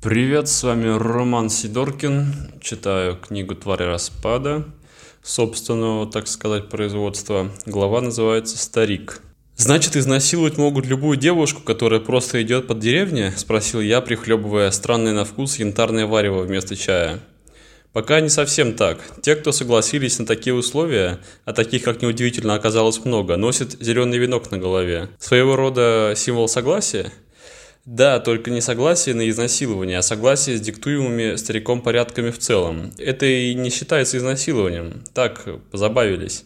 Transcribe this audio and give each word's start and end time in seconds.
Привет, 0.00 0.46
с 0.46 0.62
вами 0.62 0.96
Роман 0.96 1.50
Сидоркин. 1.50 2.32
Читаю 2.60 3.16
книгу 3.16 3.56
«Твари 3.56 3.82
распада» 3.82 4.64
собственного, 5.24 6.08
так 6.08 6.28
сказать, 6.28 6.68
производства. 6.68 7.50
Глава 7.66 8.00
называется 8.00 8.58
«Старик». 8.58 9.20
«Значит, 9.56 9.96
изнасиловать 9.96 10.56
могут 10.56 10.86
любую 10.86 11.16
девушку, 11.16 11.62
которая 11.62 11.98
просто 11.98 12.40
идет 12.40 12.68
под 12.68 12.78
деревне?»– 12.78 13.34
спросил 13.36 13.80
я, 13.80 14.00
прихлебывая 14.00 14.70
странное 14.70 15.14
на 15.14 15.24
вкус 15.24 15.56
янтарное 15.56 16.06
варево 16.06 16.42
вместо 16.42 16.76
чая. 16.76 17.18
Пока 17.92 18.20
не 18.20 18.28
совсем 18.28 18.74
так. 18.74 19.00
Те, 19.20 19.34
кто 19.34 19.50
согласились 19.50 20.20
на 20.20 20.26
такие 20.26 20.54
условия, 20.54 21.18
а 21.44 21.52
таких, 21.52 21.82
как 21.82 22.02
неудивительно, 22.02 22.54
оказалось 22.54 23.04
много, 23.04 23.36
носят 23.36 23.72
зеленый 23.80 24.18
венок 24.18 24.52
на 24.52 24.58
голове. 24.58 25.08
Своего 25.18 25.56
рода 25.56 26.12
символ 26.14 26.46
согласия– 26.46 27.12
да, 27.88 28.20
только 28.20 28.50
не 28.50 28.60
согласие 28.60 29.14
на 29.14 29.30
изнасилование, 29.30 29.96
а 29.96 30.02
согласие 30.02 30.58
с 30.58 30.60
диктуемыми 30.60 31.36
стариком 31.36 31.80
порядками 31.80 32.30
в 32.30 32.38
целом. 32.38 32.92
Это 32.98 33.24
и 33.24 33.54
не 33.54 33.70
считается 33.70 34.18
изнасилованием. 34.18 35.02
Так, 35.14 35.46
позабавились. 35.70 36.44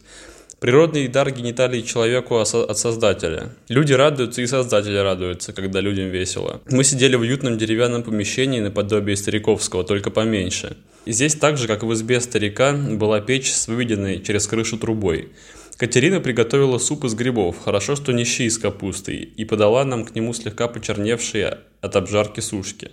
Природный 0.61 1.09
дар 1.09 1.29
гениталий 1.31 1.83
человеку 1.83 2.37
от 2.37 2.77
Создателя. 2.77 3.49
Люди 3.67 3.91
радуются, 3.91 4.41
и 4.41 4.47
Создатель 4.47 4.97
радуется, 4.97 5.51
когда 5.51 5.81
людям 5.81 6.07
весело. 6.07 6.61
Мы 6.69 6.85
сидели 6.85 7.17
в 7.17 7.21
уютном 7.21 7.57
деревянном 7.57 8.03
помещении 8.03 8.61
наподобие 8.61 9.17
стариковского, 9.17 9.83
только 9.83 10.11
поменьше. 10.11 10.77
И 11.03 11.11
здесь 11.11 11.35
так 11.35 11.57
же, 11.57 11.67
как 11.67 11.83
в 11.83 11.91
избе 11.93 12.21
старика, 12.21 12.71
была 12.71 13.19
печь 13.19 13.51
с 13.51 13.67
выведенной 13.67 14.21
через 14.21 14.47
крышу 14.47 14.77
трубой. 14.77 15.27
Катерина 15.83 16.21
приготовила 16.21 16.77
суп 16.77 17.03
из 17.03 17.13
грибов, 17.13 17.57
хорошо, 17.61 17.97
что 17.97 18.13
не 18.13 18.23
щи 18.23 18.43
из 18.43 18.57
капусты, 18.57 19.17
и 19.17 19.43
подала 19.43 19.83
нам 19.83 20.05
к 20.05 20.15
нему 20.15 20.33
слегка 20.33 20.69
почерневшие 20.69 21.57
от 21.81 21.97
обжарки 21.97 22.39
сушки. 22.39 22.91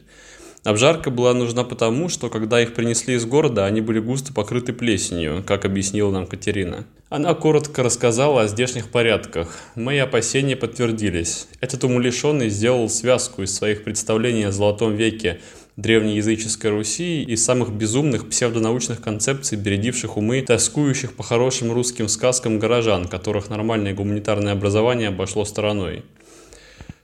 Обжарка 0.65 1.11
была 1.11 1.33
нужна 1.33 1.63
потому, 1.63 2.09
что 2.09 2.29
когда 2.29 2.61
их 2.61 2.75
принесли 2.75 3.15
из 3.15 3.25
города, 3.27 3.65
они 3.65 3.81
были 3.81 4.01
густо 4.01 4.33
покрыты 4.33 4.73
плесенью, 4.73 5.45
как 5.47 5.65
объяснила 5.65 6.11
нам 6.11 6.27
Катерина. 6.27 6.85
Она 7.11 7.33
коротко 7.35 7.85
рассказала 7.85 8.43
о 8.43 8.49
здешних 8.49 8.89
порядках. 8.89 9.57
Мои 9.77 9.99
опасения 9.99 10.57
подтвердились. 10.57 11.47
Этот 11.61 11.85
умалишенный 11.85 12.49
сделал 12.49 12.89
связку 12.89 13.45
из 13.45 13.55
своих 13.55 13.85
представлений 13.85 14.49
о 14.49 14.51
Золотом 14.51 14.97
веке– 14.97 15.39
древнеязыческой 15.81 16.71
Руси 16.71 17.23
и 17.23 17.37
самых 17.37 17.73
безумных 17.73 18.29
псевдонаучных 18.29 19.01
концепций, 19.01 19.57
бередивших 19.57 20.17
умы, 20.17 20.43
тоскующих 20.43 21.15
по 21.15 21.23
хорошим 21.23 21.73
русским 21.73 22.09
сказкам 22.09 22.59
горожан, 22.59 23.09
которых 23.09 23.49
нормальное 23.49 23.95
гуманитарное 23.95 24.53
образование 24.53 25.09
обошло 25.09 25.45
стороной. 25.45 26.05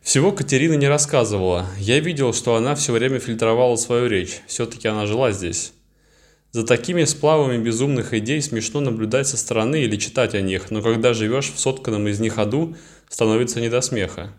Всего 0.02 0.30
Катерина 0.30 0.74
не 0.74 0.86
рассказывала. 0.86 1.66
Я 1.78 1.98
видел, 1.98 2.32
что 2.32 2.54
она 2.54 2.74
все 2.74 2.92
время 2.92 3.18
фильтровала 3.18 3.76
свою 3.76 4.08
речь. 4.08 4.40
Все-таки 4.46 4.86
она 4.86 5.06
жила 5.06 5.32
здесь. 5.32 5.72
За 6.52 6.64
такими 6.64 7.04
сплавами 7.04 7.62
безумных 7.62 8.14
идей 8.14 8.40
смешно 8.40 8.80
наблюдать 8.80 9.26
со 9.26 9.36
стороны 9.36 9.82
или 9.82 9.96
читать 9.96 10.34
о 10.34 10.40
них, 10.40 10.70
но 10.70 10.80
когда 10.80 11.12
живешь 11.12 11.50
в 11.50 11.58
сотканном 11.58 12.06
из 12.08 12.20
них 12.20 12.38
аду, 12.38 12.76
становится 13.08 13.60
не 13.60 13.68
до 13.68 13.80
смеха. 13.80 14.32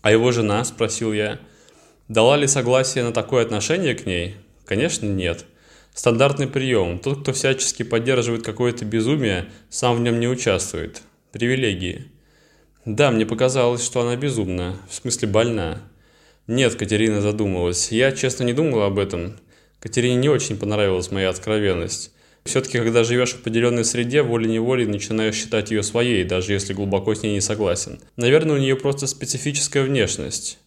«А 0.00 0.10
его 0.10 0.32
жена?»– 0.32 0.64
спросил 0.64 1.12
я. 1.12 1.38
Дала 2.08 2.38
ли 2.38 2.46
согласие 2.46 3.04
на 3.04 3.12
такое 3.12 3.42
отношение 3.42 3.94
к 3.94 4.06
ней? 4.06 4.36
Конечно, 4.64 5.04
нет. 5.04 5.44
Стандартный 5.94 6.46
прием. 6.46 6.98
Тот, 7.00 7.20
кто 7.20 7.34
всячески 7.34 7.82
поддерживает 7.82 8.42
какое-то 8.42 8.86
безумие, 8.86 9.50
сам 9.68 9.96
в 9.96 10.00
нем 10.00 10.18
не 10.18 10.26
участвует. 10.26 11.02
Привилегии. 11.32 12.06
Да, 12.86 13.10
мне 13.10 13.26
показалось, 13.26 13.84
что 13.84 14.00
она 14.00 14.16
безумна. 14.16 14.78
В 14.88 14.94
смысле 14.94 15.28
больна. 15.28 15.82
Нет, 16.46 16.76
Катерина 16.76 17.20
задумалась. 17.20 17.92
Я, 17.92 18.12
честно, 18.12 18.44
не 18.44 18.54
думал 18.54 18.82
об 18.82 18.98
этом. 18.98 19.38
Катерине 19.78 20.16
не 20.16 20.30
очень 20.30 20.56
понравилась 20.56 21.10
моя 21.10 21.28
откровенность. 21.28 22.12
Все-таки, 22.44 22.78
когда 22.78 23.04
живешь 23.04 23.34
в 23.34 23.40
определенной 23.40 23.84
среде, 23.84 24.22
волей-неволей 24.22 24.86
начинаешь 24.86 25.34
считать 25.34 25.70
ее 25.70 25.82
своей, 25.82 26.24
даже 26.24 26.54
если 26.54 26.72
глубоко 26.72 27.14
с 27.14 27.22
ней 27.22 27.34
не 27.34 27.42
согласен. 27.42 28.00
Наверное, 28.16 28.56
у 28.56 28.58
нее 28.58 28.76
просто 28.76 29.06
специфическая 29.06 29.82
внешность. 29.82 30.58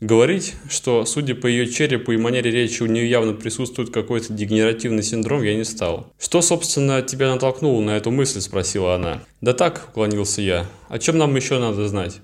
Говорить, 0.00 0.54
что, 0.68 1.04
судя 1.04 1.34
по 1.36 1.46
ее 1.46 1.70
черепу 1.70 2.12
и 2.12 2.16
манере 2.16 2.50
речи, 2.50 2.82
у 2.82 2.86
нее 2.86 3.08
явно 3.08 3.32
присутствует 3.32 3.90
какой-то 3.90 4.32
дегенеративный 4.32 5.04
синдром, 5.04 5.42
я 5.42 5.54
не 5.54 5.64
стал. 5.64 6.12
«Что, 6.18 6.42
собственно, 6.42 7.00
тебя 7.00 7.32
натолкнуло 7.32 7.80
на 7.80 7.96
эту 7.96 8.10
мысль?»– 8.10 8.40
спросила 8.42 8.96
она. 8.96 9.22
«Да 9.40 9.52
так»,– 9.52 9.88
уклонился 9.92 10.42
я. 10.42 10.66
«О 10.88 10.98
чем 10.98 11.16
нам 11.16 11.34
еще 11.36 11.58
надо 11.58 11.86
знать?» 11.86 12.20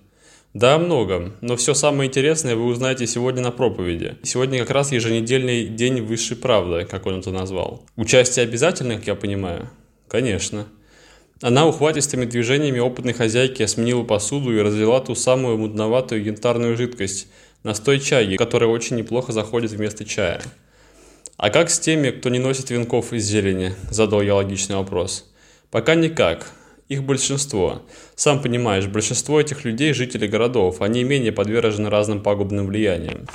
Да, 0.53 0.79
много, 0.79 1.33
но 1.43 1.55
все 1.57 1.75
самое 1.75 2.09
интересное 2.09 2.57
вы 2.57 2.65
узнаете 2.65 3.07
сегодня 3.07 3.41
на 3.41 3.53
проповеди. 3.53 4.17
Сегодня 4.25 4.59
как 4.59 4.71
раз 4.71 4.91
еженедельный 4.91 5.67
день 5.67 6.03
высшей 6.03 6.37
правды, 6.37 6.85
как 6.91 7.07
он 7.07 7.21
это 7.21 7.31
назвал. 7.31 7.85
Участие 7.95 8.43
обязательно, 8.43 8.97
как 8.97 9.07
я 9.07 9.15
понимаю? 9.15 9.71
Конечно. 10.09 10.67
Она 11.41 11.69
ухватистыми 11.69 12.25
движениями 12.25 12.81
опытной 12.81 13.13
хозяйки 13.13 13.65
сменила 13.67 14.03
посуду 14.03 14.53
и 14.53 14.61
разлила 14.61 15.01
ту 15.01 15.15
самую 15.15 15.57
мудноватую 15.57 16.25
янтарную 16.25 16.77
жидкость– 16.77 17.29
Настой 17.63 18.01
чая, 18.01 18.37
который 18.37 18.69
очень 18.69 18.97
неплохо 18.97 19.33
заходит 19.33 19.71
вместо 19.73 20.07
чая. 20.07 20.41
А 21.37 21.51
как 21.51 21.69
с 21.69 21.79
теми, 21.79 22.11
кто 22.11 22.31
не 22.31 22.39
носит 22.39 22.71
венков 22.71 23.13
из 23.13 23.25
зелени? 23.25 23.75
Задал 23.91 24.23
я 24.23 24.35
логичный 24.35 24.77
вопрос. 24.77 25.31
Пока 25.71 25.95
никак. 25.95 26.51
Их 26.89 27.05
большинство. 27.05 27.83
Сам 28.17 28.43
понимаешь, 28.43 28.87
большинство 28.87 29.41
этих 29.41 29.65
людей– 29.65 29.93
жители 29.95 30.27
городов, 30.27 30.83
они 30.83 31.05
менее 31.05 31.33
подвержены 31.33 31.89
разным 31.89 32.23
пагубным 32.23 32.67
влияниям. 32.67 33.27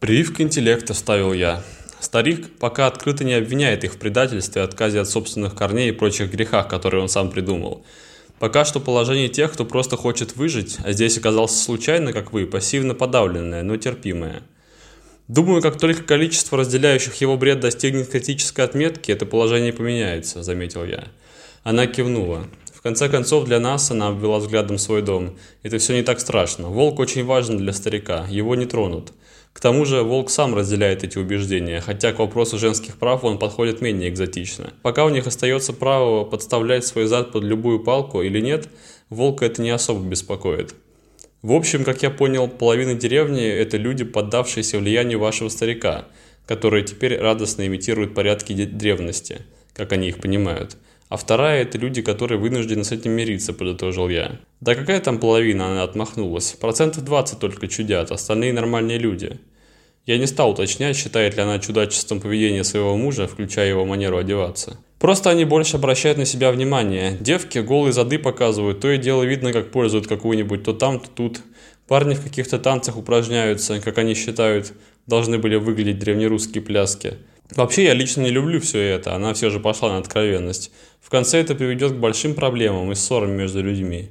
Прививка 0.00 0.42
интеллекта 0.42 0.94
ставил 0.94 1.32
я. 1.32 1.64
Старик 1.98 2.58
пока 2.58 2.86
открыто 2.86 3.24
не 3.24 3.34
обвиняет 3.34 3.84
их 3.84 3.94
в 3.94 3.98
предательстве, 3.98 4.62
отказе 4.62 5.00
от 5.00 5.08
собственных 5.08 5.54
корней 5.54 5.88
и 5.88 5.92
прочих 5.92 6.30
грехах, 6.30 6.68
которые 6.68 7.02
он 7.02 7.08
сам 7.08 7.30
придумал. 7.30 7.84
Пока 8.38 8.66
что 8.66 8.80
положение 8.80 9.28
тех, 9.28 9.52
кто 9.52 9.64
просто 9.64 9.96
хочет 9.96 10.36
выжить, 10.36 10.76
а 10.84 10.92
здесь 10.92 11.16
оказался 11.16 11.62
случайно, 11.62 12.12
как 12.12 12.32
вы, 12.32 12.46
пассивно 12.46 12.94
подавленное, 12.94 13.62
но 13.62 13.76
терпимое. 13.78 14.42
Думаю, 15.26 15.62
как 15.62 15.78
только 15.78 16.02
количество 16.02 16.58
разделяющих 16.58 17.14
его 17.16 17.36
бред 17.38 17.60
достигнет 17.60 18.08
критической 18.08 18.64
отметки, 18.64 19.10
это 19.10 19.24
положение 19.24 19.72
поменяется, 19.72 20.42
заметил 20.42 20.84
я. 20.84 21.08
Она 21.64 21.86
кивнула. 21.86 22.46
В 22.72 22.82
конце 22.82 23.08
концов, 23.08 23.46
для 23.46 23.58
нас 23.58 23.90
она 23.90 24.08
обвела 24.08 24.38
взглядом 24.38 24.78
свой 24.78 25.02
дом. 25.02 25.36
Это 25.64 25.78
все 25.78 25.94
не 25.94 26.02
так 26.02 26.20
страшно. 26.20 26.68
Волк 26.68 27.00
очень 27.00 27.24
важен 27.24 27.56
для 27.56 27.72
старика, 27.72 28.26
его 28.28 28.54
не 28.54 28.66
тронут. 28.66 29.12
К 29.56 29.60
тому 29.60 29.86
же 29.86 30.02
Волк 30.02 30.28
сам 30.28 30.54
разделяет 30.54 31.02
эти 31.02 31.16
убеждения, 31.16 31.80
хотя 31.80 32.12
к 32.12 32.18
вопросу 32.18 32.58
женских 32.58 32.98
прав 32.98 33.24
он 33.24 33.38
подходит 33.38 33.80
менее 33.80 34.10
экзотично. 34.10 34.74
Пока 34.82 35.06
у 35.06 35.08
них 35.08 35.26
остается 35.26 35.72
право 35.72 36.24
подставлять 36.24 36.84
свой 36.84 37.06
зад 37.06 37.32
под 37.32 37.42
любую 37.42 37.82
палку 37.82 38.20
или 38.20 38.38
нет, 38.42 38.68
Волка 39.08 39.46
это 39.46 39.62
не 39.62 39.70
особо 39.70 40.06
беспокоит. 40.06 40.74
В 41.40 41.52
общем, 41.52 41.84
как 41.84 42.02
я 42.02 42.10
понял, 42.10 42.48
половина 42.48 42.92
деревни– 42.92 43.46
это 43.48 43.78
люди, 43.78 44.04
поддавшиеся 44.04 44.78
влиянию 44.78 45.18
вашего 45.18 45.48
старика, 45.48 46.04
которые 46.46 46.84
теперь 46.84 47.16
радостно 47.16 47.66
имитируют 47.66 48.14
порядки 48.14 48.52
древности, 48.52 49.38
как 49.72 49.90
они 49.92 50.08
их 50.08 50.18
понимают. 50.18 50.76
А 51.08 51.16
вторая– 51.16 51.62
это 51.64 51.78
люди, 51.78 52.02
которые 52.02 52.38
вынуждены 52.38 52.82
с 52.82 52.90
этим 52.90 53.12
мириться, 53.12 53.52
подытожил 53.52 54.08
я. 54.08 54.40
Да 54.60 54.74
какая 54.74 55.00
там 55.00 55.20
половина, 55.20 55.70
она 55.70 55.82
отмахнулась. 55.84 56.52
Процентов 56.52 57.04
20 57.04 57.38
только 57.38 57.68
чудят, 57.68 58.10
остальные 58.10 58.52
нормальные 58.52 58.98
люди. 58.98 59.38
Я 60.04 60.18
не 60.18 60.26
стал 60.26 60.50
уточнять, 60.50 60.96
считает 60.96 61.36
ли 61.36 61.42
она 61.42 61.58
чудачеством 61.58 62.20
поведения 62.20 62.64
своего 62.64 62.96
мужа, 62.96 63.26
включая 63.26 63.68
его 63.68 63.84
манеру 63.84 64.18
одеваться. 64.18 64.78
Просто 64.98 65.30
они 65.30 65.44
больше 65.44 65.76
обращают 65.76 66.18
на 66.18 66.24
себя 66.24 66.50
внимание. 66.50 67.16
Девки 67.20 67.58
голые 67.58 67.92
зады 67.92 68.18
показывают, 68.18 68.80
то 68.80 68.90
и 68.90 68.98
дело 68.98 69.24
видно, 69.24 69.52
как 69.52 69.70
пользуют 69.70 70.06
какую-нибудь 70.06 70.64
то 70.64 70.72
там, 70.72 71.00
то 71.00 71.08
тут. 71.08 71.40
Парни 71.86 72.14
в 72.14 72.22
каких-то 72.22 72.58
танцах 72.58 72.96
упражняются, 72.96 73.80
как 73.80 73.98
они 73.98 74.14
считают, 74.14 74.72
должны 75.06 75.38
были 75.38 75.56
выглядеть 75.56 75.98
древнерусские 75.98 76.62
пляски. 76.62 77.14
Вообще, 77.54 77.84
я 77.84 77.94
лично 77.94 78.22
не 78.22 78.30
люблю 78.30 78.60
все 78.60 78.80
это, 78.80 79.14
она 79.14 79.32
все 79.34 79.50
же 79.50 79.60
пошла 79.60 79.90
на 79.90 79.98
откровенность. 79.98 80.72
В 81.00 81.10
конце 81.10 81.40
это 81.40 81.54
приведет 81.54 81.92
к 81.92 81.96
большим 81.96 82.34
проблемам 82.34 82.90
и 82.90 82.94
ссорам 82.94 83.30
между 83.30 83.62
людьми. 83.62 84.10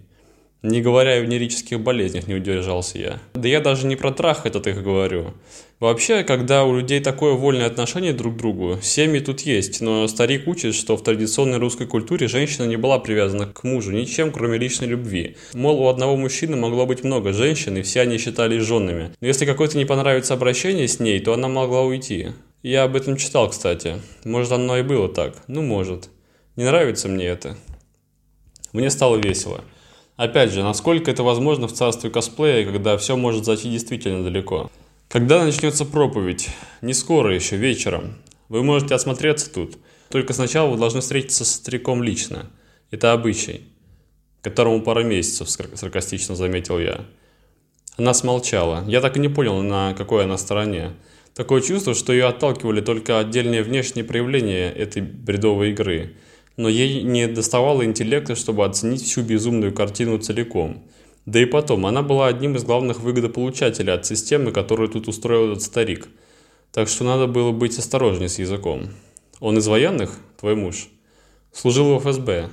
Не 0.65 0.81
говоря 0.81 1.11
о 1.11 1.19
венерических 1.19 1.79
болезнях, 1.79 2.25
не 2.25 2.33
удержался 2.33 2.97
я. 2.97 3.19
Да 3.35 3.47
я 3.47 3.61
даже 3.61 3.85
не 3.85 3.95
про 3.95 4.11
трах 4.11 4.47
этот 4.47 4.65
их 4.65 4.81
говорю. 4.81 5.35
Вообще, 5.79 6.23
когда 6.23 6.63
у 6.63 6.75
людей 6.75 7.01
такое 7.01 7.33
вольное 7.33 7.67
отношение 7.67 8.13
друг 8.13 8.33
к 8.33 8.37
другу, 8.37 8.79
семьи 8.81 9.19
тут 9.19 9.41
есть, 9.41 9.79
но 9.81 10.07
старик 10.07 10.47
учит, 10.47 10.73
что 10.73 10.97
в 10.97 11.03
традиционной 11.03 11.59
русской 11.59 11.85
культуре 11.85 12.27
женщина 12.27 12.65
не 12.65 12.77
была 12.77 12.97
привязана 12.97 13.45
к 13.45 13.63
мужу 13.63 13.91
ничем, 13.91 14.31
кроме 14.31 14.57
личной 14.57 14.87
любви. 14.87 15.37
Мол, 15.53 15.81
у 15.81 15.87
одного 15.87 16.17
мужчины 16.17 16.57
могло 16.57 16.87
быть 16.87 17.03
много 17.03 17.31
женщин, 17.31 17.77
и 17.77 17.83
все 17.83 18.01
они 18.01 18.17
считались 18.17 18.63
женами. 18.63 19.11
Но 19.21 19.27
если 19.27 19.45
какой-то 19.45 19.77
не 19.77 19.85
понравится 19.85 20.33
обращение 20.33 20.87
с 20.87 20.99
ней, 20.99 21.19
то 21.19 21.33
она 21.35 21.47
могла 21.47 21.83
уйти. 21.83 22.29
Я 22.63 22.85
об 22.85 22.95
этом 22.95 23.17
читал, 23.17 23.51
кстати. 23.51 24.01
Может, 24.23 24.51
оно 24.53 24.79
и 24.79 24.81
было 24.81 25.09
так. 25.09 25.35
Ну, 25.47 25.61
может. 25.61 26.09
Не 26.55 26.63
нравится 26.63 27.07
мне 27.07 27.27
это. 27.27 27.55
Мне 28.73 28.89
стало 28.89 29.17
весело. 29.17 29.61
Опять 30.17 30.51
же, 30.51 30.63
насколько 30.63 31.11
это 31.11 31.23
возможно 31.23 31.67
в 31.67 31.73
царстве 31.73 32.09
косплея, 32.09 32.65
когда 32.65 32.97
все 32.97 33.17
может 33.17 33.43
зайти 33.43 33.69
действительно 33.69 34.23
далеко. 34.23 34.71
Когда 35.09 35.43
начнется 35.43 35.83
проповедь? 35.83 36.49
Не 36.81 36.93
скоро 36.93 37.35
еще, 37.35 37.57
вечером. 37.57 38.15
Вы 38.47 38.63
можете 38.63 38.95
осмотреться 38.95 39.51
тут. 39.53 39.77
Только 40.09 40.33
сначала 40.33 40.69
вы 40.69 40.77
должны 40.77 41.01
встретиться 41.01 41.43
со 41.43 41.55
стариком 41.55 42.01
лично. 42.01 42.49
Это 42.91 43.11
обычай, 43.11 43.65
которому 44.41 44.81
пара 44.81 45.03
месяцев, 45.03 45.49
саркастично 45.49 46.35
заметил 46.35 46.79
я. 46.79 47.05
Она 47.97 48.13
смолчала. 48.13 48.85
Я 48.87 49.01
так 49.01 49.17
и 49.17 49.19
не 49.19 49.29
понял, 49.29 49.61
на 49.61 49.93
какой 49.93 50.23
она 50.23 50.37
стороне. 50.37 50.91
Такое 51.33 51.61
чувство, 51.61 51.93
что 51.93 52.13
ее 52.13 52.25
отталкивали 52.27 52.79
только 52.79 53.19
отдельные 53.19 53.63
внешние 53.63 54.05
проявления 54.05 54.71
этой 54.71 55.01
бредовой 55.01 55.71
игры. 55.71 56.15
Но 56.57 56.69
ей 56.69 57.03
не 57.03 57.27
доставало 57.27 57.83
интеллекта, 57.83 58.35
чтобы 58.35 58.65
оценить 58.65 59.03
всю 59.03 59.21
безумную 59.21 59.73
картину 59.73 60.17
целиком. 60.17 60.83
Да 61.25 61.41
и 61.41 61.45
потом, 61.45 61.85
она 61.85 62.01
была 62.01 62.27
одним 62.27 62.55
из 62.55 62.63
главных 62.63 62.99
выгодополучателей 62.99 63.93
от 63.93 64.05
системы, 64.05 64.51
которую 64.51 64.89
тут 64.89 65.07
устроил 65.07 65.51
этот 65.51 65.63
старик. 65.63 66.07
Так 66.71 66.87
что 66.87 67.03
надо 67.03 67.27
было 67.27 67.51
быть 67.51 67.77
осторожнее 67.79 68.29
с 68.29 68.37
языком. 68.37 68.89
Он 69.39 69.57
из 69.57 69.67
военных, 69.67 70.19
твой 70.39 70.55
муж? 70.55 70.87
Служил 71.51 71.97
в 71.97 71.99
ФСБ. 71.99 72.49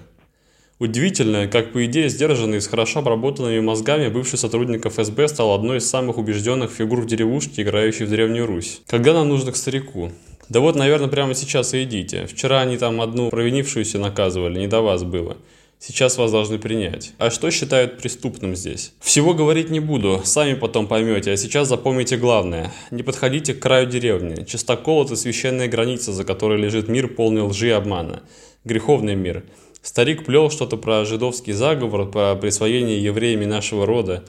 Удивительно, 0.79 1.47
как 1.47 1.73
по 1.73 1.85
идее 1.85 2.09
сдержанный 2.09 2.61
с 2.61 2.67
хорошо 2.67 3.01
обработанными 3.01 3.61
мозгами 3.61 4.09
бывший 4.09 4.39
сотрудник 4.39 4.85
ФСБ 4.85 5.29
стал 5.29 5.55
одной 5.55 5.79
из 5.79 5.89
самых 5.89 6.19
убежденных 6.19 6.73
фигур 6.73 7.03
в 7.03 7.07
деревушке, 7.07 7.63
играющей 7.63 8.05
в 8.05 8.11
Древнюю 8.11 8.47
Русь. 8.47 8.81
Когда 8.89 9.13
нам 9.13 9.29
нужно 9.29 9.53
к 9.53 9.57
старику? 9.57 10.11
Да 10.49 10.61
вот, 10.61 10.77
наверное, 10.77 11.09
прямо 11.09 11.35
сейчас 11.35 11.75
и 11.75 11.85
идите. 11.85 12.27
Вчера 12.27 12.61
они 12.61 12.77
там 12.77 13.01
одну 13.01 13.31
провинившуюся 13.31 13.99
наказывали, 13.99 14.59
не 14.59 14.67
до 14.67 14.81
вас 14.81 15.03
было. 15.05 15.37
Сейчас 15.85 16.17
вас 16.17 16.31
должны 16.31 16.61
принять. 16.61 17.13
А 17.19 17.31
что 17.31 17.51
считают 17.51 17.99
преступным 17.99 18.55
здесь? 18.55 18.93
Всего 19.01 19.35
говорить 19.35 19.69
не 19.69 19.81
буду, 19.81 20.21
сами 20.23 20.55
потом 20.55 20.87
поймете, 20.87 21.33
а 21.33 21.37
сейчас 21.37 21.67
запомните 21.67 22.17
главное. 22.17 22.73
Не 22.93 23.03
подходите 23.03 23.53
к 23.53 23.59
краю 23.59 23.87
деревни. 23.87 24.45
Чистокол– 24.45 25.05
это 25.05 25.17
священная 25.17 25.67
граница, 25.67 26.13
за 26.13 26.23
которой 26.23 26.61
лежит 26.61 26.87
мир 26.87 27.09
полный 27.09 27.43
лжи 27.43 27.67
и 27.67 27.71
обмана. 27.71 28.23
Греховный 28.65 29.17
мир. 29.17 29.43
Старик 29.83 30.25
плел 30.25 30.51
что-то 30.51 30.77
про 30.77 31.05
жидовский 31.05 31.53
заговор, 31.53 32.09
по 32.09 32.37
присвоению 32.37 33.03
евреями 33.03 33.45
нашего 33.45 33.85
рода. 33.85 34.23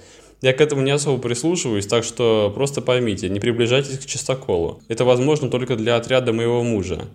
Я 0.43 0.51
к 0.51 0.59
этому 0.59 0.81
не 0.81 0.91
особо 0.91 1.21
прислушиваюсь, 1.21 1.87
так 1.87 2.03
что 2.03 2.51
просто 2.53 2.81
поймите, 2.81 3.29
не 3.29 3.39
приближайтесь 3.39 3.97
к 3.97 4.05
чистоколу. 4.05 4.81
Это 4.89 5.05
возможно 5.05 5.49
только 5.49 5.77
для 5.77 5.95
отряда 5.95 6.33
моего 6.33 6.61
мужа. 6.63 7.05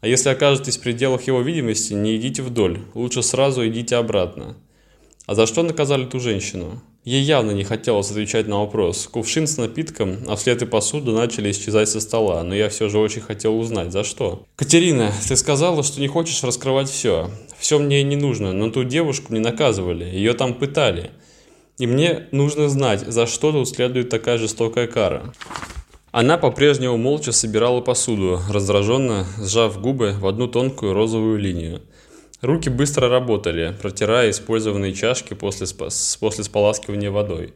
А 0.00 0.08
если 0.08 0.30
окажетесь 0.30 0.78
в 0.78 0.80
пределах 0.80 1.26
его 1.26 1.42
видимости, 1.42 1.92
не 1.92 2.16
идите 2.16 2.40
вдоль, 2.40 2.80
лучше 2.94 3.22
сразу 3.22 3.68
идите 3.68 3.96
обратно. 3.96 4.56
А 5.26 5.34
за 5.34 5.44
что 5.44 5.62
наказали 5.62 6.06
ту 6.06 6.18
женщину? 6.18 6.80
Ей 7.04 7.20
явно 7.20 7.50
не 7.50 7.62
хотелось 7.62 8.10
отвечать 8.10 8.48
на 8.48 8.60
вопрос. 8.60 9.06
Кувшин 9.06 9.46
с 9.46 9.58
напитком, 9.58 10.16
а 10.26 10.36
вслед 10.36 10.62
и 10.62 10.64
посуда 10.64 11.12
начали 11.12 11.50
исчезать 11.50 11.90
со 11.90 12.00
стола, 12.00 12.42
но 12.42 12.54
я 12.54 12.70
все 12.70 12.88
же 12.88 12.98
очень 12.98 13.20
хотел 13.20 13.58
узнать, 13.58 13.92
за 13.92 14.02
что. 14.02 14.46
«Катерина, 14.56 15.12
ты 15.28 15.36
сказала, 15.36 15.82
что 15.82 16.00
не 16.00 16.08
хочешь 16.08 16.42
раскрывать 16.42 16.88
все. 16.88 17.30
Все 17.58 17.78
мне 17.78 18.02
не 18.02 18.16
нужно, 18.16 18.54
но 18.54 18.70
ту 18.70 18.84
девушку 18.84 19.34
не 19.34 19.40
наказывали, 19.40 20.04
ее 20.04 20.32
там 20.32 20.54
пытали. 20.54 21.10
И 21.78 21.86
мне 21.86 22.26
нужно 22.32 22.68
знать, 22.68 23.00
за 23.00 23.26
что 23.26 23.52
тут 23.52 23.68
следует 23.68 24.08
такая 24.08 24.38
жестокая 24.38 24.86
кара». 24.86 25.32
Она 26.10 26.38
по-прежнему 26.38 26.96
молча 26.96 27.32
собирала 27.32 27.80
посуду, 27.80 28.40
раздраженно 28.50 29.26
сжав 29.38 29.80
губы 29.80 30.14
в 30.18 30.26
одну 30.26 30.48
тонкую 30.48 30.94
розовую 30.94 31.38
линию. 31.38 31.82
Руки 32.40 32.70
быстро 32.70 33.08
работали, 33.08 33.76
протирая 33.80 34.30
использованные 34.30 34.94
чашки 34.94 35.34
после, 35.34 35.66
после 35.66 36.44
споласкивания 36.44 37.10
водой. 37.10 37.52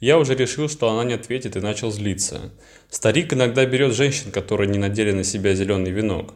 Я 0.00 0.18
уже 0.18 0.34
решил, 0.34 0.68
что 0.68 0.90
она 0.90 1.04
не 1.04 1.14
ответит 1.14 1.56
и 1.56 1.60
начал 1.60 1.90
злиться. 1.90 2.52
Старик 2.90 3.32
иногда 3.32 3.64
берет 3.66 3.94
женщин, 3.94 4.30
которые 4.30 4.68
не 4.68 4.78
надели 4.78 5.12
на 5.12 5.24
себя 5.24 5.54
зеленый 5.54 5.90
венок. 5.90 6.34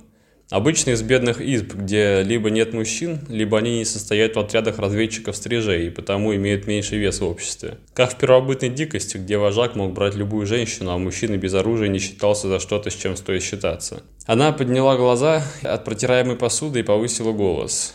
Обычно 0.50 0.90
из 0.90 1.02
бедных 1.02 1.40
изб, 1.40 1.74
где 1.74 2.22
либо 2.24 2.50
нет 2.50 2.72
мужчин, 2.72 3.20
либо 3.28 3.58
они 3.58 3.78
не 3.78 3.84
состоят 3.84 4.34
в 4.34 4.40
отрядах 4.40 4.80
разведчиков-стрижей 4.80 5.86
и 5.86 5.90
потому 5.90 6.34
имеют 6.34 6.66
меньший 6.66 6.98
вес 6.98 7.20
в 7.20 7.24
обществе. 7.24 7.78
Как 7.94 8.12
в 8.12 8.18
первобытной 8.18 8.68
дикости, 8.68 9.16
где 9.16 9.38
вожак 9.38 9.76
мог 9.76 9.92
брать 9.92 10.16
любую 10.16 10.48
женщину, 10.48 10.90
а 10.90 10.98
мужчина 10.98 11.36
без 11.36 11.54
оружия 11.54 11.86
не 11.86 12.00
считался 12.00 12.48
за 12.48 12.58
что-то, 12.58 12.90
с 12.90 12.96
чем 12.96 13.16
стоит 13.16 13.44
считаться. 13.44 14.02
Она 14.26 14.50
подняла 14.50 14.96
глаза 14.96 15.44
от 15.62 15.84
протираемой 15.84 16.34
посуды 16.34 16.80
и 16.80 16.82
повысила 16.82 17.30
голос. 17.30 17.94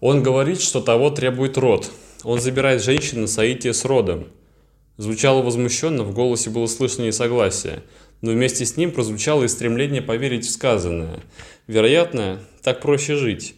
Он 0.00 0.22
говорит, 0.22 0.62
что 0.62 0.80
того 0.80 1.10
требует 1.10 1.58
род. 1.58 1.90
Он 2.24 2.40
забирает 2.40 2.82
женщин 2.82 3.20
на 3.20 3.26
соитие 3.26 3.74
с 3.74 3.84
родом. 3.84 4.28
Звучало 4.96 5.42
возмущенно, 5.42 6.04
в 6.04 6.14
голосе 6.14 6.48
было 6.48 6.66
слышно 6.66 7.02
несогласие 7.02 7.82
но 8.20 8.32
вместе 8.32 8.64
с 8.64 8.76
ним 8.76 8.92
прозвучало 8.92 9.44
и 9.44 9.48
стремление 9.48 10.02
поверить 10.02 10.46
в 10.46 10.50
сказанное. 10.50 11.20
Вероятно, 11.66 12.40
так 12.62 12.80
проще 12.80 13.16
жить, 13.16 13.54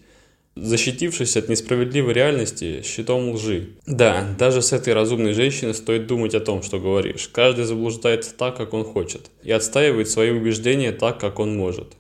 защитившись 0.55 1.37
от 1.37 1.49
несправедливой 1.49 2.15
реальности 2.15 2.83
щитом 2.85 3.31
лжи. 3.31 3.71
Да, 3.87 4.27
даже 4.39 4.63
с 4.63 4.73
этой 4.73 4.93
разумной 4.93 5.33
женщиной 5.33 5.75
стоит 5.75 6.07
думать 6.07 6.35
о 6.35 6.41
том, 6.41 6.63
что 6.63 6.79
говоришь. 6.79 7.29
Каждый 7.33 7.65
заблуждается 7.65 8.35
так, 8.35 8.57
как 8.57 8.75
он 8.75 8.85
хочет, 8.85 9.31
и 9.43 9.51
отстаивает 9.51 10.09
свои 10.09 10.31
убеждения 10.31 10.93
так, 10.93 11.19
как 11.19 11.39
он 11.39 11.57
может. 11.57 11.95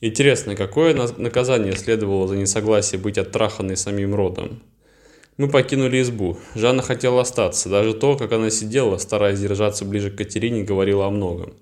Интересно, 0.00 0.56
какое 0.56 0.94
наказание 0.94 1.76
следовало 1.76 2.26
за 2.26 2.36
несогласие 2.36 2.98
быть 2.98 3.18
оттраханной 3.18 3.76
самим 3.76 4.14
родом? 4.14 4.62
Мы 5.40 5.48
покинули 5.48 6.02
избу. 6.02 6.36
Жанна 6.54 6.82
хотела 6.82 7.22
остаться. 7.22 7.70
Даже 7.70 7.94
то, 7.94 8.14
как 8.14 8.30
она 8.32 8.50
сидела, 8.50 8.98
стараясь 8.98 9.40
держаться 9.40 9.86
ближе 9.86 10.10
к 10.10 10.16
Катерине, 10.16 10.64
говорила 10.64 11.06
о 11.06 11.10
многом. 11.10 11.54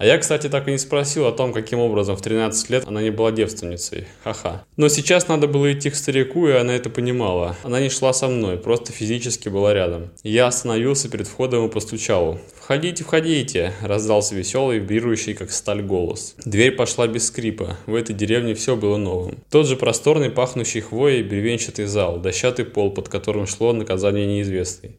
А 0.00 0.06
я, 0.06 0.16
кстати, 0.16 0.48
так 0.48 0.66
и 0.66 0.70
не 0.70 0.78
спросил 0.78 1.26
о 1.26 1.32
том, 1.32 1.52
каким 1.52 1.78
образом 1.78 2.16
в 2.16 2.22
13 2.22 2.70
лет 2.70 2.88
она 2.88 3.02
не 3.02 3.10
была 3.10 3.32
девственницей. 3.32 4.06
Ха-ха. 4.24 4.64
Но 4.78 4.88
сейчас 4.88 5.28
надо 5.28 5.46
было 5.46 5.70
идти 5.74 5.90
к 5.90 5.94
старику, 5.94 6.48
и 6.48 6.52
она 6.52 6.74
это 6.74 6.88
понимала. 6.88 7.54
Она 7.64 7.80
не 7.80 7.90
шла 7.90 8.14
со 8.14 8.26
мной, 8.26 8.56
просто 8.56 8.92
физически 8.92 9.50
была 9.50 9.74
рядом. 9.74 10.08
Я 10.22 10.46
остановился 10.46 11.10
перед 11.10 11.28
входом 11.28 11.66
и 11.66 11.70
постучал. 11.70 12.38
«Входите, 12.58 13.04
входите!»– 13.04 13.74
раздался 13.82 14.34
веселый, 14.34 14.78
вибрирующий, 14.78 15.34
как 15.34 15.50
сталь 15.50 15.82
голос. 15.82 16.34
Дверь 16.46 16.76
пошла 16.76 17.06
без 17.06 17.26
скрипа. 17.26 17.76
В 17.84 17.94
этой 17.94 18.14
деревне 18.14 18.54
все 18.54 18.76
было 18.76 18.96
новым. 18.96 19.36
Тот 19.50 19.66
же 19.66 19.76
просторный, 19.76 20.30
пахнущий 20.30 20.80
хвоей, 20.80 21.22
бревенчатый 21.22 21.84
зал, 21.84 22.16
дощатый 22.16 22.64
пол, 22.64 22.90
под 22.90 23.10
которым 23.10 23.46
шло 23.46 23.74
наказание 23.74 24.24
неизвестной. 24.24 24.96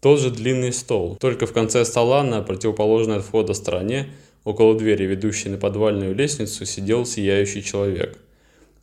Тот 0.00 0.20
же 0.20 0.30
длинный 0.30 0.72
стол, 0.72 1.16
только 1.20 1.46
в 1.46 1.52
конце 1.52 1.84
стола 1.84 2.22
на 2.22 2.40
противоположной 2.40 3.16
от 3.18 3.24
входа 3.24 3.52
стороне 3.52 4.08
Около 4.48 4.74
двери, 4.74 5.04
ведущей 5.04 5.50
на 5.50 5.58
подвальную 5.58 6.14
лестницу, 6.14 6.64
сидел 6.64 7.04
сияющий 7.04 7.62
человек. 7.62 8.16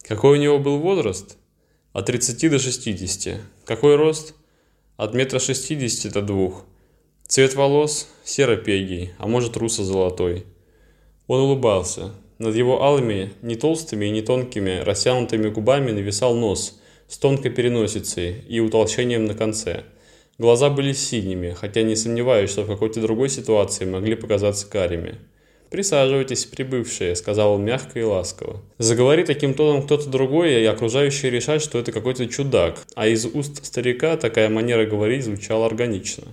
Какой 0.04 0.38
у 0.38 0.40
него 0.40 0.60
был 0.60 0.78
возраст? 0.78 1.38
От 1.92 2.06
30 2.06 2.52
до 2.52 2.60
60. 2.60 3.42
Какой 3.66 3.96
рост? 3.96 4.36
От 4.96 5.16
метра 5.16 5.40
60 5.40 6.14
до 6.14 6.22
двух. 6.22 6.66
Цвет 7.26 7.56
волос– 7.56 8.08
серо-пегий, 8.24 9.14
а 9.18 9.26
может 9.26 9.58
русо-золотой. 9.58 10.46
Он 11.26 11.40
улыбался. 11.40 12.12
Над 12.38 12.54
его 12.54 12.84
алыми, 12.84 13.34
не 13.42 13.56
толстыми 13.56 14.06
и 14.06 14.12
не 14.12 14.22
тонкими, 14.22 14.84
растянутыми 14.84 15.50
губами 15.50 15.90
нависал 15.90 16.36
нос 16.36 16.80
с 17.08 17.18
тонкой 17.18 17.50
переносицей 17.50 18.44
и 18.48 18.60
утолщением 18.60 19.26
на 19.26 19.34
конце. 19.34 19.84
Глаза 20.38 20.70
были 20.70 20.94
синими, 20.94 21.54
хотя 21.60 21.82
не 21.82 21.96
сомневаюсь, 21.96 22.52
что 22.52 22.62
в 22.62 22.68
какой-то 22.68 23.02
другой 23.02 23.30
ситуации 23.30 23.86
могли 23.86 24.14
показаться 24.14 24.70
карими. 24.70 25.18
«Присаживайтесь, 25.70 26.46
прибывшие»,— 26.46 27.16
сказал 27.18 27.54
он 27.54 27.66
мягко 27.66 28.00
и 28.00 28.04
ласково. 28.04 28.62
Заговори 28.78 29.24
таким 29.24 29.54
тоном 29.54 29.84
кто-то 29.84 30.10
другой, 30.10 30.62
и 30.62 30.66
окружающие 30.66 31.32
решат, 31.32 31.62
что 31.62 31.80
это 31.80 31.92
какой-то 31.92 32.28
чудак, 32.28 32.86
а 32.96 33.08
из 33.08 33.26
уст 33.26 33.66
старика 33.66 34.16
такая 34.16 34.50
манера 34.50 34.86
говорить 34.86 35.26
звучала 35.26 35.66
органично. 35.66 36.26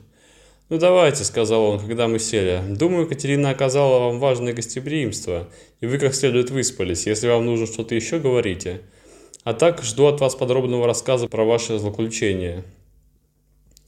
«Ну 0.69 0.79
давайте»,— 0.79 1.25
сказал 1.25 1.65
он, 1.65 1.81
когда 1.81 2.09
мы 2.09 2.19
сели. 2.19 2.63
«Думаю, 2.69 3.07
Катерина 3.07 3.51
оказала 3.51 4.07
вам 4.07 4.19
важное 4.19 4.53
гостеприимство, 4.53 5.49
и 5.81 5.87
вы 5.87 5.99
как 5.99 6.15
следует 6.15 6.51
выспались. 6.51 7.07
Если 7.07 7.29
вам 7.29 7.45
нужно 7.47 7.67
что-то 7.67 7.95
еще, 7.95 8.19
говорите. 8.19 8.81
А 9.45 9.55
так, 9.55 9.83
жду 9.83 10.07
от 10.07 10.21
вас 10.21 10.35
подробного 10.35 10.87
рассказа 10.87 11.27
про 11.29 11.45
ваши 11.45 11.79
злоключения». 11.79 12.65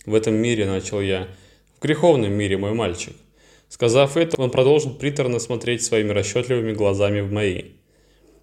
«В 0.04 0.14
этом 0.14 0.34
мире»,— 0.34 0.66
начал 0.66 1.00
я,— 1.00 1.28
«в 1.78 1.82
греховном 1.82 2.32
мире, 2.32 2.58
мой 2.58 2.74
мальчик. 2.74 3.14
Сказав 3.74 4.16
это, 4.16 4.40
он 4.40 4.52
продолжил 4.52 4.94
приторно 4.94 5.40
смотреть 5.40 5.82
своими 5.82 6.12
расчетливыми 6.12 6.72
глазами 6.72 7.18
в 7.22 7.32
мои. 7.32 7.72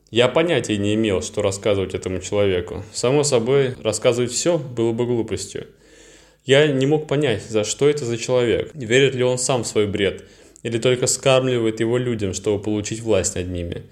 Я 0.09 0.27
понятия 0.27 0.75
не 0.75 0.93
имел, 0.95 1.21
что 1.21 1.41
рассказывать 1.41 1.93
этому 1.93 2.19
человеку. 2.19 2.83
Само 2.91 3.23
собой, 3.23 3.75
рассказывать 3.81 4.33
все 4.33 4.57
было 4.57 4.91
бы 4.91 5.05
глупостью. 5.05 5.67
Я 6.45 6.67
не 6.67 6.85
мог 6.85 7.07
понять, 7.07 7.43
за 7.43 7.63
что 7.63 7.87
это 7.87 8.03
за 8.03 8.17
человек, 8.17 8.71
верит 8.73 9.15
ли 9.15 9.23
он 9.23 9.37
сам 9.37 9.63
в 9.63 9.67
свой 9.67 9.87
бред, 9.87 10.25
или 10.63 10.77
только 10.77 11.07
скармливает 11.07 11.79
его 11.79 11.97
людям, 11.97 12.33
чтобы 12.33 12.61
получить 12.61 12.99
власть 12.99 13.35
над 13.35 13.47
ними. 13.47 13.83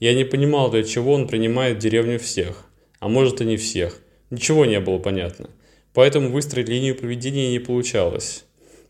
Я 0.00 0.12
не 0.12 0.24
понимал, 0.24 0.72
для 0.72 0.82
чего 0.82 1.12
он 1.12 1.28
принимает 1.28 1.76
в 1.76 1.80
деревню 1.80 2.18
всех, 2.18 2.64
а 2.98 3.08
может 3.08 3.40
и 3.40 3.44
не 3.44 3.56
всех. 3.56 4.00
Ничего 4.30 4.64
не 4.64 4.80
было 4.80 4.98
понятно. 4.98 5.50
Поэтому 5.94 6.30
выстроить 6.30 6.68
линию 6.68 6.96
поведения 6.96 7.52
не 7.52 7.60
получалось. 7.60 8.44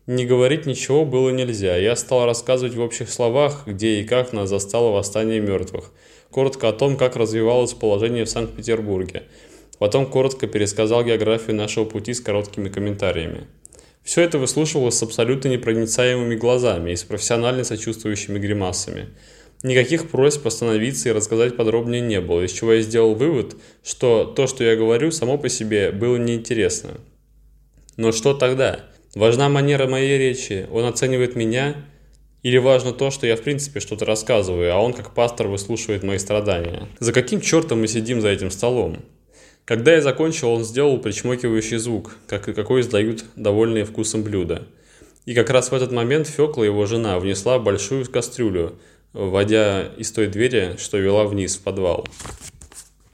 Не 0.07 0.25
говорить 0.25 0.65
ничего 0.65 1.05
было 1.05 1.29
нельзя. 1.29 1.77
Я 1.77 1.95
стал 1.95 2.25
рассказывать 2.25 2.73
в 2.73 2.81
общих 2.81 3.09
словах, 3.09 3.63
где 3.67 4.01
и 4.01 4.03
как 4.03 4.33
нас 4.33 4.49
застало 4.49 4.91
восстание 4.91 5.39
мертвых. 5.39 5.91
Коротко 6.31 6.69
о 6.69 6.73
том, 6.73 6.97
как 6.97 7.15
развивалось 7.15 7.73
положение 7.73 8.25
в 8.25 8.29
Санкт-Петербурге. 8.29 9.23
Потом 9.77 10.05
коротко 10.05 10.47
пересказал 10.47 11.03
географию 11.03 11.55
нашего 11.55 11.85
пути 11.85 12.13
с 12.13 12.21
короткими 12.21 12.69
комментариями. 12.69 13.47
Все 14.03 14.21
это 14.21 14.39
выслушивалось 14.39 14.95
с 14.95 15.03
абсолютно 15.03 15.49
непроницаемыми 15.49 16.35
глазами 16.35 16.91
и 16.91 16.95
с 16.95 17.03
профессионально 17.03 17.63
сочувствующими 17.63 18.39
гримасами. 18.39 19.09
Никаких 19.63 20.09
просьб 20.09 20.47
остановиться 20.47 21.09
и 21.09 21.11
рассказать 21.11 21.55
подробнее 21.55 22.01
не 22.01 22.19
было, 22.19 22.41
из 22.41 22.51
чего 22.51 22.73
я 22.73 22.81
сделал 22.81 23.13
вывод, 23.13 23.55
что 23.83 24.25
то, 24.25 24.47
что 24.47 24.63
я 24.63 24.75
говорю, 24.75 25.11
само 25.11 25.37
по 25.37 25.49
себе 25.49 25.91
было 25.91 26.17
неинтересно. 26.17 26.99
Но 27.97 28.11
что 28.11 28.33
тогда? 28.33 28.79
Важна 29.15 29.49
манера 29.49 29.87
моей 29.87 30.17
речи, 30.17 30.67
он 30.71 30.85
оценивает 30.85 31.35
меня, 31.35 31.75
или 32.43 32.57
важно 32.57 32.93
то, 32.93 33.11
что 33.11 33.27
я 33.27 33.35
в 33.35 33.41
принципе 33.41 33.81
что-то 33.81 34.05
рассказываю, 34.05 34.73
а 34.73 34.79
он 34.79 34.93
как 34.93 35.13
пастор 35.13 35.47
выслушивает 35.47 36.01
мои 36.01 36.17
страдания? 36.17 36.87
За 36.99 37.11
каким 37.11 37.41
чертом 37.41 37.81
мы 37.81 37.87
сидим 37.87 38.21
за 38.21 38.29
этим 38.29 38.49
столом? 38.49 38.99
Когда 39.65 39.93
я 39.93 40.01
закончил, 40.01 40.49
он 40.49 40.63
сделал 40.63 40.97
причмокивающий 40.97 41.77
звук, 41.77 42.15
как 42.25 42.47
и 42.47 42.53
какой 42.53 42.81
издают 42.81 43.25
довольные 43.35 43.85
вкусом 43.85 44.23
блюда. 44.23 44.67
И 45.25 45.35
как 45.35 45.49
раз 45.49 45.71
в 45.71 45.75
этот 45.75 45.91
момент 45.91 46.27
Фёкла, 46.27 46.63
его 46.63 46.85
жена, 46.85 47.19
внесла 47.19 47.59
большую 47.59 48.09
кастрюлю, 48.09 48.79
вводя 49.13 49.91
из 49.97 50.11
той 50.11 50.27
двери, 50.27 50.77
что 50.79 50.97
вела 50.97 51.25
вниз 51.25 51.57
в 51.57 51.61
подвал. 51.61 52.07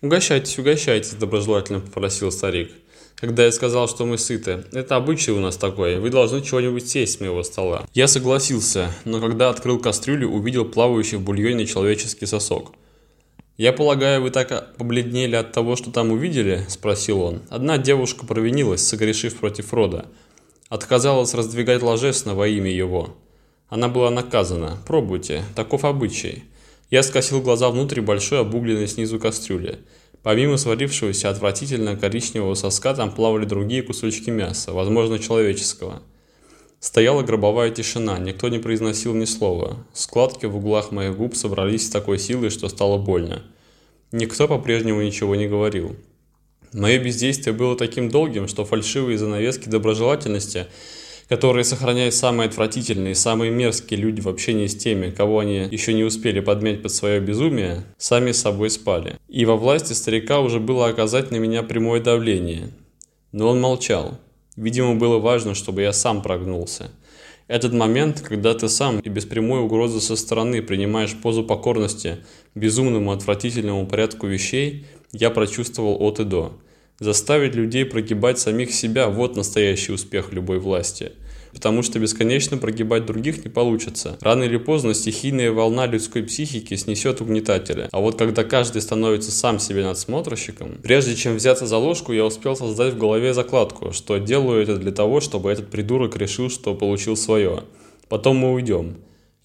«Угощайтесь, 0.02 0.58
угощайтесь»,– 0.60 1.14
доброжелательно 1.20 1.80
попросил 1.80 2.32
старик. 2.32 2.72
Когда 3.20 3.46
я 3.46 3.52
сказал, 3.52 3.88
что 3.88 4.06
мы 4.06 4.20
сыты, 4.20 4.64
это 4.74 4.96
обычай 4.96 5.32
у 5.32 5.40
нас 5.40 5.58
такой, 5.58 6.00
вы 6.00 6.12
должны 6.12 6.44
чего-нибудь 6.44 6.88
сесть 6.88 7.18
с 7.18 7.20
моего 7.20 7.42
стола. 7.42 7.84
Я 7.96 8.08
согласился, 8.08 8.92
но 9.06 9.20
когда 9.20 9.50
открыл 9.50 9.80
кастрюлю, 9.80 10.30
увидел 10.30 10.66
плавающий 10.66 11.18
в 11.18 11.22
бульоне 11.22 11.66
человеческий 11.66 12.28
сосок. 12.28 12.74
«Я 13.58 13.74
полагаю, 13.74 14.22
вы 14.22 14.30
так 14.30 14.78
побледнели 14.78 15.36
от 15.36 15.52
того, 15.52 15.76
что 15.76 15.90
там 15.90 16.12
увидели?»– 16.12 16.64
спросил 16.68 17.22
он. 17.22 17.42
Одна 17.50 17.80
девушка 17.80 18.24
провинилась, 18.24 18.86
согрешив 18.86 19.38
против 19.38 19.74
рода. 19.74 20.06
Отказалась 20.70 21.34
раздвигать 21.34 21.82
ложесно 21.82 22.36
во 22.36 22.48
имя 22.48 22.70
его. 22.70 23.16
Она 23.68 23.88
была 23.88 24.12
наказана. 24.12 24.78
Пробуйте, 24.86 25.44
таков 25.56 25.86
обычай. 25.86 26.44
Я 26.92 27.02
скосил 27.02 27.42
глаза 27.42 27.70
внутрь 27.70 28.00
большой 28.00 28.42
обугленной 28.42 28.88
снизу 28.88 29.20
кастрюли. 29.20 29.80
Помимо 30.28 30.58
сварившегося 30.58 31.30
отвратительно 31.30 31.96
коричневого 31.96 32.54
соска, 32.54 32.94
там 32.94 33.16
плавали 33.16 33.46
другие 33.46 33.82
кусочки 33.82 34.30
мяса, 34.30 34.74
возможно, 34.74 35.20
человеческого. 35.20 36.04
Стояла 36.82 37.24
гробовая 37.24 37.70
тишина, 37.70 38.20
никто 38.20 38.50
не 38.50 38.60
произносил 38.60 39.16
ни 39.16 39.24
слова. 39.24 39.78
Складки 39.94 40.46
в 40.46 40.58
углах 40.58 40.92
моих 40.92 41.16
губ 41.16 41.38
собрались 41.38 41.88
с 41.88 41.90
такой 41.90 42.20
силой, 42.20 42.50
что 42.50 42.68
стало 42.68 42.98
больно. 42.98 43.42
Никто 44.12 44.50
по-прежнему 44.50 45.02
ничего 45.02 45.34
не 45.38 45.48
говорил. 45.48 45.96
Мое 46.74 47.00
бездействие 47.00 47.56
было 47.56 47.78
таким 47.78 48.10
долгим, 48.10 48.50
что 48.50 48.66
фальшивые 48.66 49.18
занавески 49.18 49.70
доброжелательности– 49.70 50.68
которые 51.30 51.64
сохраняют 51.64 52.14
самые 52.14 52.48
отвратительные, 52.48 53.16
самые 53.16 53.52
мерзкие 53.52 54.00
люди 54.00 54.22
в 54.22 54.30
общении 54.30 54.68
с 54.68 54.76
теми, 54.76 55.12
кого 55.12 55.40
они 55.40 55.68
еще 55.72 55.94
не 55.94 56.04
успели 56.04 56.40
подмять 56.40 56.82
под 56.82 56.92
свое 56.92 57.20
безумие, 57.20 57.84
сами 57.98 58.32
с 58.32 58.42
собой 58.42 58.70
спали. 58.70 59.16
И 59.28 59.46
во 59.46 59.58
власти 59.58 59.94
старика 59.94 60.40
уже 60.40 60.60
было 60.60 60.88
оказать 60.88 61.32
на 61.32 61.38
меня 61.38 61.64
прямое 61.64 62.02
давление. 62.02 62.70
Но 63.32 63.50
он 63.50 63.60
молчал. 63.60 64.20
Видимо, 64.56 64.96
было 64.96 65.20
важно, 65.20 65.54
чтобы 65.54 65.82
я 65.82 65.94
сам 65.94 66.22
прогнулся. 66.22 66.92
Этот 67.48 67.74
момент, 67.74 68.22
когда 68.22 68.54
ты 68.54 68.68
сам 68.68 69.00
и 69.00 69.10
без 69.10 69.26
прямой 69.26 69.62
угрозы 69.62 70.02
со 70.02 70.16
стороны 70.16 70.62
принимаешь 70.62 71.16
позу 71.16 71.44
покорности 71.44 72.18
безумному 72.56 73.12
отвратительному 73.12 73.88
порядку 73.88 74.28
вещей, 74.28 74.86
я 75.14 75.30
прочувствовал 75.30 75.98
от 76.02 76.20
и 76.20 76.26
до. 76.26 76.58
Заставить 77.00 77.54
людей 77.54 77.86
прогибать 77.86 78.40
самих 78.40 78.74
себя– 78.74 79.08
вот 79.10 79.36
настоящий 79.36 79.92
успех 79.92 80.34
любой 80.34 80.58
власти. 80.58 81.12
Потому 81.54 81.84
что 81.84 82.00
бесконечно 82.00 82.58
прогибать 82.58 83.06
других 83.06 83.46
не 83.46 83.52
получится. 83.52 84.18
Рано 84.20 84.44
или 84.44 84.58
поздно 84.58 84.96
стихийная 84.96 85.52
волна 85.52 85.86
людской 85.86 86.24
психики 86.24 86.74
снесет 86.76 87.22
угнетателя. 87.22 87.88
А 87.92 88.00
вот 88.00 88.18
когда 88.18 88.44
каждый 88.44 88.82
становится 88.82 89.32
сам 89.32 89.60
себе 89.60 89.84
надсмотрщиком, 89.84 90.80
прежде 90.82 91.16
чем 91.16 91.36
взяться 91.36 91.68
за 91.68 91.78
ложку, 91.78 92.14
я 92.14 92.26
успел 92.26 92.56
создать 92.56 92.96
в 92.96 92.98
голове 92.98 93.34
закладку, 93.36 93.94
что 93.94 94.18
делаю 94.18 94.64
это 94.64 94.78
для 94.78 94.92
того, 94.92 95.22
чтобы 95.22 95.52
этот 95.52 95.70
придурок 95.70 96.18
решил, 96.18 96.50
что 96.50 96.74
получил 96.74 97.16
свое. 97.16 97.64
Потом 98.10 98.38
мы 98.38 98.54
уйдем. 98.54 98.98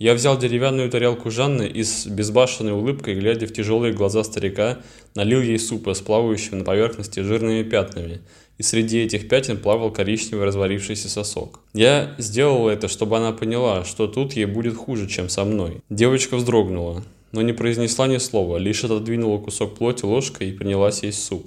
Я 0.03 0.15
взял 0.15 0.37
деревянную 0.37 0.91
тарелку 0.91 1.31
Жанны 1.31 1.69
и 1.69 1.85
с 1.85 2.09
безбашенной 2.09 2.73
улыбкой, 2.73 3.15
глядя 3.15 3.47
в 3.47 3.53
тяжелые 3.53 3.93
глаза 3.93 4.25
старика, 4.25 4.81
налил 5.15 5.41
ей 5.41 5.61
супа 5.61 5.95
с 5.95 6.01
плавающими 6.01 6.57
на 6.57 6.65
поверхности 6.65 7.21
жирными 7.21 7.63
пятнами, 7.63 8.21
и 8.59 8.65
среди 8.65 8.99
этих 8.99 9.29
пятен 9.29 9.59
плавал 9.59 9.93
коричневый 9.93 10.45
разварившийся 10.45 11.09
сосок. 11.09 11.61
Я 11.73 12.17
сделал 12.19 12.69
это, 12.69 12.89
чтобы 12.89 13.17
она 13.17 13.31
поняла, 13.31 13.85
что 13.85 14.09
тут 14.09 14.33
ей 14.33 14.47
будет 14.47 14.75
хуже, 14.75 15.07
чем 15.07 15.29
со 15.29 15.45
мной. 15.45 15.77
Девочка 15.89 16.37
вздрогнула, 16.37 17.05
но 17.31 17.43
не 17.43 17.53
произнесла 17.53 18.09
ни 18.09 18.19
слова, 18.19 18.57
лишь 18.57 18.83
отодвинула 18.83 19.39
кусок 19.39 19.77
плоти 19.77 20.05
ложкой 20.05 20.49
и 20.49 20.53
принялась 20.53 21.05
есть 21.05 21.23
суп. 21.23 21.47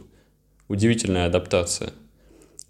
Удивительная 0.69 1.25
адаптация. 1.25 1.91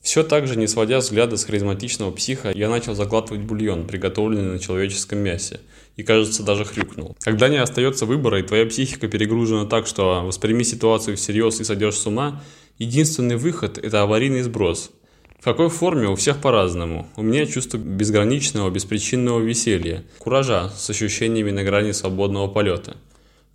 Все 0.05 0.21
так 0.21 0.45
же, 0.47 0.55
не 0.55 0.67
сводя 0.67 0.99
взгляда 0.99 1.35
с 1.35 1.45
харизматичного 1.45 2.11
психа, 2.11 2.51
я 2.53 2.69
начал 2.69 2.93
заглатывать 2.93 3.41
бульон, 3.41 3.87
приготовленный 3.87 4.53
на 4.53 4.59
человеческом 4.59 5.17
мясе, 5.17 5.61
и, 5.95 6.03
кажется, 6.03 6.43
даже 6.43 6.63
хрюкнул. 6.63 7.17
Когда 7.21 7.49
не 7.49 7.57
остается 7.57 8.05
выбора, 8.05 8.39
и 8.39 8.43
твоя 8.43 8.67
психика 8.67 9.07
перегружена 9.07 9.65
так, 9.65 9.87
что 9.87 10.21
восприми 10.23 10.61
ситуацию 10.61 11.17
всерьез 11.17 11.59
и 11.59 11.63
сойдешь 11.63 11.95
с 11.95 12.05
ума, 12.05 12.43
единственный 12.77 13.35
выход– 13.35 13.77
это 13.83 14.03
аварийный 14.03 14.43
сброс. 14.43 14.91
В 15.39 15.43
какой 15.43 15.69
форме 15.69 16.07
у 16.07 16.15
всех 16.15 16.39
по-разному. 16.39 17.09
У 17.15 17.23
меня 17.23 17.47
чувство 17.47 17.77
безграничного, 17.77 18.69
беспричинного 18.69 19.39
веселья, 19.39 20.03
куража 20.19 20.69
с 20.69 20.87
ощущениями 20.87 21.49
на 21.49 21.63
грани 21.63 21.93
свободного 21.93 22.47
полета. 22.47 22.95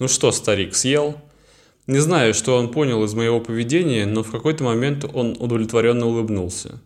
Ну 0.00 0.08
что, 0.08 0.32
старик, 0.32 0.74
съел? 0.74 1.16
Не 1.86 1.98
знаю, 1.98 2.34
что 2.34 2.56
он 2.56 2.70
понял 2.70 3.02
из 3.04 3.14
моего 3.14 3.40
поведения, 3.40 4.06
но 4.06 4.22
в 4.22 4.30
какой-то 4.30 4.64
момент 4.64 5.04
он 5.12 5.36
удовлетворенно 5.38 6.06
улыбнулся. 6.06 6.80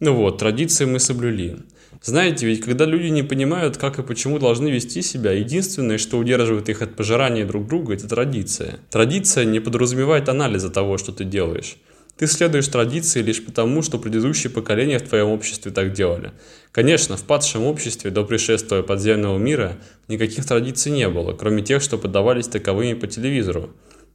Ну 0.00 0.14
вот, 0.14 0.38
традиции 0.38 0.86
мы 0.86 0.98
соблюли. 0.98 1.58
Знаете, 2.02 2.46
ведь 2.46 2.62
когда 2.62 2.86
люди 2.86 3.08
не 3.08 3.22
понимают, 3.22 3.76
как 3.76 3.98
и 3.98 4.02
почему 4.02 4.38
должны 4.38 4.68
вести 4.68 5.02
себя, 5.02 5.32
единственное, 5.32 5.98
что 5.98 6.16
удерживает 6.16 6.70
их 6.70 6.80
от 6.80 6.96
пожирания 6.96 7.44
друг 7.44 7.66
друга, 7.66 7.92
это 7.92 8.08
традиция. 8.08 8.78
Традиция 8.90 9.44
не 9.44 9.60
подразумевает 9.60 10.28
анализа 10.30 10.70
того, 10.70 10.96
что 10.96 11.12
ты 11.12 11.24
делаешь. 11.24 11.76
Ты 12.16 12.26
следуешь 12.26 12.68
традиции 12.68 13.22
лишь 13.22 13.44
потому, 13.44 13.82
что 13.82 13.98
предыдущие 13.98 14.50
поколения 14.50 14.98
в 14.98 15.08
твоем 15.08 15.28
обществе 15.28 15.72
так 15.72 15.92
делали. 15.92 16.32
Конечно, 16.72 17.16
в 17.16 17.24
падшем 17.24 17.64
обществе 17.64 18.10
до 18.10 18.24
пришествия 18.24 18.82
подземного 18.82 19.38
мира 19.38 19.78
никаких 20.08 20.46
традиций 20.46 20.92
не 20.92 21.08
было, 21.08 21.32
кроме 21.32 21.62
тех, 21.62 21.82
что 21.82 21.98
подавались 21.98 22.48
таковыми 22.48 22.94
по 22.94 23.06
телевизору. 23.06 23.70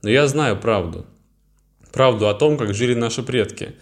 Но 0.06 0.12
я 0.12 0.28
знаю 0.28 0.56
правду. 0.56 1.08
Правду 1.92 2.28
о 2.30 2.36
том, 2.36 2.60
как 2.60 2.76
жили 2.76 2.94
наши 2.94 3.24
предки. 3.24 3.74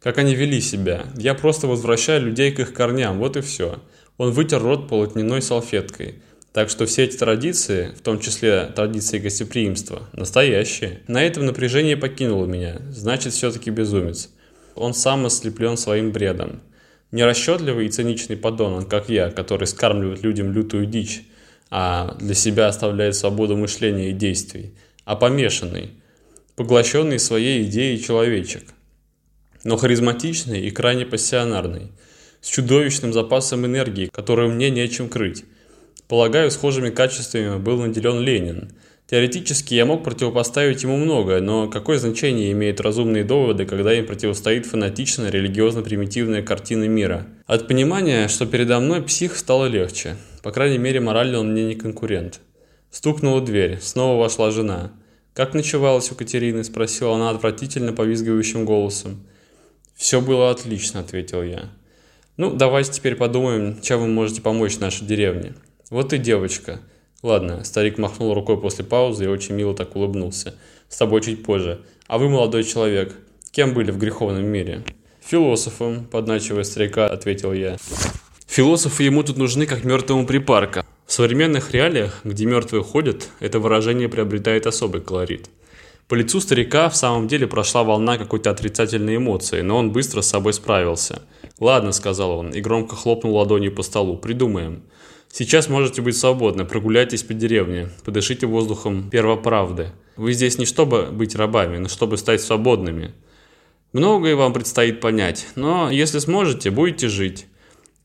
Как 0.00 0.18
они 0.18 0.36
вели 0.36 0.60
себя. 0.60 1.06
Я 1.16 1.34
просто 1.34 1.66
возвращаю 1.66 2.22
людей 2.22 2.52
к 2.52 2.60
их 2.60 2.72
корням, 2.72 3.18
вот 3.18 3.36
и 3.36 3.40
все. 3.40 3.80
Он 4.16 4.30
вытер 4.30 4.62
рот 4.62 4.88
полотняной 4.88 5.42
салфеткой. 5.42 6.22
Так 6.52 6.70
что 6.70 6.86
все 6.86 7.02
эти 7.02 7.16
традиции, 7.16 7.92
в 7.98 8.02
том 8.02 8.20
числе 8.20 8.66
традиции 8.66 9.18
гостеприимства, 9.18 10.08
настоящие. 10.12 11.00
На 11.08 11.24
этом 11.24 11.44
напряжение 11.44 11.96
покинуло 11.96 12.46
меня. 12.46 12.80
Значит, 12.90 13.32
все-таки 13.32 13.70
безумец. 13.70 14.30
Он 14.76 14.94
сам 14.94 15.26
ослеплен 15.26 15.76
своим 15.76 16.12
бредом. 16.12 16.62
Нерасчетливый 17.10 17.86
и 17.86 17.90
циничный 17.90 18.36
подонок, 18.36 18.88
как 18.88 19.08
я, 19.08 19.32
который 19.32 19.66
скармливает 19.66 20.22
людям 20.22 20.52
лютую 20.52 20.86
дичь, 20.86 21.24
а 21.68 22.16
для 22.20 22.36
себя 22.36 22.68
оставляет 22.68 23.16
свободу 23.16 23.56
мышления 23.56 24.10
и 24.10 24.12
действий 24.12 24.72
а 25.04 25.16
помешанный, 25.16 25.90
поглощенный 26.56 27.18
своей 27.18 27.64
идеей 27.64 28.02
человечек, 28.02 28.64
но 29.64 29.76
харизматичный 29.76 30.60
и 30.60 30.70
крайне 30.70 31.06
пассионарный, 31.06 31.92
с 32.40 32.48
чудовищным 32.48 33.12
запасом 33.12 33.64
энергии, 33.66 34.10
которую 34.12 34.52
мне 34.52 34.70
нечем 34.70 35.08
крыть. 35.08 35.44
Полагаю, 36.08 36.50
схожими 36.50 36.90
качествами 36.90 37.58
был 37.58 37.80
наделен 37.80 38.20
Ленин. 38.20 38.72
Теоретически 39.06 39.74
я 39.74 39.86
мог 39.86 40.02
противопоставить 40.02 40.82
ему 40.82 40.96
многое, 40.96 41.40
но 41.40 41.68
какое 41.68 41.98
значение 41.98 42.52
имеют 42.52 42.80
разумные 42.80 43.24
доводы, 43.24 43.64
когда 43.64 43.92
им 43.94 44.06
противостоит 44.06 44.66
фанатичная 44.66 45.30
религиозно-примитивная 45.30 46.42
картина 46.42 46.88
мира? 46.88 47.26
От 47.46 47.68
понимания, 47.68 48.28
что 48.28 48.46
передо 48.46 48.80
мной 48.80 49.02
псих 49.02 49.36
стало 49.36 49.66
легче. 49.66 50.16
По 50.42 50.52
крайней 50.52 50.78
мере, 50.78 51.00
морально 51.00 51.40
он 51.40 51.52
мне 51.52 51.64
не 51.64 51.74
конкурент. 51.74 52.40
Стукнула 52.94 53.40
дверь. 53.40 53.80
Снова 53.80 54.22
вошла 54.22 54.52
жена. 54.52 54.92
«Как 55.34 55.52
ночевалась 55.52 56.12
у 56.12 56.14
Катерины?»– 56.14 56.62
спросила 56.64 57.16
она 57.16 57.30
отвратительно 57.30 57.92
повизгивающим 57.92 58.64
голосом. 58.64 59.26
«Все 59.96 60.20
было 60.20 60.50
отлично»,– 60.50 61.00
ответил 61.00 61.42
я. 61.42 61.70
Ну, 62.36 62.52
давайте 62.52 62.90
теперь 62.90 63.14
подумаем, 63.14 63.80
чем 63.80 64.00
вы 64.00 64.08
можете 64.08 64.42
помочь 64.42 64.78
нашей 64.80 65.06
деревне. 65.06 65.54
Вот 65.88 66.08
ты 66.08 66.18
девочка. 66.18 66.80
Ладно, 67.22 67.62
старик 67.62 67.96
махнул 67.96 68.34
рукой 68.34 68.60
после 68.60 68.84
паузы 68.84 69.24
и 69.24 69.28
очень 69.28 69.54
мило 69.54 69.72
так 69.72 69.94
улыбнулся. 69.94 70.56
С 70.88 70.96
тобой 70.96 71.20
чуть 71.20 71.44
позже. 71.44 71.82
А 72.08 72.18
вы 72.18 72.28
молодой 72.28 72.64
человек. 72.64 73.14
Кем 73.52 73.72
были 73.72 73.92
в 73.92 73.98
греховном 73.98 74.44
мире? 74.44 74.82
Философом, 75.20 76.06
подначивая 76.06 76.64
старика, 76.64 77.06
ответил 77.06 77.52
я. 77.52 77.76
Философы 78.48 79.04
ему 79.04 79.22
тут 79.22 79.36
нужны 79.36 79.66
как 79.66 79.84
мертвому 79.84 80.26
припарка. 80.26 80.84
В 81.06 81.12
современных 81.12 81.72
реалиях, 81.72 82.20
где 82.24 82.46
мертвые 82.46 82.82
ходят, 82.82 83.28
это 83.40 83.58
выражение 83.58 84.08
приобретает 84.08 84.66
особый 84.66 85.00
колорит. 85.00 85.50
По 86.08 86.14
лицу 86.14 86.40
старика 86.40 86.88
в 86.88 86.96
самом 86.96 87.28
деле 87.28 87.46
прошла 87.46 87.82
волна 87.82 88.18
какой-то 88.18 88.50
отрицательной 88.50 89.16
эмоции, 89.16 89.60
но 89.62 89.78
он 89.78 89.90
быстро 89.90 90.20
с 90.20 90.28
собой 90.28 90.52
справился. 90.52 91.22
«Ладно»,— 91.60 91.92
сказал 91.92 92.38
он 92.38 92.50
и 92.50 92.60
громко 92.60 92.96
хлопнул 92.96 93.36
ладонью 93.36 93.74
по 93.74 93.82
столу,— 93.82 94.16
«придумаем». 94.18 94.82
Сейчас 95.36 95.68
можете 95.68 96.00
быть 96.00 96.16
свободны, 96.16 96.64
прогуляйтесь 96.64 97.24
по 97.24 97.34
деревне, 97.34 97.88
подышите 98.04 98.46
воздухом 98.46 99.10
первоправды. 99.10 99.90
Вы 100.16 100.32
здесь 100.32 100.58
не 100.58 100.64
чтобы 100.64 101.08
быть 101.10 101.34
рабами, 101.34 101.78
но 101.78 101.88
чтобы 101.88 102.18
стать 102.18 102.40
свободными. 102.40 103.14
Многое 103.92 104.36
вам 104.36 104.52
предстоит 104.52 105.00
понять, 105.00 105.48
но 105.56 105.90
если 105.90 106.20
сможете, 106.20 106.70
будете 106.70 107.08
жить. 107.08 107.46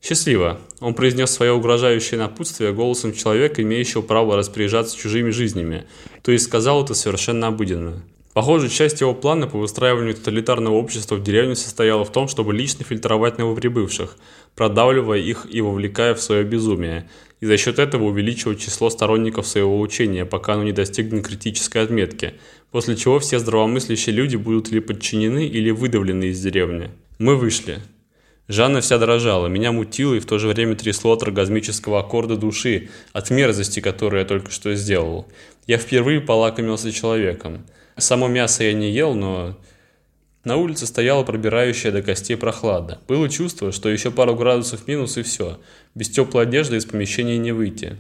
Счастливо. 0.02 0.60
Он 0.80 0.94
произнес 0.94 1.30
свое 1.30 1.52
угрожающее 1.52 2.18
напутствие 2.18 2.74
голосом 2.74 3.14
человека, 3.14 3.62
имеющего 3.62 4.02
право 4.02 4.38
распоряжаться 4.38 4.98
чужими 4.98 5.30
жизнями, 5.30 5.86
то 6.24 6.32
есть 6.32 6.46
сказал 6.46 6.84
это 6.84 6.94
совершенно 6.94 7.48
обыденно. 7.48 8.02
Похоже, 8.34 8.70
часть 8.70 9.02
его 9.02 9.14
плана 9.14 9.48
по 9.48 9.58
выстраиванию 9.58 10.16
тоталитарного 10.16 10.76
общества 10.76 11.16
в 11.16 11.24
деревне 11.24 11.56
состояла 11.56 12.06
в 12.06 12.12
том, 12.12 12.30
чтобы 12.30 12.54
лично 12.54 12.86
фильтровать 12.86 13.38
новоприбывших, 13.38 14.16
продавливая 14.56 15.20
их 15.20 15.46
и 15.50 15.60
вовлекая 15.60 16.14
в 16.16 16.22
свое 16.22 16.44
безумие, 16.44 17.10
и 17.42 17.46
за 17.46 17.58
счет 17.58 17.80
этого 17.80 18.06
увеличивать 18.06 18.62
число 18.62 18.90
сторонников 18.90 19.48
своего 19.48 19.80
учения, 19.80 20.26
пока 20.26 20.54
оно 20.54 20.64
не 20.64 20.72
достигнет 20.72 21.28
критической 21.28 21.84
отметки, 21.84 22.36
после 22.72 22.96
чего 22.96 23.20
все 23.20 23.40
здравомыслящие 23.40 24.16
люди 24.16 24.38
будут 24.38 24.72
или 24.72 24.80
подчинены, 24.80 25.46
или 25.46 25.72
выдавлены 25.72 26.26
из 26.26 26.40
деревни. 26.40 26.92
Мы 27.18 27.36
вышли. 27.36 27.80
Жанна 28.50 28.82
вся 28.82 28.98
дрожала, 28.98 29.46
меня 29.46 29.72
мутило 29.72 30.16
и 30.16 30.20
в 30.20 30.26
то 30.26 30.40
же 30.40 30.48
время 30.48 30.76
трясло 30.76 31.14
от 31.14 31.22
оргазмического 31.22 32.00
аккорда 32.00 32.36
души, 32.36 32.90
от 33.14 33.30
мерзости, 33.30 33.80
которую 33.80 34.22
я 34.22 34.26
только 34.26 34.50
что 34.50 34.74
сделал. 34.74 35.28
Я 35.68 35.78
впервые 35.78 36.20
полакомился 36.20 36.92
человеком. 36.92 37.64
Само 37.96 38.28
мясо 38.28 38.64
я 38.64 38.74
не 38.74 38.90
ел, 38.90 39.14
но 39.14 39.56
на 40.44 40.56
улице 40.56 40.88
стояла 40.88 41.24
пробирающая 41.24 41.92
до 41.92 42.02
костей 42.02 42.36
прохлада. 42.38 43.00
Было 43.08 43.30
чувство, 43.30 43.72
что 43.72 43.88
еще 43.88 44.10
пару 44.10 44.34
градусов 44.36 44.88
минус 44.88 45.18
и 45.18 45.22
все. 45.22 45.60
Без 45.94 46.10
теплой 46.10 46.44
одежды 46.44 46.78
из 46.78 46.86
помещения 46.86 47.38
не 47.38 47.52
выйти. 47.52 47.98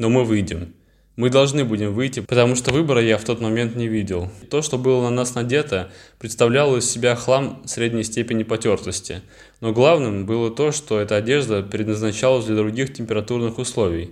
Но 0.00 0.08
мы 0.08 0.24
выйдем. 0.24 0.74
Мы 1.16 1.30
должны 1.30 1.64
будем 1.64 1.94
выйти, 1.94 2.18
потому 2.20 2.56
что 2.56 2.72
выбора 2.72 3.00
я 3.00 3.18
в 3.18 3.24
тот 3.24 3.40
момент 3.40 3.76
не 3.76 3.86
видел. 3.86 4.30
То, 4.50 4.62
что 4.62 4.78
было 4.78 5.02
на 5.02 5.10
нас 5.10 5.36
надето, 5.36 5.92
представляло 6.18 6.78
из 6.78 6.90
себя 6.90 7.14
хлам 7.14 7.62
средней 7.66 8.02
степени 8.02 8.42
потертости. 8.42 9.22
Но 9.60 9.72
главным 9.72 10.26
было 10.26 10.50
то, 10.50 10.72
что 10.72 10.98
эта 10.98 11.14
одежда 11.14 11.62
предназначалась 11.62 12.46
для 12.46 12.56
других 12.56 12.92
температурных 12.92 13.58
условий. 13.58 14.10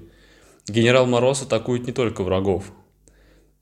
Генерал 0.69 1.07
Мороз 1.07 1.43
атакует 1.43 1.89
не 1.89 1.93
только 1.93 2.23
врагов. 2.23 2.73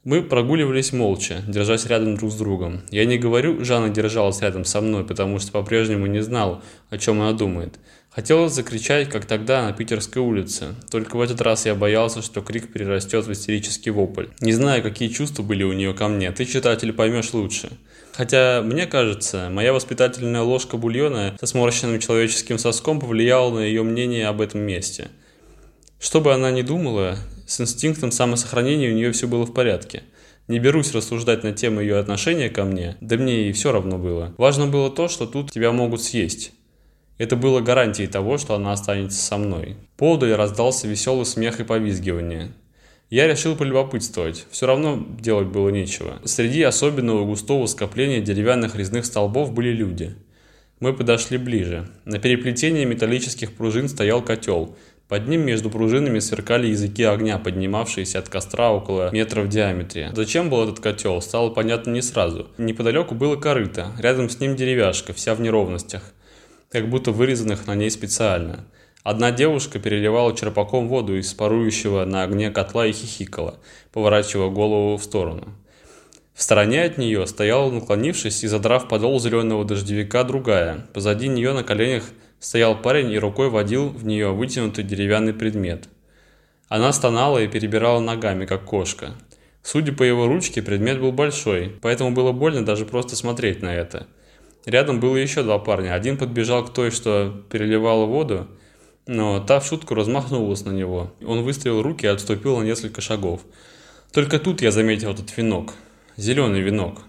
Мы 0.02 0.22
прогуливались 0.22 0.94
молча, 0.94 1.42
держась 1.46 1.84
рядом 1.84 2.16
друг 2.16 2.32
с 2.32 2.34
другом. 2.34 2.80
Я 2.90 3.04
не 3.04 3.18
говорю, 3.18 3.62
Жанна 3.62 3.90
держалась 3.90 4.40
рядом 4.40 4.64
со 4.64 4.80
мной, 4.80 5.04
потому 5.04 5.38
что 5.38 5.52
по-прежнему 5.52 6.06
не 6.06 6.22
знал, 6.22 6.62
о 6.88 6.96
чем 6.96 7.20
она 7.20 7.34
думает. 7.34 7.78
Хотелось 8.08 8.54
закричать, 8.54 9.10
как 9.10 9.26
тогда 9.26 9.62
на 9.62 9.74
Питерской 9.74 10.22
улице. 10.22 10.74
Только 10.90 11.16
в 11.16 11.20
этот 11.20 11.42
раз 11.42 11.66
я 11.66 11.74
боялся, 11.74 12.22
что 12.22 12.40
крик 12.40 12.72
перерастет 12.72 13.26
в 13.26 13.32
истерический 13.32 13.90
вопль. 13.90 14.28
Не 14.40 14.52
знаю, 14.52 14.82
какие 14.82 15.10
чувства 15.10 15.42
были 15.42 15.64
у 15.64 15.74
нее 15.74 15.92
ко 15.92 16.08
мне, 16.08 16.32
ты, 16.32 16.46
читатель, 16.46 16.94
поймешь 16.94 17.34
лучше. 17.34 17.68
Хотя, 18.12 18.62
мне 18.64 18.86
кажется, 18.86 19.50
моя 19.50 19.74
воспитательная 19.74 20.40
ложка 20.40 20.78
бульона 20.78 21.36
со 21.38 21.44
сморщенным 21.46 22.00
человеческим 22.00 22.56
соском 22.56 23.00
повлияла 23.00 23.54
на 23.54 23.60
ее 23.60 23.82
мнение 23.82 24.28
об 24.28 24.40
этом 24.40 24.62
месте. 24.62 25.08
Что 25.98 26.22
бы 26.22 26.32
она 26.32 26.50
ни 26.50 26.62
думала, 26.62 27.18
с 27.50 27.60
инстинктом 27.60 28.12
самосохранения 28.12 28.92
у 28.92 28.94
нее 28.94 29.10
все 29.10 29.26
было 29.26 29.44
в 29.44 29.52
порядке. 29.52 30.04
Не 30.46 30.60
берусь 30.60 30.94
рассуждать 30.94 31.42
на 31.42 31.50
тему 31.50 31.80
ее 31.80 31.98
отношения 31.98 32.48
ко 32.48 32.62
мне, 32.62 32.96
да 33.00 33.16
мне 33.16 33.48
и 33.48 33.52
все 33.52 33.72
равно 33.72 33.98
было. 33.98 34.32
Важно 34.38 34.68
было 34.68 34.88
то, 34.88 35.08
что 35.08 35.26
тут 35.26 35.50
тебя 35.50 35.72
могут 35.72 36.00
съесть. 36.00 36.52
Это 37.18 37.34
было 37.34 37.60
гарантией 37.60 38.06
того, 38.06 38.38
что 38.38 38.54
она 38.54 38.70
останется 38.70 39.20
со 39.20 39.36
мной. 39.36 39.76
Поодаль 39.96 40.34
раздался 40.34 40.86
веселый 40.86 41.26
смех 41.26 41.58
и 41.58 41.64
повизгивание. 41.64 42.52
Я 43.10 43.26
решил 43.26 43.56
полюбопытствовать, 43.56 44.46
все 44.52 44.66
равно 44.68 45.04
делать 45.18 45.48
было 45.48 45.70
нечего. 45.70 46.20
Среди 46.24 46.62
особенного 46.62 47.24
густого 47.24 47.66
скопления 47.66 48.20
деревянных 48.20 48.76
резных 48.76 49.04
столбов 49.04 49.52
были 49.52 49.70
люди. 49.70 50.14
Мы 50.78 50.92
подошли 50.92 51.36
ближе. 51.36 51.90
На 52.04 52.20
переплетении 52.20 52.84
металлических 52.84 53.54
пружин 53.54 53.88
стоял 53.88 54.22
котел– 54.22 54.76
под 55.10 55.26
ним 55.26 55.40
между 55.40 55.70
пружинами 55.70 56.20
сверкали 56.20 56.68
языки 56.68 57.02
огня, 57.02 57.36
поднимавшиеся 57.38 58.20
от 58.20 58.28
костра 58.28 58.70
около 58.70 59.10
метра 59.10 59.42
в 59.42 59.48
диаметре. 59.48 60.12
Зачем 60.14 60.48
был 60.48 60.62
этот 60.62 60.78
котел, 60.78 61.20
стало 61.20 61.50
понятно 61.50 61.90
не 61.90 62.00
сразу. 62.00 62.46
Неподалеку 62.58 63.16
было 63.16 63.34
корыто, 63.34 63.88
рядом 63.98 64.30
с 64.30 64.38
ним 64.38 64.54
деревяшка, 64.54 65.12
вся 65.12 65.34
в 65.34 65.40
неровностях, 65.40 66.14
как 66.70 66.88
будто 66.88 67.10
вырезанных 67.10 67.66
на 67.66 67.74
ней 67.74 67.90
специально. 67.90 68.64
Одна 69.02 69.32
девушка 69.32 69.80
переливала 69.80 70.36
черпаком 70.36 70.86
воду 70.86 71.18
из 71.18 71.34
парующего 71.34 72.04
на 72.04 72.22
огне 72.22 72.52
котла 72.52 72.86
и 72.86 72.92
хихикала, 72.92 73.58
поворачивая 73.92 74.50
голову 74.50 74.96
в 74.96 75.02
сторону. 75.02 75.48
В 76.34 76.42
стороне 76.42 76.84
от 76.84 76.98
нее 76.98 77.26
стояла, 77.26 77.68
наклонившись 77.72 78.44
и 78.44 78.46
задрав 78.46 78.86
подол 78.86 79.18
зеленого 79.18 79.64
дождевика, 79.64 80.22
другая. 80.22 80.86
Позади 80.94 81.26
нее 81.26 81.52
на 81.52 81.64
коленях 81.64 82.04
Стоял 82.40 82.80
парень 82.80 83.12
и 83.12 83.18
рукой 83.18 83.50
водил 83.50 83.90
в 83.90 84.06
нее 84.06 84.32
вытянутый 84.32 84.82
деревянный 84.82 85.34
предмет. 85.34 85.90
Она 86.68 86.90
стонала 86.92 87.38
и 87.38 87.48
перебирала 87.48 88.00
ногами, 88.00 88.46
как 88.46 88.64
кошка. 88.64 89.12
Судя 89.62 89.92
по 89.92 90.02
его 90.02 90.26
ручке, 90.26 90.62
предмет 90.62 90.98
был 91.00 91.12
большой, 91.12 91.78
поэтому 91.82 92.12
было 92.12 92.32
больно 92.32 92.64
даже 92.64 92.86
просто 92.86 93.14
смотреть 93.14 93.60
на 93.60 93.74
это. 93.74 94.06
Рядом 94.64 95.00
было 95.00 95.16
еще 95.16 95.42
два 95.42 95.58
парня. 95.58 95.94
Один 95.94 96.16
подбежал 96.16 96.64
к 96.64 96.72
той, 96.72 96.90
что 96.90 97.44
переливала 97.50 98.06
воду, 98.06 98.48
но 99.06 99.38
та 99.40 99.60
в 99.60 99.66
шутку 99.66 99.94
размахнулась 99.94 100.64
на 100.64 100.70
него. 100.70 101.12
Он 101.26 101.42
выставил 101.42 101.82
руки 101.82 102.06
и 102.06 102.08
отступил 102.08 102.56
на 102.56 102.62
несколько 102.62 103.02
шагов. 103.02 103.42
Только 104.12 104.38
тут 104.38 104.62
я 104.62 104.70
заметил 104.70 105.10
этот 105.10 105.36
венок. 105.36 105.74
Зеленый 106.16 106.62
венок. 106.62 107.02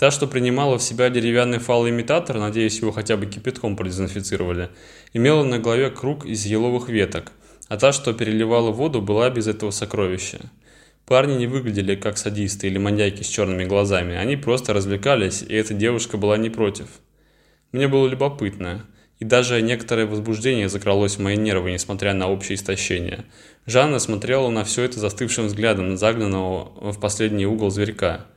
Та, 0.00 0.10
что 0.10 0.26
принимала 0.26 0.78
в 0.78 0.82
себя 0.82 1.10
деревянный 1.10 1.58
фалоимитатор, 1.58 2.38
надеюсь, 2.38 2.80
его 2.80 2.90
хотя 2.90 3.18
бы 3.18 3.26
кипятком 3.26 3.76
продезинфицировали, 3.76 4.70
имела 5.12 5.44
на 5.44 5.58
голове 5.58 5.90
круг 5.90 6.24
из 6.24 6.46
еловых 6.46 6.88
веток, 6.88 7.32
а 7.68 7.76
та, 7.76 7.92
что 7.92 8.14
переливала 8.14 8.70
воду, 8.70 9.02
была 9.02 9.28
без 9.28 9.46
этого 9.46 9.72
сокровища. 9.72 10.40
Парни 11.04 11.34
не 11.34 11.46
выглядели 11.46 11.96
как 11.96 12.16
садисты 12.16 12.68
или 12.68 12.78
маньяки 12.78 13.22
с 13.22 13.26
черными 13.26 13.66
глазами, 13.66 14.16
они 14.16 14.38
просто 14.38 14.72
развлекались, 14.72 15.42
и 15.42 15.54
эта 15.54 15.74
девушка 15.74 16.16
была 16.16 16.38
не 16.38 16.48
против. 16.48 16.86
Мне 17.70 17.86
было 17.86 18.08
любопытно, 18.08 18.86
и 19.18 19.26
даже 19.26 19.60
некоторое 19.60 20.06
возбуждение 20.06 20.70
закралось 20.70 21.16
в 21.16 21.20
мои 21.20 21.36
нервы, 21.36 21.72
несмотря 21.72 22.14
на 22.14 22.30
общее 22.30 22.56
истощение. 22.56 23.26
Жанна 23.66 23.98
смотрела 23.98 24.48
на 24.48 24.64
все 24.64 24.84
это 24.84 24.98
застывшим 24.98 25.48
взглядом 25.48 25.98
загнанного 25.98 26.90
в 26.90 26.98
последний 26.98 27.44
угол 27.44 27.68
зверька– 27.68 28.24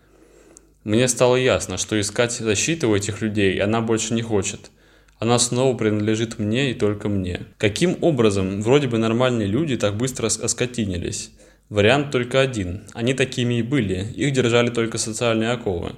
мне 0.83 1.07
стало 1.07 1.37
ясно, 1.37 1.77
что 1.77 1.99
искать 1.99 2.33
защиты 2.33 2.87
у 2.87 2.95
этих 2.95 3.21
людей 3.21 3.57
она 3.61 3.81
больше 3.81 4.13
не 4.13 4.21
хочет. 4.21 4.71
Она 5.17 5.39
снова 5.39 5.77
принадлежит 5.77 6.39
мне 6.39 6.71
и 6.71 6.73
только 6.73 7.07
мне. 7.07 7.43
Каким 7.57 7.97
образом 8.01 8.61
вроде 8.61 8.89
бы 8.89 8.97
нормальные 8.97 9.47
люди 9.47 9.77
так 9.77 9.95
быстро 9.95 10.27
оскотинились? 10.27 11.31
Вариант 11.69 12.11
только 12.11 12.41
один. 12.41 12.83
Они 12.93 13.13
такими 13.13 13.59
и 13.59 13.61
были, 13.61 14.05
их 14.13 14.33
держали 14.33 14.69
только 14.69 14.97
социальные 14.97 15.51
оковы. 15.51 15.93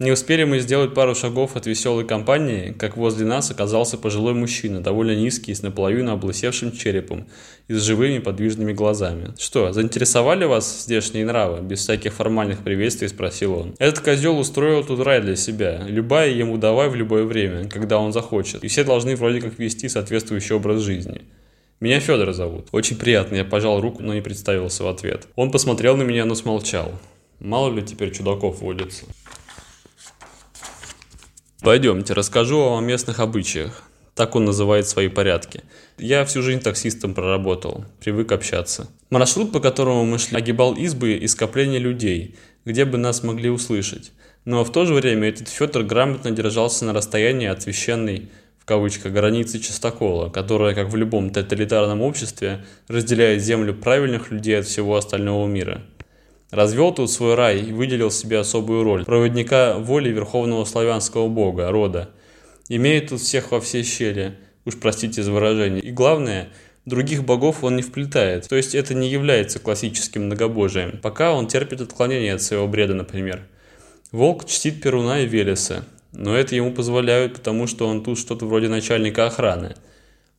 Не 0.00 0.12
успели 0.12 0.44
мы 0.44 0.60
сделать 0.60 0.94
пару 0.94 1.14
шагов 1.14 1.56
от 1.56 1.66
веселой 1.66 2.06
компании, 2.06 2.72
как 2.72 2.96
возле 2.96 3.26
нас 3.26 3.50
оказался 3.50 3.98
пожилой 3.98 4.32
мужчина, 4.32 4.80
довольно 4.80 5.14
низкий, 5.14 5.54
с 5.54 5.60
наполовину 5.60 6.12
облысевшим 6.12 6.72
черепом 6.72 7.26
и 7.68 7.74
с 7.74 7.82
живыми 7.82 8.18
подвижными 8.18 8.72
глазами. 8.72 9.34
«Что, 9.38 9.74
заинтересовали 9.74 10.46
вас 10.46 10.84
здешние 10.84 11.26
нравы?» 11.26 11.60
Без 11.60 11.80
всяких 11.80 12.14
формальных 12.14 12.60
приветствий 12.60 13.08
спросил 13.08 13.52
он. 13.52 13.74
«Этот 13.78 14.02
козел 14.02 14.38
устроил 14.38 14.82
тут 14.82 15.00
рай 15.00 15.20
для 15.20 15.36
себя. 15.36 15.82
Любая 15.86 16.30
ему 16.30 16.56
давай 16.56 16.88
в 16.88 16.94
любое 16.94 17.24
время, 17.24 17.68
когда 17.68 17.98
он 17.98 18.14
захочет. 18.14 18.64
И 18.64 18.68
все 18.68 18.84
должны 18.84 19.16
вроде 19.16 19.42
как 19.42 19.58
вести 19.58 19.90
соответствующий 19.90 20.54
образ 20.54 20.80
жизни». 20.80 21.20
«Меня 21.78 22.00
Федор 22.00 22.32
зовут». 22.32 22.68
«Очень 22.72 22.96
приятно». 22.96 23.36
Я 23.36 23.44
пожал 23.44 23.82
руку, 23.82 24.02
но 24.02 24.14
не 24.14 24.22
представился 24.22 24.82
в 24.82 24.88
ответ. 24.88 25.26
Он 25.36 25.50
посмотрел 25.50 25.98
на 25.98 26.04
меня, 26.04 26.24
но 26.24 26.34
смолчал. 26.34 26.90
Мало 27.38 27.70
ли 27.74 27.82
теперь 27.82 28.12
чудаков 28.12 28.62
водится. 28.62 29.04
Пойдемте, 31.62 32.14
расскажу 32.14 32.58
вам 32.58 32.78
о 32.78 32.86
местных 32.86 33.20
обычаях. 33.20 33.82
Так 34.14 34.34
он 34.34 34.46
называет 34.46 34.88
свои 34.88 35.08
порядки. 35.08 35.62
Я 35.98 36.24
всю 36.24 36.40
жизнь 36.42 36.60
таксистом 36.60 37.14
проработал, 37.14 37.84
привык 38.00 38.32
общаться. 38.32 38.88
Маршрут, 39.10 39.52
по 39.52 39.60
которому 39.60 40.04
мы 40.06 40.18
шли, 40.18 40.38
огибал 40.38 40.74
избы 40.74 41.12
и 41.12 41.26
скопления 41.26 41.78
людей, 41.78 42.36
где 42.64 42.86
бы 42.86 42.96
нас 42.96 43.22
могли 43.22 43.50
услышать. 43.50 44.12
Но 44.46 44.64
в 44.64 44.72
то 44.72 44.86
же 44.86 44.94
время 44.94 45.28
этот 45.28 45.48
Федор 45.48 45.82
грамотно 45.82 46.30
держался 46.30 46.86
на 46.86 46.94
расстоянии 46.94 47.46
от 47.46 47.62
священной 47.62 48.30
в 48.58 48.64
кавычках, 48.64 49.12
границы 49.12 49.58
чистокола, 49.58 50.30
которая, 50.30 50.74
как 50.74 50.88
в 50.88 50.96
любом 50.96 51.30
тоталитарном 51.30 52.02
обществе, 52.02 52.64
разделяет 52.88 53.42
землю 53.42 53.74
правильных 53.74 54.30
людей 54.30 54.58
от 54.58 54.66
всего 54.66 54.96
остального 54.96 55.46
мира. 55.46 55.82
Развел 56.50 56.92
тут 56.92 57.10
свой 57.10 57.34
рай 57.34 57.60
и 57.60 57.72
выделил 57.72 58.10
себе 58.10 58.38
особую 58.38 58.82
роль 58.82 59.04
проводника 59.04 59.78
воли 59.78 60.08
верховного 60.08 60.64
славянского 60.64 61.28
бога, 61.28 61.70
рода. 61.70 62.10
Имеет 62.68 63.10
тут 63.10 63.20
всех 63.20 63.52
во 63.52 63.60
все 63.60 63.84
щели, 63.84 64.36
уж 64.64 64.76
простите 64.76 65.22
за 65.22 65.30
выражение. 65.30 65.80
И 65.80 65.92
главное, 65.92 66.48
других 66.86 67.24
богов 67.24 67.62
он 67.62 67.76
не 67.76 67.82
вплетает, 67.82 68.48
то 68.48 68.56
есть 68.56 68.74
это 68.74 68.94
не 68.94 69.08
является 69.08 69.60
классическим 69.60 70.24
многобожием, 70.24 70.98
пока 71.00 71.32
он 71.32 71.46
терпит 71.46 71.80
отклонение 71.80 72.34
от 72.34 72.42
своего 72.42 72.66
бреда, 72.66 72.94
например. 72.94 73.46
Волк 74.10 74.44
чтит 74.46 74.82
Перуна 74.82 75.20
и 75.20 75.26
Велеса, 75.26 75.84
но 76.12 76.36
это 76.36 76.56
ему 76.56 76.72
позволяют, 76.72 77.34
потому 77.34 77.68
что 77.68 77.86
он 77.86 78.02
тут 78.02 78.18
что-то 78.18 78.44
вроде 78.46 78.68
начальника 78.68 79.26
охраны. 79.26 79.76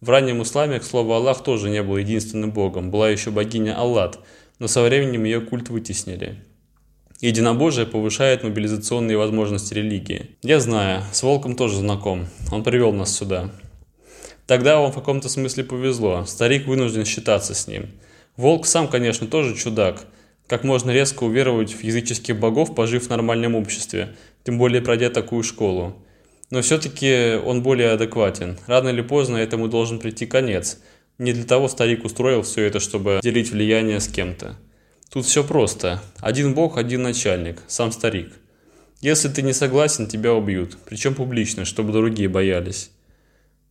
В 0.01 0.09
раннем 0.09 0.41
исламе, 0.41 0.79
к 0.79 0.83
слову, 0.83 1.13
Аллах 1.13 1.43
тоже 1.43 1.69
не 1.69 1.81
был 1.81 1.95
единственным 1.95 2.51
богом, 2.51 2.91
была 2.91 3.09
еще 3.09 3.29
богиня 3.29 3.77
Аллат, 3.77 4.19
но 4.61 4.67
со 4.67 4.83
временем 4.83 5.23
ее 5.23 5.41
культ 5.41 5.69
вытеснили. 5.69 6.35
Единобожие 7.19 7.87
повышает 7.87 8.43
мобилизационные 8.43 9.17
возможности 9.17 9.73
религии. 9.73 10.37
Я 10.43 10.59
знаю, 10.59 11.01
с 11.11 11.23
Волком 11.23 11.55
тоже 11.55 11.77
знаком, 11.77 12.27
он 12.51 12.63
привел 12.63 12.93
нас 12.93 13.11
сюда. 13.11 13.49
Тогда 14.45 14.79
вам 14.79 14.91
в 14.91 14.95
каком-то 14.95 15.29
смысле 15.29 15.63
повезло, 15.63 16.25
старик 16.27 16.67
вынужден 16.67 17.05
считаться 17.05 17.55
с 17.55 17.65
ним. 17.65 17.89
Волк 18.37 18.67
сам, 18.67 18.87
конечно, 18.87 19.25
тоже 19.25 19.55
чудак. 19.55 20.05
Как 20.45 20.63
можно 20.63 20.91
резко 20.91 21.23
уверовать 21.23 21.73
в 21.73 21.83
языческих 21.83 22.39
богов, 22.39 22.75
пожив 22.75 23.07
в 23.07 23.09
нормальном 23.09 23.55
обществе, 23.55 24.15
тем 24.43 24.59
более 24.59 24.83
пройдя 24.83 25.09
такую 25.09 25.41
школу. 25.41 25.95
Но 26.51 26.61
все-таки 26.61 27.39
он 27.43 27.63
более 27.63 27.89
адекватен. 27.89 28.59
Рано 28.67 28.89
или 28.89 29.01
поздно 29.01 29.37
этому 29.37 29.69
должен 29.69 29.97
прийти 29.97 30.27
конец. 30.27 30.77
Не 31.21 31.33
для 31.33 31.43
того 31.43 31.67
старик 31.67 32.03
устроил 32.03 32.41
все 32.41 32.63
это, 32.63 32.79
чтобы 32.79 33.19
делить 33.21 33.51
влияние 33.51 33.99
с 33.99 34.07
кем-то. 34.07 34.55
Тут 35.13 35.27
все 35.27 35.43
просто. 35.43 36.01
Один 36.19 36.55
бог, 36.55 36.79
один 36.79 37.03
начальник, 37.03 37.59
сам 37.67 37.91
старик. 37.91 38.31
Если 39.01 39.29
ты 39.29 39.43
не 39.43 39.53
согласен, 39.53 40.07
тебя 40.07 40.33
убьют. 40.33 40.79
Причем 40.89 41.13
публично, 41.13 41.63
чтобы 41.63 41.93
другие 41.93 42.27
боялись. 42.27 42.89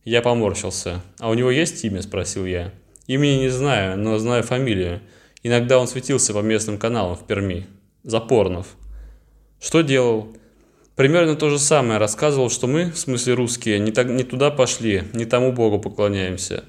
Я 0.05 0.21
поморщился. 0.21 1.01
«А 1.19 1.29
у 1.29 1.33
него 1.33 1.51
есть 1.51 1.83
имя?»– 1.83 2.01
спросил 2.03 2.45
я. 2.45 2.71
«Имени 3.07 3.41
не 3.41 3.49
знаю, 3.49 3.99
но 3.99 4.17
знаю 4.17 4.43
фамилию. 4.43 5.01
Иногда 5.43 5.77
он 5.77 5.89
светился 5.89 6.33
по 6.33 6.39
местным 6.39 6.77
каналам 6.77 7.17
в 7.17 7.27
Перми. 7.27 7.67
Запорнов». 8.03 8.77
«Что 9.59 9.81
делал?» 9.81 10.33
Примерно 10.95 11.35
то 11.35 11.49
же 11.49 11.59
самое 11.59 11.99
рассказывал, 11.99 12.49
что 12.49 12.67
мы, 12.67 12.91
в 12.91 12.97
смысле 12.97 13.33
русские, 13.33 13.79
не, 13.79 13.91
так, 13.91 14.07
не 14.07 14.23
туда 14.23 14.51
пошли, 14.51 15.03
не 15.11 15.25
тому 15.25 15.51
Богу 15.51 15.79
поклоняемся. 15.79 16.63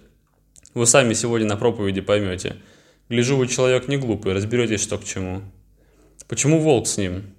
Вы 0.74 0.86
сами 0.86 1.12
сегодня 1.12 1.46
на 1.46 1.58
проповеди 1.58 2.00
поймете. 2.00 2.56
Гляжу, 3.10 3.36
вы 3.36 3.46
человек 3.46 3.88
не 3.88 3.98
глупый, 3.98 4.32
разберетесь, 4.32 4.80
что 4.80 4.96
к 4.96 5.04
чему. 5.04 5.42
Почему 6.28 6.60
волк 6.60 6.86
с 6.86 6.96
ним? 6.96 7.34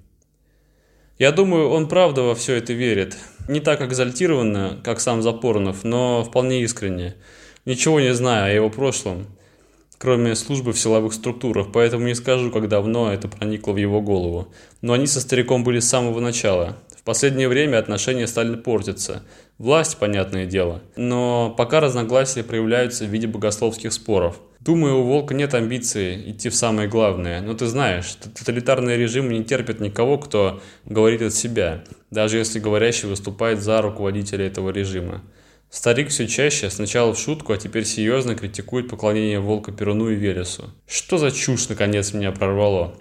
Я 1.18 1.32
думаю, 1.32 1.70
он 1.70 1.88
правда 1.88 2.22
во 2.22 2.36
все 2.36 2.54
это 2.54 2.74
верит. 2.74 3.18
Не 3.48 3.60
так 3.60 3.82
экзальтированно, 3.82 4.80
как 4.84 5.00
сам 5.00 5.24
Запорнов, 5.24 5.84
но 5.84 6.24
вполне 6.24 6.62
искренне. 6.62 7.16
Ничего 7.66 8.00
не 8.00 8.14
знаю 8.14 8.52
о 8.52 8.54
его 8.54 8.70
прошлом, 8.70 9.26
кроме 9.98 10.36
службы 10.36 10.72
в 10.72 10.80
силовых 10.80 11.14
структурах, 11.14 11.72
поэтому 11.74 12.06
не 12.06 12.14
скажу, 12.14 12.52
как 12.52 12.68
давно 12.68 13.12
это 13.12 13.28
проникло 13.28 13.72
в 13.72 13.78
его 13.78 14.00
голову. 14.00 14.54
Но 14.82 14.94
они 14.94 15.08
со 15.08 15.20
стариком 15.20 15.64
были 15.64 15.80
с 15.80 15.90
самого 15.90 16.20
начала. 16.20 16.78
Последнее 17.06 17.50
время 17.50 17.80
отношения 17.80 18.28
стали 18.28 18.56
портиться. 18.56 19.24
Власть, 19.58 19.98
понятное 19.98 20.46
дело. 20.46 20.82
Но 20.96 21.54
пока 21.58 21.82
разногласия 21.82 22.44
проявляются 22.44 23.04
в 23.04 23.10
виде 23.10 23.28
богословских 23.28 23.92
споров. 23.92 24.40
Думаю, 24.62 25.00
у 25.00 25.04
Волка 25.04 25.34
нет 25.34 25.54
амбиции 25.54 26.32
идти 26.32 26.48
в 26.48 26.56
самое 26.56 26.88
главное. 26.88 27.42
Но 27.42 27.54
ты 27.54 27.66
знаешь, 27.66 28.16
тоталитарные 28.16 28.98
режимы 28.98 29.34
не 29.34 29.44
терпят 29.44 29.82
никого, 29.82 30.18
кто 30.18 30.62
говорит 30.86 31.22
от 31.22 31.34
себя, 31.34 31.84
даже 32.10 32.38
если 32.38 32.60
говорящий 32.60 33.10
выступает 33.10 33.62
за 33.62 33.82
руководителя 33.82 34.48
этого 34.48 34.70
режима. 34.70 35.22
Старик 35.70 36.10
все 36.10 36.28
чаще, 36.28 36.70
сначала 36.70 37.14
в 37.14 37.20
шутку, 37.20 37.52
а 37.52 37.58
теперь 37.58 37.84
серьезно 37.84 38.36
критикует 38.36 38.88
поклонение 38.88 39.40
волка 39.40 39.74
Перуну 39.74 40.10
и 40.10 40.16
Велесу. 40.16 40.70
Что 40.88 41.18
за 41.18 41.32
чушь, 41.32 41.68
наконец, 41.68 42.14
меня 42.14 42.32
прорвало? 42.32 42.96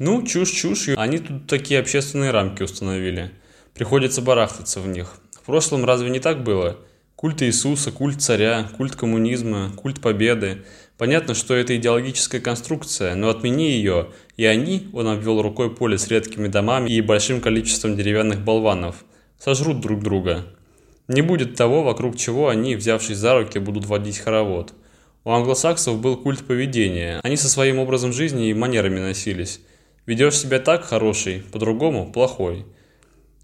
Ну, 0.00 0.22
чушь 0.22 0.52
чушь, 0.52 0.90
они 0.96 1.18
тут 1.18 1.48
такие 1.48 1.80
общественные 1.80 2.30
рамки 2.30 2.62
установили. 2.62 3.32
Приходится 3.74 4.22
барахтаться 4.22 4.80
в 4.80 4.86
них. 4.86 5.16
В 5.32 5.44
прошлом 5.44 5.84
разве 5.84 6.08
не 6.08 6.20
так 6.20 6.44
было? 6.44 6.76
Культ 7.16 7.42
Иисуса, 7.42 7.90
культ 7.90 8.22
царя, 8.22 8.68
культ 8.76 8.94
коммунизма, 8.94 9.72
культ 9.74 10.00
победы. 10.00 10.62
Понятно, 10.98 11.34
что 11.34 11.56
это 11.56 11.76
идеологическая 11.76 12.40
конструкция, 12.40 13.16
но 13.16 13.28
отмени 13.28 13.72
ее, 13.72 14.10
и 14.36 14.44
они, 14.44 14.88
он 14.92 15.08
обвел 15.08 15.42
рукой 15.42 15.74
поле 15.74 15.98
с 15.98 16.06
редкими 16.06 16.46
домами 16.46 16.88
и 16.88 17.00
большим 17.00 17.40
количеством 17.40 17.96
деревянных 17.96 18.44
болванов, 18.44 19.04
сожрут 19.36 19.80
друг 19.80 20.00
друга. 20.00 20.46
Не 21.08 21.22
будет 21.22 21.56
того, 21.56 21.82
вокруг 21.82 22.16
чего 22.16 22.50
они, 22.50 22.76
взявшись 22.76 23.16
за 23.16 23.34
руки, 23.34 23.58
будут 23.58 23.86
водить 23.86 24.18
хоровод. 24.18 24.74
У 25.24 25.30
англосаксов 25.30 26.00
был 26.00 26.16
культ 26.16 26.46
поведения. 26.46 27.18
Они 27.24 27.36
со 27.36 27.48
своим 27.48 27.80
образом 27.80 28.12
жизни 28.12 28.48
и 28.48 28.54
манерами 28.54 29.00
носились. 29.00 29.60
Ведешь 30.08 30.38
себя 30.38 30.58
так, 30.58 30.84
хороший, 30.86 31.42
по-другому, 31.52 32.10
плохой. 32.10 32.64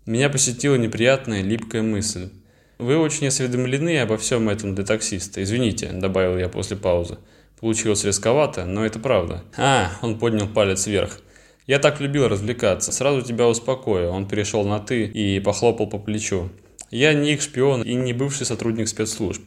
Меня 0.06 0.30
посетила 0.30 0.76
неприятная, 0.76 1.42
липкая 1.42 1.82
мысль. 1.82 2.30
«Вы 2.78 2.96
очень 2.96 3.26
осведомлены 3.26 3.98
обо 3.98 4.16
всем 4.16 4.48
этом 4.48 4.74
для 4.74 4.82
таксиста. 4.82 5.42
Извините»,– 5.42 5.90
добавил 5.92 6.38
я 6.38 6.48
после 6.48 6.78
паузы. 6.78 7.18
Получилось 7.60 8.04
рисковато, 8.04 8.64
но 8.64 8.86
это 8.86 8.98
правда. 8.98 9.44
«А!»– 9.58 9.92
он 10.00 10.18
поднял 10.18 10.48
палец 10.48 10.86
вверх. 10.86 11.20
«Я 11.66 11.78
так 11.78 12.00
любил 12.00 12.28
развлекаться. 12.28 12.92
Сразу 12.92 13.20
тебя 13.20 13.46
успокою». 13.46 14.08
Он 14.08 14.26
перешел 14.26 14.64
на 14.64 14.80
«ты» 14.80 15.04
и 15.04 15.40
похлопал 15.40 15.86
по 15.86 15.98
плечу. 15.98 16.48
Я 16.90 17.12
не 17.12 17.34
их 17.34 17.42
шпион 17.42 17.82
и 17.82 17.92
не 17.92 18.14
бывший 18.14 18.46
сотрудник 18.46 18.88
спецслужб. 18.88 19.42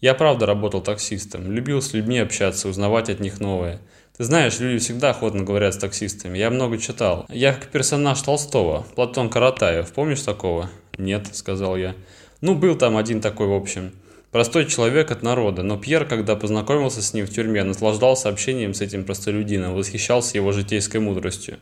Я 0.00 0.14
правда 0.14 0.44
работал 0.46 0.80
таксистом, 0.80 1.52
любил 1.52 1.80
с 1.80 1.92
людьми 1.92 2.18
общаться, 2.18 2.68
узнавать 2.68 3.10
от 3.10 3.20
них 3.20 3.38
новое. 3.38 3.80
Знаешь, 4.18 4.58
люди 4.58 4.80
всегда 4.80 5.10
охотно 5.10 5.44
говорят 5.44 5.74
с 5.74 5.78
таксистами. 5.78 6.38
Я 6.38 6.50
много 6.50 6.76
читал. 6.78 7.24
Я 7.28 7.52
как 7.52 7.68
персонаж 7.68 8.20
Толстого, 8.20 8.84
Платон 8.96 9.30
Каратаев. 9.30 9.92
Помнишь 9.92 10.22
такого? 10.22 10.68
Нет, 10.98 11.28
сказал 11.34 11.76
я. 11.76 11.94
Ну, 12.40 12.56
был 12.56 12.76
там 12.76 12.96
один 12.96 13.20
такой, 13.20 13.46
в 13.46 13.52
общем. 13.52 13.92
Простой 14.32 14.66
человек 14.66 15.12
от 15.12 15.22
народа, 15.22 15.62
но 15.62 15.78
Пьер, 15.78 16.04
когда 16.04 16.34
познакомился 16.34 17.00
с 17.00 17.14
ним 17.14 17.26
в 17.26 17.30
тюрьме, 17.30 17.62
наслаждался 17.62 18.28
общением 18.28 18.74
с 18.74 18.80
этим 18.80 19.04
простолюдином, 19.04 19.74
восхищался 19.74 20.36
его 20.36 20.50
житейской 20.50 20.98
мудростью. 20.98 21.58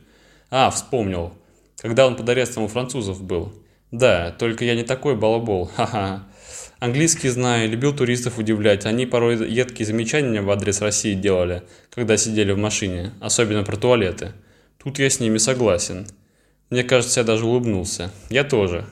А, 0.49 0.71
вспомнил. 0.71 1.33
Когда 1.77 2.07
он 2.07 2.15
под 2.15 2.27
арестом 2.27 2.63
у 2.63 2.67
французов 2.67 3.21
был. 3.21 3.53
Да, 3.91 4.31
только 4.31 4.65
я 4.65 4.73
не 4.73 4.83
такой 4.83 5.15
балабол, 5.15 5.69
ха-ха. 5.75 6.23
Английский 6.79 7.29
знаю, 7.29 7.69
любил 7.69 7.95
туристов 7.95 8.37
удивлять. 8.37 8.85
Они 8.85 9.07
порой 9.07 9.49
едкие 9.49 9.87
замечания 9.87 10.41
в 10.43 10.51
адрес 10.51 10.79
России 10.79 11.15
делали, 11.15 11.63
когда 11.89 12.17
сидели 12.17 12.51
в 12.51 12.57
машине, 12.59 13.13
особенно 13.19 13.63
про 13.63 13.77
туалеты. 13.77 14.33
Тут 14.77 14.99
я 14.99 15.09
с 15.09 15.19
ними 15.19 15.39
согласен. 15.39 16.05
Мне 16.69 16.83
кажется, 16.83 17.21
я 17.21 17.23
даже 17.23 17.45
улыбнулся. 17.45 18.11
Я 18.29 18.43
тоже. 18.43 18.85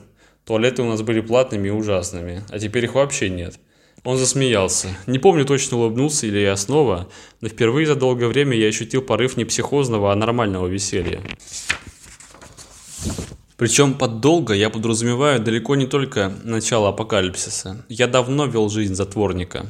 Туалеты 0.44 0.82
у 0.82 0.86
нас 0.86 1.02
были 1.02 1.20
платными 1.20 1.68
и 1.68 1.70
ужасными, 1.70 2.42
а 2.50 2.58
теперь 2.58 2.84
их 2.84 2.94
вообще 2.94 3.28
нет. 3.28 3.60
Он 4.02 4.16
засмеялся. 4.16 4.88
Не 5.06 5.20
помню, 5.20 5.44
точно 5.44 5.78
улыбнулся 5.78 6.26
или 6.26 6.38
я 6.38 6.56
снова, 6.56 7.08
но 7.40 7.48
впервые 7.48 7.86
за 7.86 7.94
долгое 7.94 8.26
время 8.26 8.56
я 8.56 8.66
ощутил 8.66 9.02
порыв 9.02 9.36
не 9.36 9.44
психозного, 9.44 10.12
а 10.12 10.16
нормального 10.16 10.66
веселья. 10.66 11.20
Причем 13.56 13.94
под 13.94 14.20
долго 14.20 14.52
я 14.52 14.68
подразумеваю 14.68 15.40
далеко 15.40 15.76
не 15.76 15.86
только 15.86 16.32
начало 16.44 16.90
апокалипсиса. 16.90 17.84
Я 17.88 18.06
давно 18.06 18.46
вел 18.46 18.68
жизнь 18.68 18.94
затворника. 18.94 19.66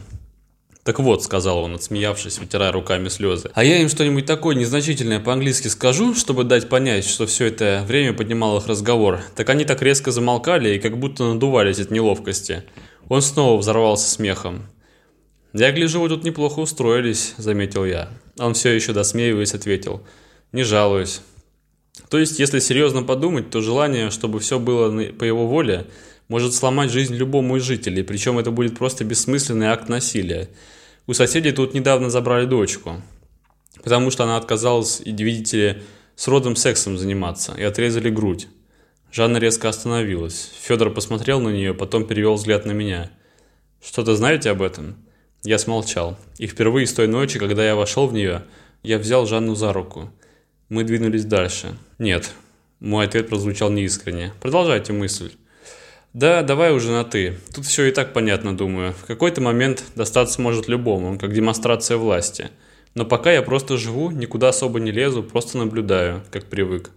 «Так 0.87 1.01
вот»,— 1.01 1.23
сказал 1.25 1.59
он, 1.59 1.75
отсмеявшись, 1.75 2.39
вытирая 2.39 2.71
руками 2.71 3.09
слезы. 3.09 3.51
«А 3.55 3.65
я 3.65 3.79
им 3.79 3.89
что-нибудь 3.89 4.25
такое 4.25 4.55
незначительное 4.55 5.19
по-английски 5.19 5.67
скажу, 5.67 6.15
чтобы 6.15 6.45
дать 6.45 6.69
понять, 6.69 7.05
что 7.05 7.27
все 7.27 7.47
это 7.47 7.85
время 7.89 8.13
поднимал 8.13 8.59
их 8.59 8.69
разговор. 8.69 9.21
Так 9.35 9.51
они 9.51 9.65
так 9.65 9.83
резко 9.83 10.13
замолкали 10.13 10.77
и 10.77 10.79
как 10.79 10.97
будто 10.97 11.25
надувались 11.25 11.81
от 11.81 11.91
неловкости». 11.91 12.63
Он 13.09 13.21
снова 13.21 13.59
взорвался 13.59 14.09
смехом. 14.09 14.67
«Я 15.53 15.73
гляжу, 15.73 16.01
вы 16.01 16.09
тут 16.09 16.23
неплохо 16.23 16.61
устроились»,— 16.61 17.35
заметил 17.37 17.85
я. 17.85 18.09
Он 18.39 18.55
все 18.55 18.71
еще 18.71 18.93
досмеиваясь 18.93 19.55
ответил. 19.55 20.03
«Не 20.53 20.63
жалуюсь. 20.63 21.21
То 22.09 22.19
есть, 22.19 22.39
если 22.39 22.59
серьезно 22.59 23.03
подумать, 23.03 23.51
то 23.51 23.61
желание, 23.61 24.11
чтобы 24.11 24.41
все 24.41 24.59
было 24.59 24.91
по 25.13 25.25
его 25.25 25.47
воле, 25.47 25.87
может 26.29 26.55
сломать 26.55 26.91
жизнь 26.91 27.15
любому 27.15 27.57
из 27.57 27.63
жителей, 27.63 28.03
причем 28.03 28.39
это 28.39 28.51
будет 28.51 28.77
просто 28.77 29.05
бессмысленный 29.05 29.69
акт 29.69 29.89
насилия. 29.89 30.49
У 31.07 31.15
соседей 31.15 31.53
тут 31.53 31.75
недавно 31.75 32.11
забрали 32.11 32.47
дочку, 32.47 33.01
потому 33.83 34.11
что 34.11 34.25
она 34.25 34.37
отказалась, 34.37 35.01
видите 35.05 35.57
ли, 35.57 35.83
с 36.17 36.29
родом 36.29 36.57
сексом 36.57 36.99
заниматься, 36.99 37.55
и 37.57 37.63
отрезали 37.63 38.11
грудь. 38.11 38.49
Жанна 39.13 39.39
резко 39.39 39.69
остановилась. 39.69 40.51
Федор 40.61 40.93
посмотрел 40.93 41.41
на 41.41 41.51
нее, 41.51 41.75
потом 41.75 42.07
перевел 42.07 42.35
взгляд 42.35 42.67
на 42.67 42.73
меня. 42.73 43.11
«Что-то 43.83 44.17
знаете 44.17 44.51
об 44.51 44.63
этом?» 44.63 44.97
Я 45.45 45.59
смолчал. 45.59 46.19
И 46.39 46.49
впервые 46.49 46.87
с 46.87 46.93
той 46.93 47.07
ночи, 47.07 47.39
когда 47.39 47.65
я 47.65 47.77
вошел 47.77 48.09
в 48.09 48.13
нее, 48.13 48.43
я 48.83 48.99
взял 48.99 49.27
Жанну 49.27 49.55
за 49.55 49.73
руку. 49.73 50.11
Мы 50.69 50.83
двинулись 50.83 51.25
дальше. 51.25 51.77
«Нет». 51.99 52.33
Мой 52.81 53.07
ответ 53.07 53.29
прозвучал 53.29 53.71
неискренне. 53.71 54.33
«Продолжайте 54.41 54.93
мысль». 54.93 55.31
«Да, 56.13 56.43
давай 56.43 56.73
уже 56.73 56.91
на 56.91 57.05
«ты». 57.05 57.39
Тут 57.55 57.67
все 57.67 57.85
и 57.85 57.93
так 57.93 58.13
понятно, 58.13 58.57
думаю. 58.57 58.93
В 58.95 59.05
какой-то 59.05 59.41
момент 59.41 59.85
достаться 59.95 60.43
может 60.43 60.67
любому, 60.67 61.19
как 61.19 61.33
демонстрация 61.33 61.99
власти. 61.99 62.51
Но 62.95 63.05
пока 63.05 63.31
я 63.33 63.43
просто 63.43 63.77
живу, 63.77 64.11
никуда 64.11 64.49
особо 64.49 64.81
не 64.81 64.91
лезу, 64.91 65.23
просто 65.23 65.57
наблюдаю, 65.57 66.25
как 66.33 66.47
привык. 66.47 66.91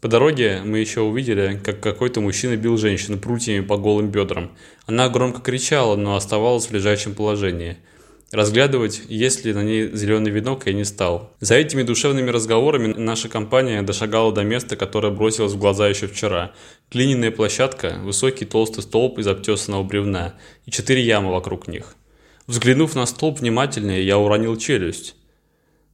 По 0.00 0.08
дороге 0.08 0.62
мы 0.64 0.78
еще 0.78 1.00
увидели, 1.00 1.60
как 1.62 1.80
какой-то 1.80 2.20
мужчина 2.20 2.56
бил 2.56 2.78
женщину 2.78 3.18
прутьями 3.18 3.64
по 3.64 3.76
голым 3.76 4.08
бедрам. 4.08 4.50
Она 4.86 5.08
громко 5.10 5.42
кричала, 5.42 5.96
но 5.96 6.16
оставалась 6.16 6.66
в 6.66 6.72
лежачем 6.72 7.14
положении. 7.14 7.76
Разглядывать, 8.30 9.00
есть 9.08 9.46
ли 9.46 9.54
на 9.54 9.62
ней 9.62 9.90
зеленый 9.94 10.30
венок, 10.30 10.66
я 10.66 10.74
не 10.74 10.84
стал. 10.84 11.32
За 11.40 11.54
этими 11.54 11.82
душевными 11.82 12.28
разговорами 12.28 12.92
наша 12.92 13.30
компания 13.30 13.80
дошагала 13.80 14.32
до 14.32 14.42
места, 14.42 14.76
которое 14.76 15.10
бросилось 15.10 15.54
в 15.54 15.58
глаза 15.58 15.88
еще 15.88 16.06
вчера. 16.06 16.52
Глиняная 16.90 17.30
площадка, 17.30 17.98
высокий 18.02 18.44
толстый 18.44 18.82
столб 18.82 19.18
из 19.18 19.26
обтесанного 19.26 19.82
бревна 19.82 20.34
и 20.66 20.70
четыре 20.70 21.02
ямы 21.02 21.32
вокруг 21.32 21.68
них. 21.68 21.94
Взглянув 22.46 22.94
на 22.94 23.06
столб 23.06 23.40
внимательнее, 23.40 24.04
я 24.06 24.18
уронил 24.18 24.56
челюсть. 24.58 25.14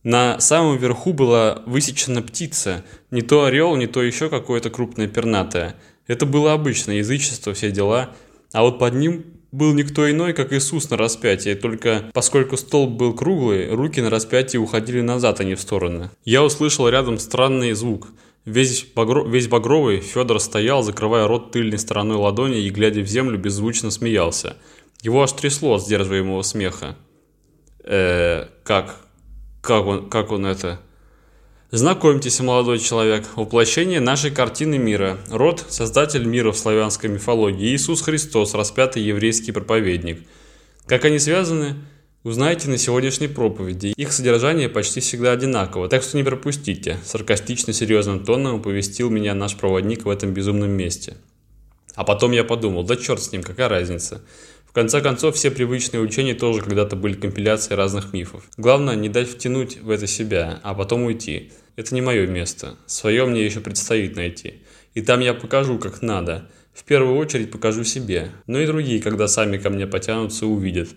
На 0.02 0.40
самом 0.40 0.76
верху 0.76 1.12
была 1.12 1.62
высечена 1.66 2.20
птица, 2.20 2.84
не 3.12 3.22
то 3.22 3.44
орел, 3.44 3.76
не 3.76 3.86
то 3.86 4.02
еще 4.02 4.28
какое-то 4.28 4.70
крупное 4.70 5.06
пернатое. 5.06 5.76
Это 6.08 6.26
было 6.26 6.52
обычное 6.52 6.96
язычество, 6.96 7.54
все 7.54 7.70
дела. 7.70 8.10
А 8.52 8.62
вот 8.62 8.80
под 8.80 8.94
ним 8.94 9.24
был 9.54 9.72
никто 9.72 10.10
иной, 10.10 10.32
как 10.32 10.52
Иисус 10.52 10.90
на 10.90 10.96
распятии, 10.96 11.54
только 11.54 12.10
поскольку 12.12 12.56
столб 12.56 12.90
был 12.90 13.14
круглый, 13.14 13.70
руки 13.70 14.00
на 14.00 14.10
распятии 14.10 14.58
уходили 14.58 15.00
назад, 15.00 15.40
а 15.40 15.44
не 15.44 15.54
в 15.54 15.60
стороны. 15.60 16.10
Я 16.24 16.42
услышал 16.42 16.88
рядом 16.88 17.18
странный 17.18 17.72
звук. 17.72 18.08
Весь, 18.44 18.84
багро... 18.94 19.24
Весь 19.24 19.46
багровый 19.46 20.00
Федор 20.00 20.40
стоял, 20.40 20.82
закрывая 20.82 21.28
рот 21.28 21.52
тыльной 21.52 21.78
стороной 21.78 22.16
ладони 22.16 22.62
и, 22.62 22.68
глядя 22.68 23.00
в 23.00 23.06
землю, 23.06 23.38
беззвучно 23.38 23.90
смеялся. 23.90 24.56
Его 25.02 25.22
аж 25.22 25.32
трясло 25.32 25.74
от 25.74 25.82
сдерживаемого 25.82 26.42
смеха. 26.42 26.96
«Э, 27.84 28.48
как? 28.64 28.96
Как 29.62 29.86
он, 29.86 30.10
как 30.10 30.32
он 30.32 30.46
это? 30.46 30.80
Знакомьтесь, 31.70 32.38
молодой 32.40 32.78
человек, 32.78 33.24
воплощение 33.36 33.98
нашей 33.98 34.30
картины 34.30 34.78
мира. 34.78 35.18
Род– 35.28 35.64
создатель 35.68 36.24
мира 36.24 36.52
в 36.52 36.58
славянской 36.58 37.10
мифологии, 37.10 37.74
Иисус 37.74 38.02
Христос, 38.02 38.54
распятый 38.54 39.02
еврейский 39.02 39.50
проповедник. 39.50 40.20
Как 40.86 41.04
они 41.04 41.18
связаны, 41.18 41.74
узнаете 42.22 42.68
на 42.68 42.78
сегодняшней 42.78 43.28
проповеди. 43.28 43.94
Их 43.96 44.12
содержание 44.12 44.68
почти 44.68 45.00
всегда 45.00 45.32
одинаково, 45.32 45.88
так 45.88 46.02
что 46.02 46.16
не 46.16 46.22
пропустите. 46.22 46.98
Саркастично 47.04 47.72
серьезным 47.72 48.24
тоном 48.24 48.56
оповестил 48.56 49.10
меня 49.10 49.34
наш 49.34 49.56
проводник 49.56 50.04
в 50.04 50.10
этом 50.10 50.32
безумном 50.32 50.70
месте. 50.70 51.16
А 51.94 52.04
потом 52.04 52.32
я 52.32 52.44
подумал, 52.44 52.84
да 52.84 52.96
черт 52.96 53.22
с 53.22 53.32
ним, 53.32 53.42
какая 53.42 53.68
разница 53.68 54.20
конце 54.74 55.00
концов, 55.00 55.36
все 55.36 55.50
привычные 55.50 56.00
учения 56.00 56.34
тоже 56.34 56.60
когда-то 56.60 56.96
были 56.96 57.14
компиляцией 57.14 57.76
разных 57.76 58.12
мифов. 58.12 58.44
Главное, 58.56 58.96
не 58.96 59.08
дать 59.08 59.28
втянуть 59.28 59.80
в 59.80 59.88
это 59.88 60.06
себя, 60.06 60.60
а 60.62 60.74
потом 60.74 61.04
уйти. 61.04 61.52
Это 61.76 61.94
не 61.94 62.00
мое 62.00 62.26
место. 62.26 62.76
Свое 62.86 63.24
мне 63.24 63.44
еще 63.44 63.60
предстоит 63.60 64.16
найти. 64.16 64.62
И 64.94 65.00
там 65.00 65.20
я 65.20 65.32
покажу, 65.32 65.78
как 65.78 66.02
надо. 66.02 66.50
В 66.72 66.84
первую 66.84 67.16
очередь 67.16 67.52
покажу 67.52 67.84
себе. 67.84 68.32
Но 68.46 68.60
и 68.60 68.66
другие, 68.66 69.00
когда 69.00 69.28
сами 69.28 69.58
ко 69.58 69.70
мне 69.70 69.86
потянутся, 69.86 70.46
увидят. 70.46 70.88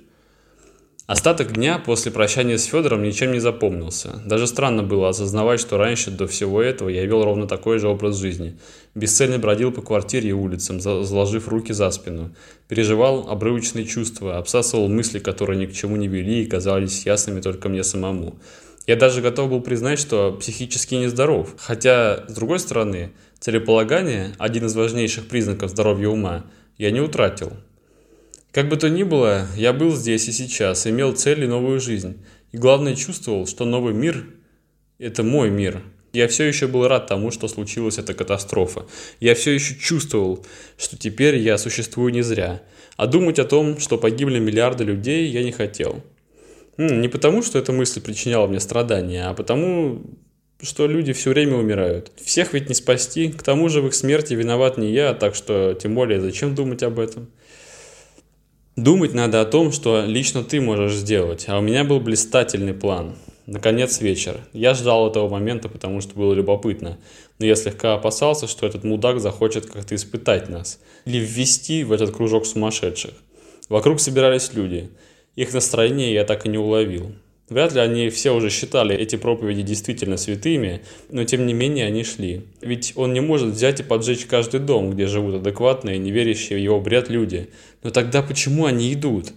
Остаток 1.08 1.54
дня 1.54 1.80
после 1.80 2.12
прощания 2.12 2.58
с 2.58 2.66
Федором 2.66 3.02
ничем 3.02 3.32
не 3.32 3.40
запомнился. 3.40 4.22
Даже 4.26 4.46
странно 4.46 4.84
было 4.84 5.08
осознавать, 5.08 5.62
что 5.62 5.78
раньше, 5.78 6.12
до 6.12 6.28
всего 6.28 6.62
этого, 6.62 6.90
я 6.90 7.06
вел 7.06 7.24
ровно 7.24 7.48
такой 7.48 7.80
же 7.80 7.88
образ 7.88 8.18
жизни. 8.18 8.60
Бесцельно 8.94 9.40
бродил 9.40 9.72
по 9.72 9.82
квартире 9.82 10.32
и 10.32 10.34
улицам, 10.34 10.82
заложив 10.82 11.48
руки 11.48 11.72
за 11.72 11.92
спину. 11.92 12.36
Переживал 12.68 13.30
обрывочные 13.30 13.86
чувства, 13.86 14.38
обсасывал 14.38 14.90
мысли, 14.90 15.20
которые 15.20 15.58
ни 15.58 15.66
к 15.66 15.72
чему 15.72 15.96
не 15.96 16.10
вели 16.10 16.44
и 16.44 16.46
казались 16.46 17.06
ясными 17.06 17.40
только 17.40 17.70
мне 17.70 17.86
самому. 17.86 18.38
Я 18.86 18.98
даже 18.98 19.22
готов 19.22 19.50
был 19.50 19.62
признать, 19.62 20.00
что 20.00 20.34
психически 20.34 20.96
нездоров. 20.96 21.56
Хотя, 21.58 22.26
с 22.28 22.34
другой 22.34 22.60
стороны, 22.60 23.14
целеполагание, 23.40 24.34
один 24.40 24.66
из 24.66 24.76
важнейших 24.76 25.30
признаков 25.30 25.70
здоровья 25.70 26.10
ума, 26.10 26.44
я 26.78 26.92
не 26.92 27.00
утратил. 27.00 27.54
Как 28.58 28.70
бы 28.70 28.76
то 28.76 28.90
ни 28.90 29.04
было, 29.04 29.46
я 29.56 29.72
был 29.72 29.96
здесь 29.96 30.28
и 30.28 30.32
сейчас, 30.32 30.88
имел 30.88 31.14
цель 31.14 31.44
и 31.44 31.48
новую 31.48 31.80
жизнь. 31.80 32.26
И 32.52 32.58
главное, 32.58 32.96
чувствовал, 32.96 33.46
что 33.46 33.66
новый 33.66 33.94
мир– 33.94 34.26
это 34.98 35.22
мой 35.22 35.52
мир. 35.52 35.84
Я 36.12 36.28
все 36.28 36.46
еще 36.46 36.66
был 36.66 36.88
рад 36.88 37.06
тому, 37.06 37.30
что 37.30 37.48
случилась 37.48 38.00
эта 38.00 38.16
катастрофа. 38.16 38.88
Я 39.20 39.36
все 39.36 39.52
еще 39.52 39.76
чувствовал, 39.76 40.44
что 40.76 40.98
теперь 40.98 41.38
я 41.38 41.60
существую 41.60 42.12
не 42.12 42.24
зря. 42.24 42.64
А 42.96 43.06
думать 43.06 43.38
о 43.38 43.46
том, 43.46 43.78
что 43.78 44.00
погибли 44.00 44.40
миллиарды 44.40 44.86
людей, 44.86 45.28
я 45.28 45.44
не 45.44 45.52
хотел. 45.52 46.02
Не 46.78 47.10
потому, 47.10 47.44
что 47.44 47.60
эта 47.60 47.72
мысль 47.72 48.02
причиняла 48.02 48.48
мне 48.48 48.60
страдания, 48.60 49.28
а 49.28 49.36
потому, 49.36 50.02
что 50.64 50.88
люди 50.88 51.14
все 51.14 51.30
время 51.30 51.58
умирают. 51.58 52.12
Всех 52.20 52.56
ведь 52.56 52.70
не 52.70 52.74
спасти, 52.74 53.30
к 53.32 53.44
тому 53.44 53.70
же 53.70 53.84
в 53.84 53.86
их 53.86 53.94
смерти 53.94 54.34
виноват 54.34 54.80
не 54.80 54.92
я, 54.92 55.14
так 55.14 55.36
что 55.36 55.78
тем 55.80 55.94
более 55.94 56.20
зачем 56.20 56.56
думать 56.56 56.82
об 56.82 56.98
этом? 56.98 57.30
Думать 58.78 59.16
надо 59.16 59.42
о 59.42 59.46
том, 59.46 59.72
что 59.72 60.06
лично 60.06 60.44
ты 60.44 60.62
можешь 60.62 60.94
сделать, 60.94 61.46
а 61.48 61.58
у 61.58 61.62
меня 61.62 61.84
был 61.84 62.00
блистательный 62.00 62.76
план. 62.76 63.16
Наконец 63.48 64.02
вечер. 64.02 64.38
Я 64.54 64.76
ждал 64.76 65.10
этого 65.10 65.28
момента, 65.28 65.68
потому 65.68 66.00
что 66.00 66.14
было 66.14 66.32
любопытно. 66.36 67.00
Но 67.40 67.48
я 67.48 67.56
слегка 67.56 67.96
опасался, 67.96 68.46
что 68.46 68.68
этот 68.68 68.84
мудак 68.84 69.20
захочет 69.20 69.66
как-то 69.66 69.96
испытать 69.96 70.48
нас. 70.48 70.80
Или 71.06 71.18
ввести 71.18 71.84
в 71.84 71.92
этот 71.92 72.16
кружок 72.16 72.46
сумасшедших. 72.46 73.14
Вокруг 73.68 74.00
собирались 74.00 74.54
люди. 74.54 74.92
Их 75.36 75.52
настроение 75.56 76.14
я 76.14 76.24
так 76.24 76.46
и 76.46 76.50
не 76.50 76.60
уловил. 76.60 77.14
Вряд 77.50 77.74
ли 77.74 77.80
они 77.80 78.10
все 78.10 78.36
уже 78.36 78.50
считали 78.50 78.94
эти 78.94 79.16
проповеди 79.16 79.62
действительно 79.62 80.18
святыми, 80.18 80.82
но 81.10 81.24
тем 81.24 81.46
не 81.46 81.54
менее 81.54 81.86
они 81.86 82.04
шли. 82.04 82.46
Ведь 82.60 82.92
он 82.96 83.14
не 83.14 83.22
может 83.22 83.54
взять 83.54 83.80
и 83.80 83.84
поджечь 83.84 84.26
каждый 84.26 84.60
дом, 84.60 84.92
где 84.92 85.08
живут 85.08 85.36
адекватные, 85.36 85.98
не 85.98 86.12
верящие 86.12 86.60
в 86.60 86.62
его 86.62 86.82
бред 86.82 87.10
люди. 87.10 87.50
Но 87.84 87.92
тогда 87.92 88.22
почему 88.22 88.66
они 88.66 88.94
идут? 88.94 89.32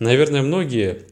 Наверное, 0.00 0.42
многие, 0.42 1.02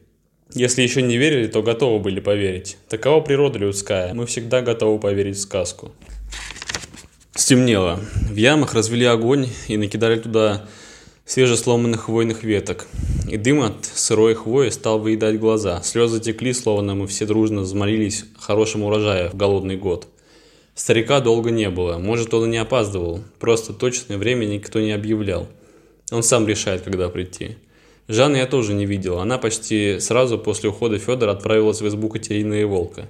если 0.53 0.81
еще 0.81 1.01
не 1.01 1.17
верили, 1.17 1.47
то 1.47 1.63
готовы 1.63 1.99
были 1.99 2.19
поверить. 2.19 2.77
Такова 2.89 3.21
природа 3.21 3.59
людская, 3.59 4.13
мы 4.13 4.25
всегда 4.25 4.61
готовы 4.61 4.99
поверить 4.99 5.37
в 5.37 5.41
сказку. 5.41 5.93
Стемнело. 7.35 8.01
В 8.29 8.35
ямах 8.35 8.73
развели 8.73 9.05
огонь 9.05 9.47
и 9.69 9.77
накидали 9.77 10.19
туда 10.19 10.67
свежесломанных 11.27 12.05
хвойных 12.05 12.43
веток. 12.43 12.87
И 13.29 13.35
дым 13.35 13.61
от 13.61 13.85
сырой 13.85 14.33
хвои 14.33 14.69
стал 14.69 14.97
выедать 14.97 15.39
глаза. 15.39 15.81
Слезы 15.83 16.21
текли, 16.21 16.53
словно 16.53 16.95
мы 16.95 17.05
все 17.05 17.25
дружно 17.25 17.61
взмолились 17.61 18.23
хорошему 18.39 18.87
урожаю 18.87 19.29
в 19.29 19.35
голодный 19.35 19.75
год. 19.75 20.07
Старика 20.73 21.19
долго 21.19 21.51
не 21.51 21.69
было. 21.69 21.97
Может, 21.97 22.33
он 22.33 22.45
и 22.45 22.51
не 22.51 22.57
опаздывал. 22.57 23.19
Просто 23.39 23.73
точное 23.73 24.17
время 24.17 24.45
никто 24.45 24.79
не 24.79 24.93
объявлял. 24.93 25.47
Он 26.11 26.23
сам 26.23 26.47
решает, 26.47 26.83
когда 26.83 27.09
прийти. 27.09 27.57
Жанны 28.07 28.37
я 28.37 28.47
тоже 28.47 28.73
не 28.73 28.85
видел. 28.85 29.19
Она 29.19 29.37
почти 29.37 29.99
сразу 29.99 30.39
после 30.39 30.69
ухода 30.69 30.97
Федора 30.97 31.31
отправилась 31.31 31.81
в 31.81 31.87
избу 31.89 32.07
Катерины 32.07 32.61
и 32.61 32.63
Волка. 32.63 33.09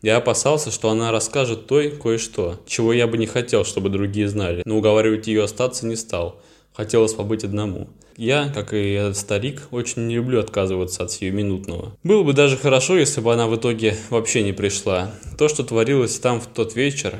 Я 0.00 0.18
опасался, 0.18 0.70
что 0.70 0.90
она 0.90 1.10
расскажет 1.10 1.66
той 1.66 1.90
кое-что, 1.90 2.60
чего 2.68 2.92
я 2.92 3.08
бы 3.08 3.18
не 3.18 3.26
хотел, 3.26 3.64
чтобы 3.64 3.88
другие 3.88 4.28
знали, 4.28 4.62
но 4.64 4.78
уговаривать 4.78 5.26
ее 5.26 5.42
остаться 5.42 5.84
не 5.86 5.96
стал– 5.96 6.40
Хотелось 6.78 7.12
побыть 7.12 7.42
одному. 7.42 7.88
Я, 8.16 8.52
как 8.54 8.72
и 8.72 8.92
этот 8.92 9.16
старик, 9.16 9.66
очень 9.72 10.06
не 10.06 10.14
люблю 10.14 10.38
отказываться 10.38 11.02
от 11.02 11.10
сиюминутного. 11.10 11.96
Было 12.04 12.22
бы 12.22 12.34
даже 12.34 12.56
хорошо, 12.56 12.96
если 12.96 13.20
бы 13.20 13.32
она 13.32 13.48
в 13.48 13.56
итоге 13.56 13.96
вообще 14.10 14.44
не 14.44 14.52
пришла. 14.52 15.12
То, 15.36 15.48
что 15.48 15.64
творилось 15.64 16.20
там 16.20 16.40
в 16.40 16.46
тот 16.46 16.76
вечер, 16.76 17.14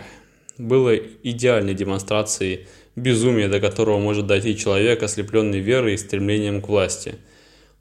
было 0.59 0.95
идеальной 0.95 1.75
демонстрацией 1.75 2.69
безумия, 2.95 3.49
до 3.49 3.59
которого 3.59 3.99
может 3.99 4.29
дойти 4.29 4.57
человек, 4.57 5.03
ослепленный 5.03 5.59
верой 5.59 5.95
и 5.95 5.99
стремлением 5.99 6.63
к 6.63 6.69
власти. 6.69 7.17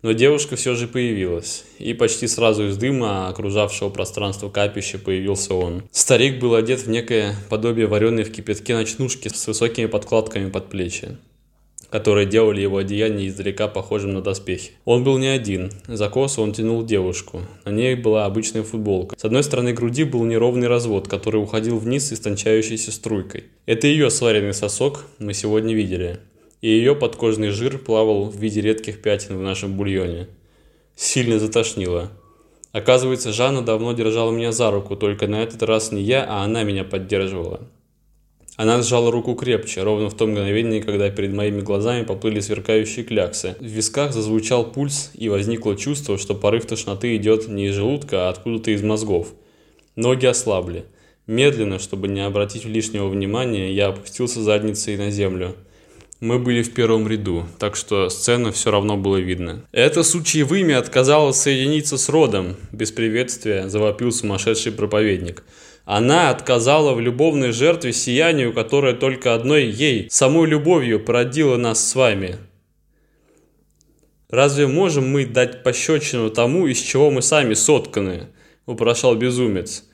Но 0.02 0.14
девушка 0.14 0.56
все 0.56 0.74
же 0.74 0.88
появилась, 0.88 1.64
и 1.78 1.94
почти 1.94 2.26
сразу 2.26 2.70
из 2.70 2.78
дыма, 2.78 3.28
окружавшего 3.28 3.90
пространство 3.90 4.50
капища, 4.50 4.98
появился 4.98 5.54
он. 5.54 5.84
Старик 5.92 6.40
был 6.40 6.56
одет 6.56 6.80
в 6.80 6.90
некое 6.90 7.36
подобие 7.52 7.86
вареной 7.86 8.24
в 8.24 8.32
кипятке 8.32 8.74
ночнушки 8.74 9.28
с 9.28 9.46
высокими 9.46 9.86
подкладками 9.86 10.50
под 10.50 10.70
плечи. 10.70 11.18
Которые 11.90 12.26
делали 12.26 12.62
его 12.62 12.78
одеяние 12.78 13.30
издалека 13.30 13.68
похожим 13.68 14.14
на 14.14 14.22
доспехи. 14.22 14.72
Он 14.86 15.04
был 15.04 15.18
не 15.18 15.28
один. 15.28 15.72
За 15.88 16.10
косу 16.10 16.42
он 16.42 16.54
тянул 16.54 16.84
девушку. 16.84 17.42
На 17.66 17.72
ней 17.72 17.96
была 17.96 18.26
обычная 18.26 18.64
футболка. 18.64 19.18
С 19.18 19.26
одной 19.26 19.44
стороны 19.44 19.74
груди 19.74 20.04
был 20.04 20.24
неровный 20.26 20.68
развод, 20.68 21.08
который 21.08 21.42
уходил 21.42 21.78
вниз 21.78 22.12
истончающейся 22.12 22.92
струйкой. 22.92 23.46
Это 23.66 23.88
ее 23.88 24.10
сваренный 24.10 24.54
сосок 24.54 25.06
мы 25.20 25.34
сегодня 25.34 25.74
видели. 25.74 26.20
И 26.62 26.70
ее 26.70 26.96
подкожный 26.96 27.50
жир 27.50 27.78
плавал 27.78 28.26
в 28.26 28.36
виде 28.36 28.62
редких 28.62 29.02
пятен 29.02 29.38
в 29.38 29.42
нашем 29.42 29.78
бульоне. 29.78 30.28
Сильно 30.96 31.40
затошнило. 31.40 32.12
Оказывается, 32.72 33.32
Жанна 33.32 33.62
давно 33.62 33.94
держала 33.94 34.32
меня 34.32 34.52
за 34.52 34.72
руку, 34.72 34.96
только 34.96 35.28
на 35.28 35.42
этот 35.42 35.64
раз 35.64 35.92
не 35.92 36.02
я, 36.02 36.26
а 36.28 36.44
она 36.44 36.64
меня 36.64 36.84
поддерживала. 36.84 37.62
Она 38.58 38.82
сжала 38.82 39.12
руку 39.12 39.36
крепче, 39.36 39.84
ровно 39.84 40.10
в 40.10 40.18
том 40.18 40.32
мгновении, 40.32 40.82
когда 40.82 41.12
перед 41.12 41.32
моими 41.32 41.62
глазами 41.62 42.04
поплыли 42.04 42.40
сверкающие 42.40 43.06
кляксы. 43.06 43.56
В 43.60 43.66
висках 43.66 44.14
зазвучал 44.14 44.72
пульс, 44.72 45.12
и 45.14 45.30
возникло 45.30 45.76
чувство, 45.76 46.18
что 46.18 46.34
порыв 46.34 46.66
тошноты 46.66 47.16
идет 47.16 47.48
не 47.48 47.68
из 47.68 47.76
желудка, 47.76 48.28
а 48.28 48.30
откуда-то 48.30 48.72
из 48.72 48.82
мозгов. 48.82 49.28
Ноги 49.96 50.26
ослабли. 50.26 50.86
Медленно, 51.28 51.78
чтобы 51.78 52.08
не 52.08 52.22
обратить 52.26 52.66
лишнего 52.66 53.08
внимания, 53.10 53.72
я 53.72 53.90
опустился 53.90 54.42
задницей 54.42 54.98
на 54.98 55.12
землю. 55.12 55.56
Мы 56.20 56.40
были 56.40 56.64
в 56.64 56.74
первом 56.74 57.08
ряду, 57.08 57.46
так 57.60 57.76
что 57.76 58.10
сцену 58.10 58.52
все 58.52 58.72
равно 58.72 58.98
было 58.98 59.18
видно. 59.18 59.64
«Это 59.72 60.02
сучье 60.02 60.46
вымя 60.46 60.80
отказалось 60.80 61.38
соединиться 61.38 61.96
с 61.96 62.10
родом»,– 62.10 62.56
без 62.72 62.92
приветствия 62.92 63.70
завопил 63.70 64.12
сумасшедший 64.12 64.72
проповедник. 64.72 65.44
Она 65.88 66.32
отказала 66.32 66.94
в 66.94 67.00
любовной 67.00 67.54
жертве 67.54 67.94
сиянию, 67.94 68.52
которое 68.52 68.94
только 68.94 69.34
одной 69.34 69.68
ей, 69.68 70.10
самой 70.10 70.46
любовью, 70.46 71.00
породило 71.00 71.56
нас 71.56 71.82
с 71.82 71.96
вами. 71.96 72.36
«Разве 74.30 74.68
можем 74.68 75.10
мы 75.10 75.26
дать 75.26 75.64
пощечину 75.64 76.30
тому, 76.30 76.68
из 76.68 76.80
чего 76.80 77.10
мы 77.10 77.22
сами 77.22 77.54
сотканы?»– 77.54 78.28
упрошал 78.66 79.16
безумец. 79.16 79.86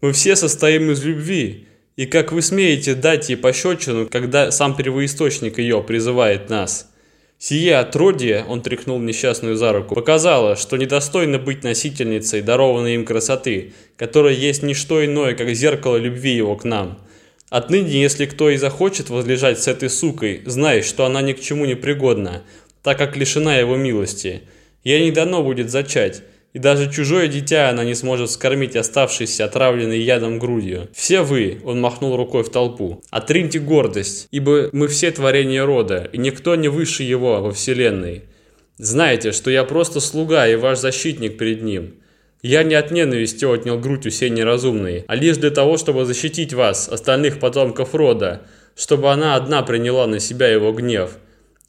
«Мы 0.00 0.12
все 0.12 0.36
состоим 0.36 0.88
из 0.92 1.02
любви, 1.04 1.66
и 1.96 2.06
как 2.06 2.30
вы 2.30 2.42
смеете 2.42 2.94
дать 2.94 3.28
ей 3.28 3.34
пощечину, 3.34 4.06
когда 4.08 4.52
сам 4.52 4.76
первоисточник 4.76 5.58
ее 5.58 5.82
призывает 5.82 6.48
нас?» 6.48 6.92
Сие 7.42 7.76
отродье, 7.76 8.44
он 8.46 8.60
тряхнул 8.60 8.98
несчастную 8.98 9.56
за 9.56 9.72
руку, 9.72 9.94
показало, 9.94 10.56
что 10.56 10.76
недостойно 10.76 11.38
быть 11.38 11.64
носительницей 11.64 12.42
дарованной 12.42 12.96
им 12.96 13.06
красоты, 13.06 13.72
которая 13.96 14.34
есть 14.34 14.62
не 14.62 14.74
что 14.74 15.02
иное, 15.02 15.34
как 15.34 15.48
зеркало 15.54 15.96
любви 15.96 16.32
его 16.32 16.54
к 16.54 16.64
нам. 16.64 16.98
Отныне, 17.48 17.98
если 17.98 18.26
кто 18.26 18.50
и 18.50 18.58
захочет 18.58 19.08
возлежать 19.08 19.58
с 19.58 19.68
этой 19.68 19.88
сукой, 19.88 20.42
знай, 20.44 20.82
что 20.82 21.06
она 21.06 21.22
ни 21.22 21.32
к 21.32 21.40
чему 21.40 21.64
не 21.64 21.76
пригодна, 21.76 22.42
так 22.82 22.98
как 22.98 23.16
лишена 23.16 23.56
его 23.56 23.74
милости. 23.74 24.42
Ей 24.84 25.04
не 25.04 25.10
дано 25.10 25.42
будет 25.42 25.70
зачать, 25.70 26.22
и 26.52 26.58
даже 26.58 26.90
чужое 26.90 27.28
дитя 27.28 27.70
она 27.70 27.84
не 27.84 27.94
сможет 27.94 28.30
скормить 28.30 28.76
оставшейся 28.76 29.44
отравленной 29.44 30.00
ядом 30.00 30.38
грудью. 30.38 30.88
Все 30.92 31.22
вы, 31.22 31.60
он 31.64 31.80
махнул 31.80 32.16
рукой 32.16 32.42
в 32.42 32.50
толпу, 32.50 33.02
отриньте 33.10 33.60
гордость, 33.60 34.26
ибо 34.30 34.68
мы 34.72 34.88
все 34.88 35.10
творения 35.10 35.64
рода, 35.64 36.08
и 36.12 36.18
никто 36.18 36.56
не 36.56 36.68
выше 36.68 37.02
его 37.04 37.40
во 37.40 37.52
вселенной. 37.52 38.24
Знаете, 38.78 39.32
что 39.32 39.50
я 39.50 39.64
просто 39.64 40.00
слуга 40.00 40.48
и 40.48 40.56
ваш 40.56 40.78
защитник 40.78 41.38
перед 41.38 41.62
ним. 41.62 41.94
Я 42.42 42.62
не 42.62 42.74
от 42.74 42.90
ненависти 42.90 43.44
отнял 43.44 43.78
грудь 43.78 44.06
у 44.06 44.10
сей 44.10 44.30
неразумной, 44.30 45.04
а 45.06 45.14
лишь 45.14 45.36
для 45.36 45.50
того, 45.50 45.76
чтобы 45.76 46.06
защитить 46.06 46.54
вас, 46.54 46.88
остальных 46.88 47.38
потомков 47.38 47.94
рода, 47.94 48.42
чтобы 48.74 49.12
она 49.12 49.36
одна 49.36 49.62
приняла 49.62 50.06
на 50.06 50.18
себя 50.18 50.48
его 50.48 50.72
гнев». 50.72 51.18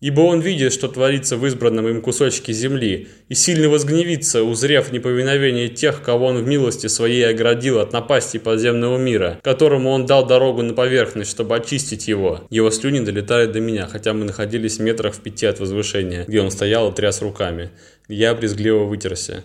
Ибо 0.02 0.22
он 0.22 0.40
видит, 0.40 0.74
что 0.74 0.88
творится 0.88 1.38
в 1.38 1.46
избранном 1.46 1.88
им 1.88 2.02
кусочке 2.02 2.54
земли, 2.54 3.08
и 3.30 3.36
сильно 3.36 3.70
возгневится, 3.70 4.44
узрев 4.44 4.92
неповиновение 4.92 5.70
тех, 5.70 6.02
кого 6.02 6.26
он 6.26 6.44
в 6.44 6.48
милости 6.48 6.88
своей 6.88 7.30
оградил 7.30 7.80
от 7.80 7.94
напасти 7.94 8.38
подземного 8.38 8.98
мира, 8.98 9.40
которому 9.44 9.92
он 9.92 10.08
дал 10.08 10.26
дорогу 10.26 10.64
на 10.64 10.74
поверхность, 10.74 11.30
чтобы 11.30 11.56
очистить 11.56 12.08
его. 12.08 12.42
Его 12.50 12.72
слюни 12.72 13.02
долетали 13.02 13.46
до 13.46 13.60
меня, 13.60 13.88
хотя 13.88 14.14
мы 14.14 14.26
находились 14.26 14.80
метрах 14.80 15.14
в 15.14 15.22
пяти 15.22 15.46
от 15.46 15.60
возвышения, 15.60 16.26
где 16.28 16.42
он 16.42 16.50
стоял 16.50 16.92
и 16.92 16.96
тряс 16.96 17.22
руками. 17.22 17.70
Я 18.08 18.34
брезгливо 18.34 18.86
вытерся. 18.86 19.44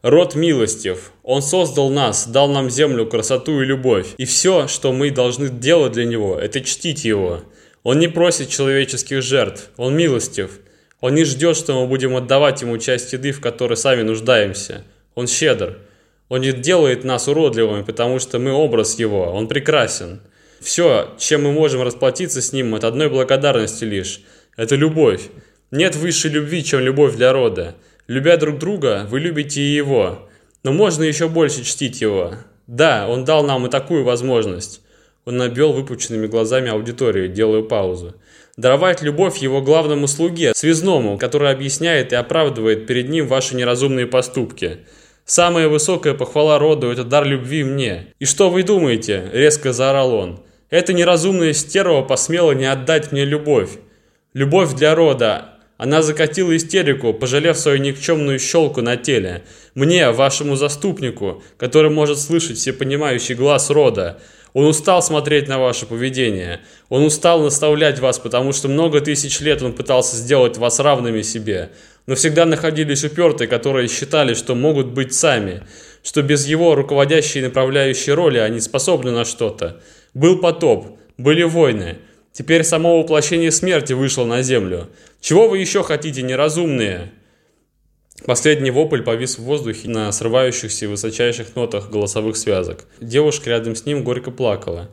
Род 0.00 0.34
милостив. 0.36 1.12
Он 1.22 1.42
создал 1.42 1.90
нас, 1.90 2.26
дал 2.26 2.48
нам 2.48 2.70
землю, 2.70 3.04
красоту 3.04 3.60
и 3.60 3.66
любовь. 3.66 4.14
И 4.16 4.24
все, 4.24 4.68
что 4.68 4.92
мы 4.92 5.10
должны 5.10 5.50
делать 5.50 5.92
для 5.92 6.06
него, 6.06 6.38
это 6.38 6.62
чтить 6.62 7.04
его. 7.04 7.42
Он 7.82 7.98
не 7.98 8.08
просит 8.08 8.48
человеческих 8.48 9.22
жертв, 9.22 9.70
он 9.76 9.96
милостив. 9.96 10.60
Он 11.00 11.14
не 11.14 11.24
ждет, 11.24 11.56
что 11.56 11.80
мы 11.80 11.86
будем 11.86 12.16
отдавать 12.16 12.62
ему 12.62 12.76
часть 12.78 13.12
еды, 13.12 13.30
в 13.32 13.40
которой 13.40 13.76
сами 13.76 14.02
нуждаемся. 14.02 14.84
Он 15.14 15.26
щедр. 15.26 15.78
Он 16.28 16.40
не 16.40 16.52
делает 16.52 17.04
нас 17.04 17.28
уродливыми, 17.28 17.82
потому 17.82 18.18
что 18.18 18.38
мы 18.38 18.52
образ 18.52 18.98
его, 18.98 19.32
он 19.32 19.48
прекрасен. 19.48 20.20
Все, 20.60 21.14
чем 21.18 21.44
мы 21.44 21.52
можем 21.52 21.82
расплатиться 21.82 22.42
с 22.42 22.52
ним, 22.52 22.74
это 22.74 22.88
одной 22.88 23.08
благодарности 23.08 23.84
лишь. 23.84 24.22
Это 24.56 24.74
любовь. 24.74 25.28
Нет 25.70 25.94
высшей 25.94 26.32
любви, 26.32 26.64
чем 26.64 26.80
любовь 26.80 27.14
для 27.14 27.32
рода. 27.32 27.76
Любя 28.08 28.36
друг 28.36 28.58
друга, 28.58 29.06
вы 29.08 29.20
любите 29.20 29.60
и 29.60 29.74
его. 29.74 30.28
Но 30.64 30.72
можно 30.72 31.04
еще 31.04 31.28
больше 31.28 31.62
чтить 31.62 32.00
его. 32.00 32.34
Да, 32.66 33.06
он 33.08 33.24
дал 33.24 33.44
нам 33.44 33.66
и 33.66 33.70
такую 33.70 34.02
возможность. 34.02 34.82
Он 35.28 35.42
обвел 35.42 35.74
выпученными 35.74 36.26
глазами 36.26 36.70
аудиторию, 36.70 37.28
делая 37.28 37.60
паузу. 37.60 38.14
Даровать 38.56 39.02
любовь 39.02 39.36
его 39.36 39.60
главному 39.60 40.08
слуге, 40.08 40.54
связному, 40.54 41.18
который 41.18 41.50
объясняет 41.50 42.14
и 42.14 42.16
оправдывает 42.16 42.86
перед 42.86 43.10
ним 43.10 43.26
ваши 43.26 43.54
неразумные 43.54 44.06
поступки. 44.06 44.78
Самая 45.26 45.68
высокая 45.68 46.14
похвала 46.14 46.58
роду– 46.58 46.90
это 46.90 47.04
дар 47.04 47.26
любви 47.26 47.62
мне. 47.62 48.06
И 48.18 48.24
что 48.24 48.48
вы 48.48 48.62
думаете? 48.62 49.28
Резко 49.34 49.74
заорал 49.74 50.14
он. 50.14 50.40
Эта 50.70 50.94
неразумная 50.94 51.52
стерва 51.52 52.00
посмела 52.00 52.52
не 52.52 52.64
отдать 52.64 53.12
мне 53.12 53.26
любовь. 53.26 53.72
Любовь 54.32 54.72
для 54.72 54.94
рода. 54.94 55.58
Она 55.76 56.00
закатила 56.00 56.56
истерику, 56.56 57.12
пожалев 57.12 57.58
свою 57.58 57.76
никчемную 57.78 58.38
щелку 58.38 58.80
на 58.80 58.96
теле. 58.96 59.44
Мне, 59.74 60.10
вашему 60.10 60.56
заступнику, 60.56 61.42
который 61.58 61.90
может 61.90 62.18
слышать 62.18 62.56
всепонимающий 62.56 63.34
глаз 63.34 63.68
рода. 63.68 64.22
Он 64.52 64.66
устал 64.66 65.02
смотреть 65.02 65.48
на 65.48 65.58
ваше 65.58 65.86
поведение. 65.86 66.60
Он 66.88 67.04
устал 67.04 67.40
наставлять 67.42 67.98
вас, 67.98 68.18
потому 68.18 68.52
что 68.52 68.68
много 68.68 69.00
тысяч 69.00 69.40
лет 69.40 69.62
он 69.62 69.72
пытался 69.72 70.16
сделать 70.16 70.56
вас 70.56 70.80
равными 70.80 71.22
себе. 71.22 71.70
Но 72.06 72.14
всегда 72.14 72.46
находились 72.46 73.04
упертые, 73.04 73.48
которые 73.48 73.88
считали, 73.88 74.34
что 74.34 74.54
могут 74.54 74.86
быть 74.86 75.14
сами, 75.14 75.62
что 76.02 76.22
без 76.22 76.46
его 76.46 76.74
руководящей 76.74 77.40
и 77.40 77.44
направляющей 77.44 78.12
роли 78.12 78.38
они 78.38 78.60
способны 78.60 79.10
на 79.10 79.24
что-то. 79.24 79.80
Был 80.14 80.38
потоп, 80.38 80.98
были 81.18 81.42
войны. 81.42 81.98
Теперь 82.32 82.64
само 82.64 82.98
воплощение 82.98 83.50
смерти 83.50 83.92
вышло 83.92 84.24
на 84.24 84.42
землю. 84.42 84.88
Чего 85.20 85.48
вы 85.48 85.58
еще 85.58 85.82
хотите, 85.82 86.22
неразумные? 86.22 87.12
Последний 88.24 88.70
вопль 88.70 89.02
повис 89.02 89.38
в 89.38 89.42
воздухе 89.42 89.88
на 89.88 90.10
срывающихся 90.12 90.84
и 90.84 90.88
высочайших 90.88 91.54
нотах 91.54 91.90
голосовых 91.90 92.36
связок. 92.36 92.84
Девушка 93.00 93.50
рядом 93.50 93.74
с 93.74 93.86
ним 93.86 94.04
горько 94.04 94.30
плакала, 94.30 94.90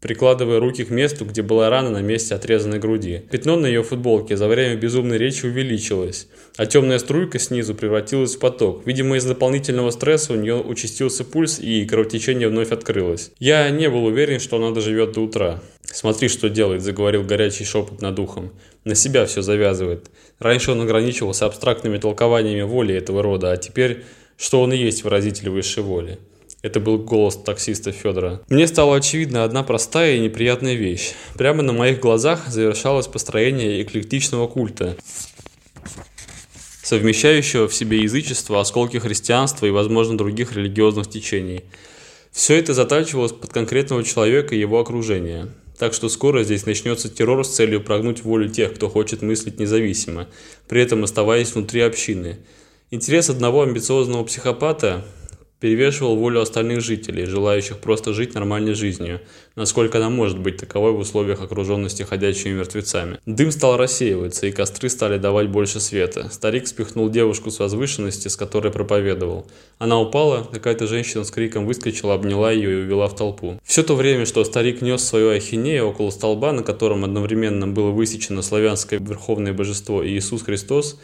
прикладывая 0.00 0.60
руки 0.60 0.84
к 0.84 0.90
месту, 0.90 1.24
где 1.24 1.42
была 1.42 1.70
рана 1.70 1.90
на 1.90 2.02
месте 2.02 2.34
отрезанной 2.34 2.78
груди. 2.78 3.22
Пятно 3.30 3.56
на 3.56 3.66
ее 3.66 3.82
футболке 3.82 4.36
за 4.36 4.46
время 4.46 4.76
безумной 4.76 5.18
речи 5.18 5.46
увеличилось, 5.46 6.28
а 6.56 6.66
темная 6.66 6.98
струйка 6.98 7.38
снизу 7.38 7.74
превратилась 7.74 8.36
в 8.36 8.38
поток. 8.38 8.82
Видимо, 8.84 9.16
из 9.16 9.24
дополнительного 9.24 9.90
стресса 9.90 10.34
у 10.34 10.36
нее 10.36 10.56
участился 10.56 11.24
пульс 11.24 11.58
и 11.58 11.84
кровотечение 11.84 12.48
вновь 12.48 12.70
открылось. 12.70 13.32
Я 13.38 13.68
не 13.70 13.88
был 13.88 14.04
уверен, 14.04 14.40
что 14.40 14.56
она 14.56 14.70
доживет 14.70 15.12
до 15.12 15.22
утра. 15.22 15.62
«Смотри, 15.90 16.28
что 16.28 16.48
делает»,– 16.48 16.82
заговорил 16.82 17.24
горячий 17.24 17.64
шепот 17.64 18.02
над 18.02 18.18
ухом. 18.18 18.52
«На 18.84 18.94
себя 18.94 19.26
все 19.26 19.42
завязывает. 19.42 20.10
Раньше 20.38 20.72
он 20.72 20.82
ограничивался 20.82 21.46
абстрактными 21.46 21.98
толкованиями 21.98 22.62
воли 22.62 22.94
этого 22.94 23.22
рода, 23.22 23.52
а 23.52 23.56
теперь, 23.56 24.04
что 24.36 24.60
он 24.60 24.72
и 24.72 24.76
есть 24.76 25.02
выразитель 25.02 25.50
высшей 25.50 25.82
воли». 25.82 26.18
Это 26.60 26.80
был 26.80 26.98
голос 26.98 27.36
таксиста 27.36 27.92
Федора. 27.92 28.42
Мне 28.48 28.66
стала 28.66 28.96
очевидна 28.96 29.44
одна 29.44 29.62
простая 29.62 30.16
и 30.16 30.20
неприятная 30.20 30.74
вещь. 30.74 31.12
Прямо 31.36 31.62
на 31.62 31.72
моих 31.72 32.00
глазах 32.00 32.48
завершалось 32.48 33.06
построение 33.06 33.80
эклектичного 33.80 34.48
культа, 34.48 34.96
совмещающего 36.82 37.68
в 37.68 37.74
себе 37.74 38.00
язычество, 38.00 38.60
осколки 38.60 38.96
христианства 38.96 39.66
и, 39.66 39.70
возможно, 39.70 40.18
других 40.18 40.52
религиозных 40.52 41.08
течений. 41.08 41.62
Все 42.32 42.58
это 42.58 42.74
затачивалось 42.74 43.32
под 43.32 43.52
конкретного 43.52 44.02
человека 44.02 44.56
и 44.56 44.60
его 44.60 44.80
окружение. 44.80 45.48
Так 45.78 45.94
что 45.94 46.08
скоро 46.08 46.42
здесь 46.42 46.66
начнется 46.66 47.08
террор 47.08 47.44
с 47.44 47.54
целью 47.54 47.80
прогнуть 47.80 48.24
волю 48.24 48.48
тех, 48.48 48.74
кто 48.74 48.88
хочет 48.88 49.22
мыслить 49.22 49.60
независимо, 49.60 50.26
при 50.66 50.82
этом 50.82 51.04
оставаясь 51.04 51.54
внутри 51.54 51.82
общины. 51.82 52.38
Интерес 52.90 53.30
одного 53.30 53.62
амбициозного 53.62 54.24
психопата 54.24 55.04
перевешивал 55.60 56.16
волю 56.16 56.40
остальных 56.40 56.80
жителей, 56.80 57.24
желающих 57.24 57.78
просто 57.78 58.12
жить 58.12 58.34
нормальной 58.34 58.74
жизнью, 58.74 59.20
насколько 59.56 59.98
она 59.98 60.08
может 60.08 60.38
быть 60.38 60.56
таковой 60.56 60.92
в 60.92 60.98
условиях 60.98 61.40
окруженности 61.40 62.04
ходячими 62.04 62.52
мертвецами. 62.52 63.18
Дым 63.26 63.50
стал 63.50 63.76
рассеиваться, 63.76 64.46
и 64.46 64.52
костры 64.52 64.88
стали 64.88 65.18
давать 65.18 65.48
больше 65.48 65.80
света. 65.80 66.28
Старик 66.30 66.68
спихнул 66.68 67.10
девушку 67.10 67.50
с 67.50 67.58
возвышенности, 67.58 68.28
с 68.28 68.36
которой 68.36 68.72
проповедовал. 68.72 69.46
Она 69.78 70.00
упала, 70.00 70.48
какая-то 70.50 70.86
женщина 70.86 71.24
с 71.24 71.30
криком 71.30 71.66
выскочила, 71.66 72.14
обняла 72.14 72.52
ее 72.52 72.72
и 72.72 72.82
увела 72.82 73.08
в 73.08 73.16
толпу. 73.16 73.58
Все 73.64 73.82
то 73.82 73.96
время, 73.96 74.26
что 74.26 74.44
старик 74.44 74.80
нес 74.80 75.02
свою 75.02 75.30
ахинею 75.30 75.88
около 75.88 76.10
столба, 76.10 76.52
на 76.52 76.62
котором 76.62 77.04
одновременно 77.04 77.66
было 77.66 77.90
высечено 77.90 78.42
славянское 78.42 79.00
верховное 79.00 79.52
божество 79.52 80.02
и 80.02 80.16
Иисус 80.16 80.42
Христос, 80.42 81.00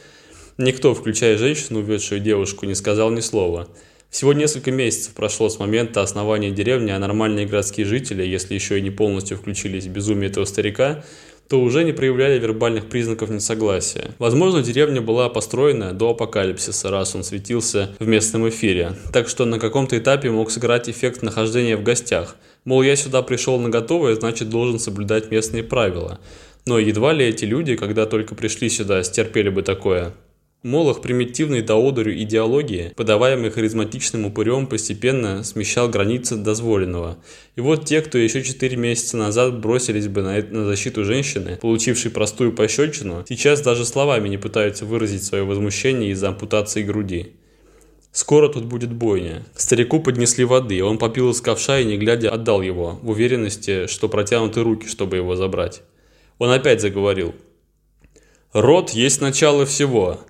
никто, 0.59 0.95
включая 0.95 1.39
женщину, 1.39 1.81
уведшую 1.81 2.21
девушку, 2.21 2.67
не 2.67 2.75
сказал 2.75 3.11
ни 3.11 3.21
слова. 3.21 3.69
Всего 4.15 4.33
несколько 4.33 4.71
месяцев 4.71 5.13
прошло 5.13 5.49
с 5.49 5.59
момента 5.59 6.01
основания 6.01 6.53
деревни, 6.53 6.93
а 6.93 7.01
нормальные 7.01 7.47
городские 7.47 7.85
жители, 7.85 8.25
если 8.25 8.55
еще 8.55 8.79
и 8.79 8.81
не 8.81 8.91
полностью 8.91 9.37
включились 9.37 9.87
в 9.87 9.91
безумие 9.91 10.31
этого 10.31 10.45
старика, 10.45 11.03
то 11.49 11.61
уже 11.61 11.83
не 11.83 11.91
проявляли 11.91 12.39
вербальных 12.39 12.89
признаков 12.89 13.31
несогласия. 13.31 14.13
Возможно, 14.21 14.63
деревня 14.63 15.01
была 15.01 15.29
построена 15.31 15.93
до 15.93 16.11
апокалипсиса, 16.11 16.93
раз 16.93 17.17
он 17.17 17.25
светился 17.25 17.91
в 17.99 18.07
местном 18.07 18.49
эфире, 18.51 18.93
так 19.13 19.27
что 19.29 19.47
на 19.47 19.59
каком-то 19.59 19.99
этапе 19.99 20.31
мог 20.31 20.53
сыграть 20.53 20.89
эффект 20.89 21.23
нахождения 21.23 21.77
в 21.77 21.83
гостях. 21.83 22.37
Мол, 22.65 22.83
я 22.83 22.95
сюда 22.95 23.21
пришел 23.21 23.59
на 23.59 23.69
готовое, 23.69 24.15
значит 24.15 24.49
должен 24.49 24.79
соблюдать 24.79 25.33
местные 25.33 25.65
правила. 25.65 26.21
Но 26.67 26.79
едва 26.79 27.13
ли 27.13 27.27
эти 27.27 27.47
люди, 27.47 27.75
когда 27.75 28.07
только 28.07 28.37
пришли 28.37 28.69
сюда, 28.69 29.03
стерпели 29.03 29.49
бы 29.49 29.63
такое. 29.63 30.15
Молох 30.65 31.03
примитивной 31.03 31.61
до 31.61 31.77
одурю 31.77 32.15
идеологии, 32.15 32.95
подаваемой 32.97 33.51
харизматичным 33.51 34.25
упырем, 34.25 34.67
постепенно 34.67 35.45
смещал 35.45 35.91
границы 35.91 36.37
дозволенного. 36.37 37.19
И 37.55 37.61
вот 37.61 37.85
те, 37.85 38.01
кто 38.01 38.17
еще 38.17 38.43
4 38.43 38.75
месяца 38.75 39.19
назад 39.19 39.61
бросились 39.61 40.09
бы 40.09 40.23
на, 40.23 40.41
на 40.41 40.65
защиту 40.65 41.05
женщины, 41.05 41.59
получившей 41.61 42.11
простую 42.11 42.55
пощечину, 42.55 43.27
сейчас 43.29 43.61
даже 43.61 43.85
словами 43.85 44.31
не 44.31 44.39
пытаются 44.39 44.87
выразить 44.87 45.23
свое 45.23 45.45
возмущение 45.45 46.13
из-за 46.13 46.29
ампутации 46.29 46.83
груди. 46.83 47.35
Скоро 48.11 48.49
тут 48.49 48.65
будет 48.65 48.91
бойня. 48.91 49.45
Старику 49.55 50.01
поднесли 50.01 50.47
воды, 50.47 50.83
он 50.83 50.97
попил 50.97 51.29
из 51.29 51.43
ковша 51.43 51.81
и, 51.81 51.85
не 51.85 51.99
глядя, 51.99 52.31
отдал 52.31 52.63
его, 52.63 52.99
в 53.03 53.11
уверенности, 53.11 53.87
что 53.87 54.09
протянуты 54.09 54.63
руки, 54.63 54.89
чтобы 54.89 55.17
его 55.17 55.37
забрать. 55.37 55.83
Он 56.39 56.49
опять 56.49 56.81
заговорил. 56.81 57.35
«Род 58.55 58.91
есть 58.91 59.21
начало 59.21 59.67
всего. 59.67 60.21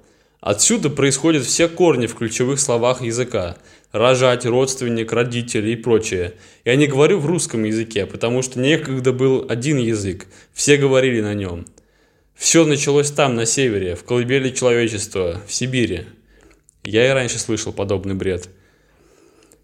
Отсюда 0.45 0.90
происходят 0.90 1.47
все 1.47 1.68
корни 1.68 2.07
в 2.07 2.16
ключевых 2.16 2.61
словах 2.61 3.01
языка. 3.01 3.57
Рожать, 3.92 4.45
родственник, 4.45 5.11
родители 5.11 5.70
и 5.70 5.76
прочее. 5.76 6.34
Я 6.66 6.76
не 6.76 6.86
говорю 6.86 7.18
в 7.18 7.24
русском 7.24 7.64
языке, 7.64 8.05
потому 8.05 8.42
что 8.42 8.61
некогда 8.61 9.14
был 9.14 9.47
один 9.49 9.78
язык. 9.78 10.26
Все 10.53 10.76
говорили 10.76 11.22
на 11.22 11.32
нем. 11.32 11.64
Все 12.34 12.66
началось 12.66 13.11
там, 13.11 13.36
на 13.36 13.47
севере, 13.47 13.95
в 13.95 14.05
колыбели 14.05 14.51
человечества, 14.51 15.40
в 15.49 15.55
Сибири. 15.55 16.05
Я 16.82 17.09
и 17.09 17.14
раньше 17.14 17.38
слышал 17.38 17.72
подобный 17.72 18.14
бред. 18.14 18.51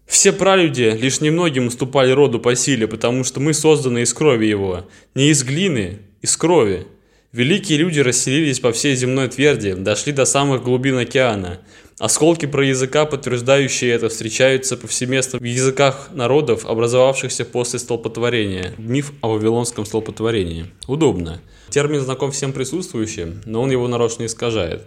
Все 0.07 0.33
пралюди 0.33 0.97
лишь 0.99 1.21
немногим 1.21 1.67
уступали 1.67 2.09
роду 2.09 2.39
по 2.39 2.55
силе, 2.55 2.87
потому 2.87 3.23
что 3.23 3.39
мы 3.39 3.53
созданы 3.53 4.01
из 4.01 4.15
крови 4.15 4.47
его. 4.47 4.87
Не 5.13 5.29
из 5.29 5.43
глины, 5.43 5.99
из 6.23 6.35
крови. 6.35 6.87
Великие 7.33 7.77
люди 7.77 8.01
расселились 8.01 8.59
по 8.59 8.73
всей 8.73 8.93
земной 8.93 9.29
тверди, 9.29 9.71
дошли 9.71 10.11
до 10.11 10.25
самых 10.25 10.63
глубин 10.63 10.97
океана. 10.97 11.61
Осколки 11.97 12.45
про 12.45 12.65
языка, 12.65 13.05
подтверждающие 13.05 13.89
это, 13.91 14.09
встречаются 14.09 14.75
повсеместно 14.75 15.39
в 15.39 15.43
языках 15.43 16.09
народов, 16.11 16.65
образовавшихся 16.65 17.45
после 17.45 17.79
столпотворения. 17.79 18.73
Миф 18.77 19.13
о 19.21 19.29
вавилонском 19.29 19.85
столпотворении. 19.85 20.65
Удобно. 20.87 21.41
Термин 21.69 22.01
знаком 22.01 22.33
всем 22.33 22.51
присутствующим, 22.51 23.41
но 23.45 23.61
он 23.61 23.71
его 23.71 23.87
нарочно 23.87 24.25
искажает. 24.25 24.83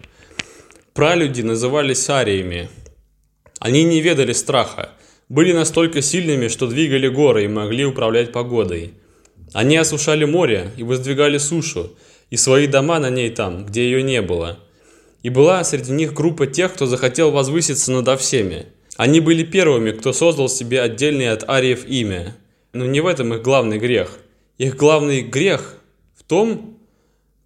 Пралюди 0.92 1.40
назывались 1.40 2.10
ариями. 2.10 2.68
Они 3.58 3.84
не 3.84 4.02
ведали 4.02 4.34
страха, 4.34 4.90
были 5.30 5.54
настолько 5.54 6.02
сильными, 6.02 6.48
что 6.48 6.66
двигали 6.66 7.08
горы 7.08 7.44
и 7.44 7.48
могли 7.48 7.86
управлять 7.86 8.32
погодой. 8.32 8.92
Они 9.54 9.78
осушали 9.78 10.26
море 10.26 10.72
и 10.76 10.82
воздвигали 10.82 11.38
сушу, 11.38 11.96
и 12.34 12.36
свои 12.36 12.66
дома 12.66 12.98
на 12.98 13.10
ней 13.10 13.30
там, 13.30 13.64
где 13.64 13.84
ее 13.84 14.02
не 14.02 14.20
было. 14.20 14.58
И 15.22 15.28
была 15.28 15.62
среди 15.62 15.92
них 15.92 16.14
группа 16.14 16.48
тех, 16.48 16.74
кто 16.74 16.84
захотел 16.84 17.30
возвыситься 17.30 17.92
надо 17.92 18.16
всеми. 18.16 18.66
Они 18.96 19.20
были 19.20 19.44
первыми, 19.44 19.92
кто 19.92 20.12
создал 20.12 20.48
себе 20.48 20.80
отдельное 20.80 21.32
от 21.32 21.48
ариев 21.48 21.86
имя. 21.86 22.36
Но 22.72 22.86
не 22.86 23.00
в 23.00 23.06
этом 23.06 23.34
их 23.34 23.42
главный 23.42 23.78
грех. 23.78 24.18
Их 24.58 24.74
главный 24.76 25.22
грех 25.22 25.76
в 26.18 26.24
том... 26.24 26.76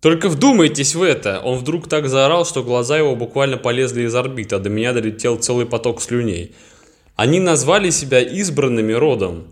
Только 0.01 0.31
вдумайтесь 0.31 0.95
в 0.95 1.03
это! 1.03 1.43
Он 1.45 1.59
вдруг 1.59 1.87
так 1.87 2.09
заорал, 2.09 2.47
что 2.47 2.63
глаза 2.63 2.97
его 2.97 3.15
буквально 3.15 3.59
полезли 3.59 4.05
из 4.05 4.15
орбит, 4.15 4.55
а 4.55 4.59
до 4.59 4.71
меня 4.71 4.95
долетел 4.95 5.37
целый 5.37 5.67
поток 5.67 6.01
слюней. 6.01 6.55
Они 7.15 7.41
назвали 7.41 7.91
себя 7.91 8.21
избранными 8.21 8.95
родом. 8.95 9.49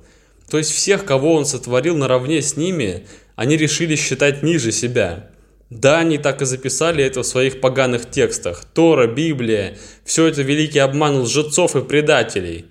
То 0.48 0.56
есть 0.56 0.70
всех, 0.70 1.04
кого 1.04 1.34
он 1.34 1.44
сотворил 1.44 1.94
наравне 1.94 2.40
с 2.40 2.56
ними, 2.56 3.04
они 3.36 3.56
решили 3.56 3.94
считать 3.96 4.42
ниже 4.42 4.72
себя. 4.72 5.30
Да, 5.68 5.98
они 5.98 6.18
так 6.18 6.42
и 6.42 6.46
записали 6.46 7.04
это 7.04 7.22
в 7.22 7.26
своих 7.26 7.60
поганых 7.60 8.10
текстах. 8.10 8.64
Тора, 8.64 9.06
Библия– 9.06 9.76
все 10.04 10.26
это 10.26 10.42
великий 10.42 10.78
обман 10.78 11.20
лжецов 11.20 11.76
и 11.76 11.82
предателей. 11.82 12.66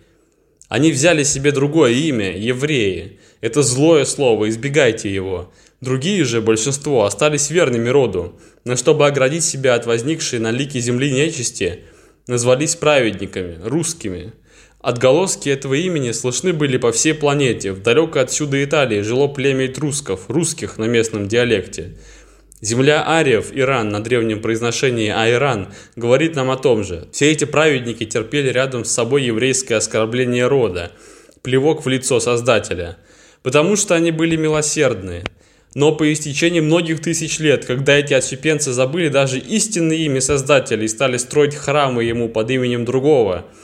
Они 0.68 0.92
взяли 0.92 1.24
себе 1.24 1.52
другое 1.52 1.92
имя– 1.92 2.36
евреи. 2.38 3.20
Это 3.42 3.62
злое 3.62 4.06
слово, 4.06 4.50
избегайте 4.50 5.14
его. 5.14 5.54
Другие 5.82 6.24
же, 6.24 6.42
большинство, 6.42 7.04
остались 7.04 7.52
верными 7.52 7.90
роду, 7.90 8.40
но 8.64 8.76
чтобы 8.76 9.06
оградить 9.06 9.44
себя 9.44 9.76
от 9.76 9.86
возникшей 9.86 10.40
на 10.40 10.52
лике 10.52 10.80
земли 10.80 11.12
нечисти, 11.12 11.82
назвались 12.28 12.76
праведниками, 12.76 13.60
русскими– 13.64 14.34
Отголоски 14.86 15.50
этого 15.50 15.74
имени 15.74 16.12
слышны 16.12 16.54
были 16.54 16.78
по 16.78 16.92
всей 16.92 17.16
планете. 17.16 17.72
В 17.72 17.82
далекой 17.82 18.22
отсюда 18.22 18.64
Италии 18.64 19.02
жило 19.02 19.26
племя 19.28 19.66
этрусков, 19.66 20.30
русских 20.30 20.78
на 20.78 20.84
местном 20.84 21.28
диалекте. 21.28 21.96
Земля 22.62 23.04
ариев, 23.04 23.48
Иран, 23.52 23.90
на 23.90 24.04
древнем 24.04 24.44
произношении 24.44 25.10
Айран, 25.10 25.70
говорит 25.96 26.36
нам 26.36 26.52
о 26.52 26.56
том 26.56 26.84
же. 26.84 27.08
Все 27.12 27.32
эти 27.32 27.46
праведники 27.46 28.06
терпели 28.06 28.50
рядом 28.50 28.86
с 28.86 28.92
собой 28.92 29.24
еврейское 29.24 29.74
оскорбление 29.74 30.46
рода, 30.46 30.92
плевок 31.42 31.84
в 31.84 31.90
лицо 31.90 32.20
Создателя, 32.20 33.00
потому 33.42 33.78
что 33.78 33.96
они 33.96 34.12
были 34.12 34.36
милосердны. 34.36 35.24
Но 35.74 35.94
по 35.94 36.14
истечении 36.14 36.60
многих 36.60 37.02
тысяч 37.02 37.40
лет, 37.40 37.66
когда 37.66 37.98
эти 37.98 38.14
отщепенцы 38.14 38.72
забыли 38.72 39.08
даже 39.08 39.40
истинное 39.40 39.98
имя 39.98 40.22
Создателя 40.22 40.84
и 40.84 40.88
стали 40.88 41.18
строить 41.18 41.56
храмы 41.56 42.04
ему 42.04 42.30
под 42.30 42.52
именем 42.52 42.86
другого– 42.86 43.48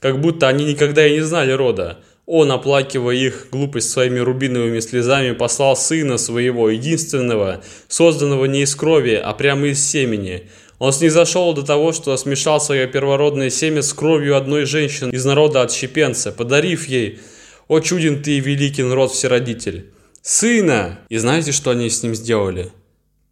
как 0.00 0.20
будто 0.20 0.48
они 0.48 0.64
никогда 0.64 1.06
и 1.06 1.14
не 1.14 1.20
знали 1.20 1.52
рода. 1.52 1.98
Он, 2.26 2.50
оплакивая 2.52 3.16
их 3.16 3.48
глупость 3.50 3.90
своими 3.90 4.18
рубиновыми 4.18 4.80
слезами, 4.80 5.32
послал 5.32 5.76
сына 5.76 6.16
своего, 6.16 6.70
единственного, 6.70 7.62
созданного 7.88 8.44
не 8.46 8.62
из 8.62 8.74
крови, 8.74 9.20
а 9.22 9.32
прямо 9.34 9.68
из 9.68 9.84
семени. 9.84 10.48
Он 10.78 10.92
снизошел 10.92 11.52
до 11.52 11.62
того, 11.62 11.92
что 11.92 12.16
смешал 12.16 12.60
свое 12.60 12.86
первородное 12.86 13.50
семя 13.50 13.82
с 13.82 13.92
кровью 13.92 14.36
одной 14.36 14.64
женщины 14.64 15.10
из 15.10 15.24
народа 15.24 15.62
отщепенца, 15.62 16.32
подарив 16.32 16.86
ей 16.88 17.20
«О 17.68 17.80
чуден 17.80 18.22
ты 18.22 18.38
и 18.38 18.40
великий 18.40 18.82
народ 18.82 19.12
всеродитель!» 19.12 19.90
«Сына!» 20.22 21.00
И 21.08 21.18
знаете, 21.18 21.52
что 21.52 21.70
они 21.70 21.90
с 21.90 22.02
ним 22.02 22.14
сделали? 22.14 22.70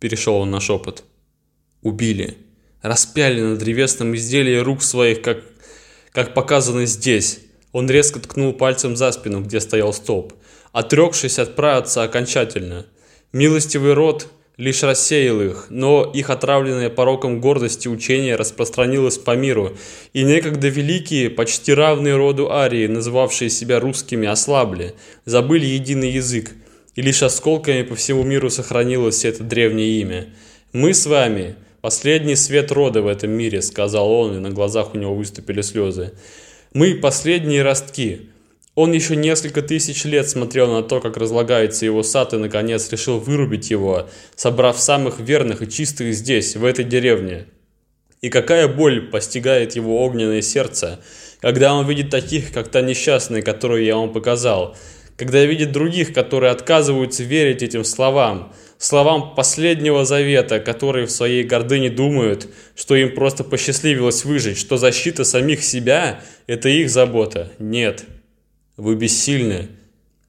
Перешел 0.00 0.36
он 0.36 0.50
на 0.50 0.60
шепот. 0.60 1.04
Убили. 1.82 2.36
Распяли 2.82 3.40
на 3.40 3.56
древесном 3.56 4.14
изделии 4.14 4.56
рук 4.56 4.82
своих, 4.82 5.22
как 5.22 5.38
как 6.12 6.34
показано 6.34 6.86
здесь. 6.86 7.40
Он 7.72 7.88
резко 7.88 8.18
ткнул 8.20 8.52
пальцем 8.52 8.96
за 8.96 9.12
спину, 9.12 9.42
где 9.42 9.61
стоял 9.61 9.92
столб, 9.92 10.32
отрекшись 10.72 11.38
отправиться 11.38 12.02
окончательно. 12.02 12.86
Милостивый 13.32 13.92
род 13.92 14.28
лишь 14.56 14.82
рассеял 14.82 15.40
их, 15.40 15.66
но 15.70 16.11
их 16.12 16.30
отравленное 16.30 16.90
пороком 16.90 17.40
гордости 17.40 17.86
учение 17.86 18.36
распространилось 18.36 19.18
по 19.18 19.36
миру, 19.36 19.76
и 20.12 20.24
некогда 20.24 20.68
великие, 20.68 21.30
почти 21.30 21.72
равные 21.72 22.16
роду 22.16 22.50
арии, 22.50 22.86
называвшие 22.86 23.50
себя 23.50 23.78
русскими, 23.78 24.26
ослабли, 24.26 24.94
забыли 25.24 25.66
единый 25.66 26.11
язык, 26.11 26.52
и 26.96 27.02
лишь 27.02 27.22
осколками 27.22 27.82
по 27.82 27.94
всему 27.94 28.24
миру 28.24 28.50
сохранилось 28.50 29.24
это 29.24 29.44
древнее 29.44 30.00
имя. 30.00 30.34
Мы 30.72 30.92
с 30.94 31.06
вами– 31.06 31.54
«Последний 31.81 32.35
свет 32.35 32.72
рода 32.72 33.03
в 33.03 33.07
этом 33.07 33.31
мире»,— 33.31 33.62
сказал 33.62 34.11
он, 34.11 34.37
и 34.37 34.41
на 34.41 34.51
глазах 34.51 34.95
у 34.95 34.99
него 34.99 35.14
выступили 35.14 35.61
слезы. 35.62 36.12
«Мы 36.72 36.95
последние 36.95 37.62
ростки». 37.62 38.31
Он 38.74 38.93
еще 38.93 39.16
несколько 39.16 39.61
тысяч 39.61 40.05
лет 40.05 40.29
смотрел 40.29 40.72
на 40.72 40.85
то, 40.85 41.01
как 41.01 41.16
разлагается 41.16 41.85
его 41.85 42.05
сад, 42.05 42.33
и, 42.33 42.37
наконец, 42.37 42.91
решил 42.93 43.18
вырубить 43.18 43.70
его, 43.70 44.09
собрав 44.37 44.79
самых 44.79 45.18
верных 45.18 45.62
и 45.62 45.68
чистых 45.68 46.14
здесь, 46.14 46.55
в 46.55 46.64
этой 46.64 46.85
деревне. 46.85 47.47
И 48.20 48.31
какая 48.31 48.68
боль 48.68 49.09
постигает 49.11 49.76
его 49.76 50.05
огненное 50.05 50.43
сердце, 50.43 51.01
Когда 51.41 51.74
он 51.74 51.87
видит 51.87 52.11
таких, 52.11 52.53
как 52.53 52.68
та 52.68 52.81
несчастная, 52.81 53.43
которую 53.43 53.85
я 53.85 53.97
вам 53.97 54.12
показал. 54.12 54.76
Когда 55.16 55.45
видит 55.45 55.70
других, 55.70 56.12
которые 56.12 56.51
отказываются 56.51 57.22
верить 57.22 57.62
этим 57.62 57.85
словам. 57.85 58.53
Словам 58.79 59.35
последнего 59.35 60.05
завета, 60.05 60.61
которые 60.61 61.07
в 61.07 61.11
своей 61.11 61.43
гордыне 61.43 61.91
думают, 61.91 62.49
что 62.76 62.95
им 62.95 63.12
просто 63.12 63.43
посчастливилось 63.43 64.24
выжить, 64.24 64.57
что 64.57 64.76
защита 64.76 65.24
самих 65.24 65.64
себя– 65.64 66.20
это 66.47 66.68
их 66.68 66.89
забота. 66.89 67.51
Нет. 67.59 68.05
Вы 68.76 68.95
бессильны. 68.95 69.68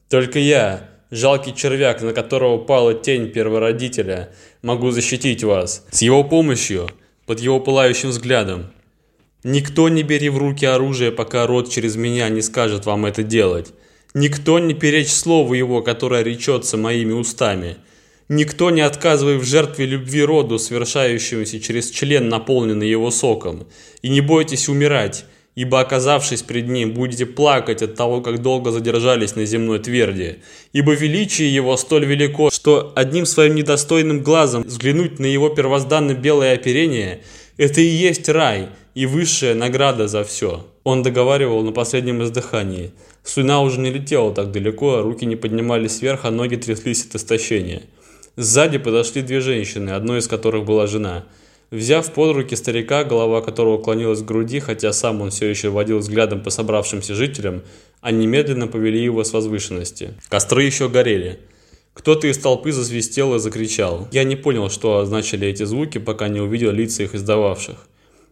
Только 0.09 0.39
я, 0.39 0.89
жалкий 1.11 1.53
червяк, 1.53 2.01
на 2.01 2.11
которого 2.11 2.57
пала 2.57 2.95
тень 2.95 3.29
первородителя, 3.29 4.29
могу 4.63 4.89
защитить 4.89 5.43
вас. 5.43 5.85
С 5.91 6.01
его 6.01 6.23
помощью, 6.23 6.89
под 7.27 7.39
его 7.39 7.59
пылающим 7.59 8.09
взглядом. 8.09 8.71
Никто 9.43 9.87
не 9.89 10.01
бери 10.01 10.29
в 10.29 10.39
руки 10.39 10.65
оружие, 10.65 11.11
пока 11.11 11.45
род 11.45 11.69
через 11.69 11.95
меня 11.95 12.27
не 12.29 12.41
скажет 12.41 12.87
вам 12.87 13.05
это 13.05 13.21
делать. 13.21 13.71
Никто 14.15 14.57
не 14.57 14.73
перечь 14.73 15.11
слову 15.11 15.53
его, 15.53 15.83
которое 15.83 16.23
речется 16.23 16.77
моими 16.77 17.13
устами. 17.13 17.77
Никто 18.31 18.69
не 18.69 18.81
отказывай 18.81 19.37
в 19.37 19.43
жертве 19.43 19.87
любви 19.87 20.23
роду, 20.23 20.59
совершающемуся 20.59 21.59
через 21.59 21.89
член, 21.89 22.29
наполненный 22.29 22.87
его 22.87 23.09
соком. 23.09 23.65
И 24.03 24.09
не 24.09 24.21
бойтесь 24.21 24.69
умирать, 24.69 25.25
ибо 25.55 25.79
оказавшись 25.79 26.43
пред 26.43 26.67
ним, 26.67 26.93
будете 26.93 27.25
плакать 27.25 27.81
от 27.81 27.95
того, 27.95 28.21
как 28.21 28.43
долго 28.43 28.71
задержались 28.71 29.35
на 29.35 29.45
земной 29.45 29.79
тверди. 29.79 30.43
Ибо 30.73 30.93
величие 30.93 31.51
его 31.51 31.75
столь 31.75 32.05
велико, 32.05 32.51
что 32.51 32.93
одним 32.95 33.25
своим 33.25 33.55
недостойным 33.55 34.21
глазом 34.21 34.61
взглянуть 34.61 35.17
на 35.17 35.25
его 35.25 35.49
первозданное 35.49 36.13
белое 36.13 36.53
оперение– 36.53 37.21
это 37.57 37.81
и 37.81 37.87
есть 37.87 38.29
рай 38.29 38.69
и 38.93 39.05
высшая 39.05 39.55
награда 39.55 40.07
за 40.07 40.23
все. 40.23 40.67
Он 40.83 41.01
договаривал 41.01 41.61
на 41.63 41.71
последнем 41.71 42.23
издыхании. 42.23 42.91
Слюна 43.23 43.61
уже 43.61 43.79
не 43.79 43.89
летела 43.89 44.33
так 44.33 44.51
далеко, 44.51 45.01
руки 45.01 45.25
не 45.25 45.35
поднимались 45.35 46.01
вверх, 46.01 46.25
а 46.25 46.31
ноги 46.31 46.55
тряслись 46.55 47.05
от 47.05 47.15
истощения. 47.15 47.81
Сзади 48.39 48.77
подошли 48.77 49.21
две 49.21 49.41
женщины, 49.41 49.89
одной 49.89 50.19
из 50.19 50.27
которых 50.27 50.63
была 50.65 50.87
жена– 50.87 51.25
Взяв 51.71 52.11
под 52.13 52.35
руки 52.35 52.55
старика, 52.55 53.03
голова 53.03 53.41
которого 53.41 53.77
клонилась 53.77 54.21
к 54.21 54.25
груди, 54.25 54.59
хотя 54.59 54.91
сам 54.91 55.21
он 55.21 55.29
все 55.29 55.45
еще 55.45 55.69
водил 55.69 55.99
взглядом 55.99 56.41
по 56.41 56.49
собравшимся 56.49 57.13
жителям, 57.13 57.61
они 58.01 58.25
медленно 58.25 58.67
повели 58.67 59.03
его 59.03 59.23
с 59.23 59.33
возвышенности. 59.33 60.15
Костры 60.29 60.63
еще 60.63 60.89
горели. 60.89 61.39
Кто-то 61.93 62.25
из 62.25 62.39
толпы 62.39 62.71
засвистел 62.71 63.35
и 63.35 63.39
закричал. 63.39 64.07
Я 64.11 64.23
не 64.23 64.35
понял, 64.35 64.71
что 64.71 64.97
означали 64.97 65.47
эти 65.47 65.63
звуки, 65.63 65.99
пока 65.99 66.27
не 66.27 66.39
увидел 66.39 66.71
лица 66.71 67.03
их 67.03 67.13
издававших. 67.13 67.87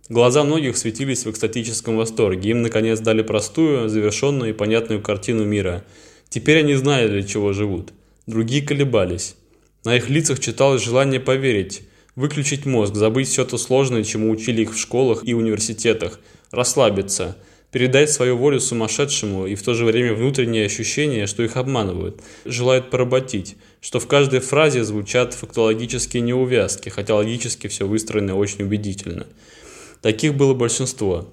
Глаза 0.10 0.44
многих 0.44 0.76
светились 0.76 1.26
в 1.26 1.30
экстатическом 1.30 1.98
восторге. 1.98 2.50
Им, 2.50 2.64
наконец, 2.64 3.00
дали 3.02 3.22
простую, 3.22 3.88
завершенную 3.88 4.50
и 4.50 4.54
понятную 4.54 5.00
картину 5.00 5.46
мира. 5.46 5.84
Теперь 6.30 6.60
они 6.60 6.74
знали, 6.74 7.08
для 7.08 7.22
чего 7.22 7.54
живут. 7.54 7.94
Другие 8.26 8.66
колебались. 8.66 9.36
На 9.84 9.96
их 9.96 10.10
лицах 10.10 10.40
читалось 10.40 10.84
желание 10.84 11.20
поверить, 11.20 11.84
Выключить 12.18 12.66
мозг, 12.66 12.96
забыть 12.96 13.28
все 13.28 13.46
то 13.46 13.60
сложное, 13.60 14.04
чему 14.04 14.32
учили 14.32 14.64
их 14.64 14.74
в 14.74 14.78
школах 14.80 15.22
и 15.24 15.36
университетах, 15.36 16.20
расслабиться, 16.50 17.38
передать 17.72 18.12
свою 18.12 18.38
волю 18.38 18.60
сумасшедшему 18.60 19.46
и 19.46 19.54
в 19.54 19.62
то 19.62 19.76
же 19.76 19.86
время 19.86 20.16
внутреннее 20.16 20.66
ощущение, 20.66 21.28
что 21.28 21.44
их 21.44 21.58
обманывают, 21.58 22.20
желают 22.44 22.90
поработить, 22.90 23.56
что 23.82 24.00
в 24.00 24.08
каждой 24.08 24.40
фразе 24.40 24.84
звучат 24.84 25.36
фактологические 25.36 26.22
неувязки, 26.22 26.90
хотя 26.90 27.14
логически 27.14 27.68
все 27.68 27.86
выстроено 27.86 28.36
очень 28.36 28.64
убедительно. 28.64 29.28
Таких 30.02 30.34
было 30.34 30.56
большинство. 30.56 31.32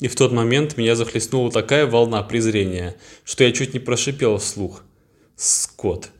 И 0.00 0.08
в 0.08 0.16
тот 0.16 0.32
момент 0.32 0.76
меня 0.76 0.96
захлестнула 0.96 1.50
такая 1.50 1.86
волна 1.86 2.22
презрения, 2.22 2.94
что 3.24 3.42
я 3.42 3.52
чуть 3.52 3.72
не 3.72 3.80
прошипел 3.80 4.36
вслух. 4.36 4.84
Скот 5.34 6.10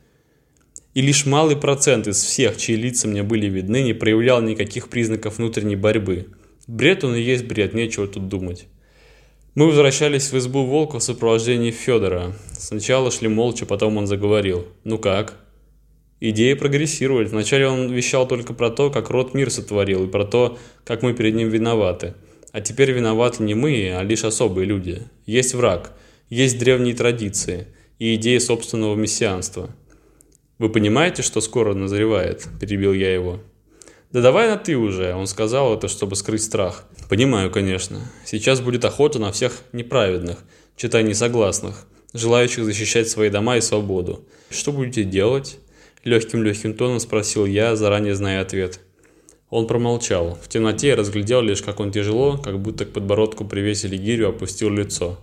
и 0.93 1.01
лишь 1.01 1.25
малый 1.25 1.55
процент 1.55 2.07
из 2.07 2.21
всех, 2.21 2.57
чьи 2.57 2.75
лица 2.75 3.07
мне 3.07 3.23
были 3.23 3.47
видны, 3.47 3.81
не 3.81 3.93
проявлял 3.93 4.41
никаких 4.41 4.89
признаков 4.89 5.37
внутренней 5.37 5.77
борьбы. 5.77 6.27
Бред 6.67 7.03
он 7.03 7.15
и 7.15 7.21
есть 7.21 7.45
бред, 7.45 7.73
нечего 7.73 8.07
тут 8.07 8.27
думать. 8.27 8.67
Мы 9.55 9.67
возвращались 9.67 10.31
в 10.31 10.37
избу 10.37 10.63
Волка 10.63 10.99
в 10.99 11.03
сопровождении 11.03 11.71
Федора. 11.71 12.33
Сначала 12.53 13.11
шли 13.11 13.27
молча, 13.27 13.65
потом 13.65 13.97
он 13.97 14.07
заговорил. 14.07 14.65
«Ну 14.83 14.97
как?» 14.97 15.37
Идея 16.19 16.55
прогрессировать. 16.55 17.29
Вначале 17.29 17.67
он 17.67 17.91
вещал 17.91 18.27
только 18.27 18.53
про 18.53 18.69
то, 18.69 18.91
как 18.91 19.09
род 19.09 19.33
мир 19.33 19.49
сотворил, 19.49 20.05
и 20.05 20.11
про 20.11 20.23
то, 20.23 20.57
как 20.85 21.01
мы 21.01 21.13
перед 21.13 21.35
ним 21.35 21.49
виноваты. 21.49 22.13
А 22.51 22.61
теперь 22.61 22.91
виноваты 22.91 23.43
не 23.43 23.55
мы, 23.55 23.91
а 23.93 24.03
лишь 24.03 24.23
особые 24.23 24.65
люди. 24.65 25.01
Есть 25.25 25.55
враг, 25.55 25.93
есть 26.29 26.59
древние 26.59 26.93
традиции 26.93 27.67
и 27.97 28.15
идеи 28.15 28.37
собственного 28.37 28.95
мессианства– 28.95 29.75
«Вы 30.61 30.69
понимаете, 30.69 31.23
что 31.23 31.41
скоро 31.41 31.73
назревает?»– 31.73 32.47
перебил 32.61 32.93
я 32.93 33.11
его. 33.11 33.39
«Да 34.11 34.21
давай 34.21 34.47
на 34.47 34.57
«ты» 34.57 34.77
уже»,– 34.77 35.11
он 35.15 35.25
сказал 35.25 35.75
это, 35.75 35.87
чтобы 35.87 36.15
скрыть 36.15 36.43
страх. 36.43 36.85
«Понимаю, 37.09 37.49
конечно. 37.49 37.99
Сейчас 38.27 38.61
будет 38.61 38.85
охота 38.85 39.17
на 39.17 39.31
всех 39.31 39.53
неправедных, 39.73 40.37
читай 40.77 41.01
несогласных, 41.01 41.87
желающих 42.13 42.63
защищать 42.63 43.09
свои 43.09 43.31
дома 43.31 43.57
и 43.57 43.61
свободу. 43.61 44.23
Что 44.51 44.71
будете 44.71 45.03
делать?» 45.03 45.57
Легким-легким 46.03 46.75
тоном 46.75 46.99
спросил 46.99 47.47
я, 47.47 47.75
заранее 47.75 48.13
зная 48.13 48.39
ответ. 48.39 48.81
Он 49.49 49.65
промолчал. 49.65 50.37
В 50.43 50.47
темноте 50.47 50.89
я 50.89 50.95
разглядел 50.95 51.41
лишь, 51.41 51.63
как 51.63 51.79
он 51.79 51.91
тяжело, 51.91 52.37
как 52.37 52.59
будто 52.59 52.85
к 52.85 52.93
подбородку 52.93 53.45
привесили 53.45 53.97
гирю, 53.97 54.29
опустил 54.29 54.69
лицо. 54.69 55.17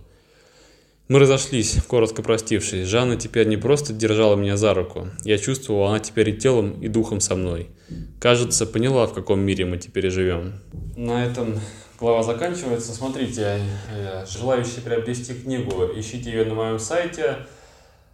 Мы 1.09 1.17
разошлись, 1.17 1.75
коротко 1.87 2.21
простившись. 2.21 2.85
Жанна 2.85 3.15
теперь 3.15 3.47
не 3.47 3.57
просто 3.57 3.93
держала 3.93 4.35
меня 4.35 4.57
за 4.57 4.75
руку. 4.75 5.07
Я 5.23 5.39
чувствовал, 5.39 5.87
она 5.87 5.97
теперь 5.97 6.29
и 6.29 6.37
телом, 6.37 6.79
и 6.81 6.87
духом 6.87 7.19
со 7.19 7.33
мной. 7.33 7.71
Кажется, 8.19 8.67
поняла, 8.67 9.07
в 9.07 9.13
каком 9.13 9.39
мире 9.39 9.65
мы 9.65 9.79
теперь 9.79 10.11
живем. 10.11 10.53
На 10.95 11.25
этом 11.25 11.59
глава 11.99 12.21
заканчивается. 12.21 12.93
Смотрите, 12.93 13.59
э, 13.91 14.25
желающие 14.29 14.83
приобрести 14.83 15.33
книгу, 15.33 15.89
ищите 15.95 16.29
ее 16.29 16.45
на 16.45 16.53
моем 16.53 16.77
сайте, 16.77 17.37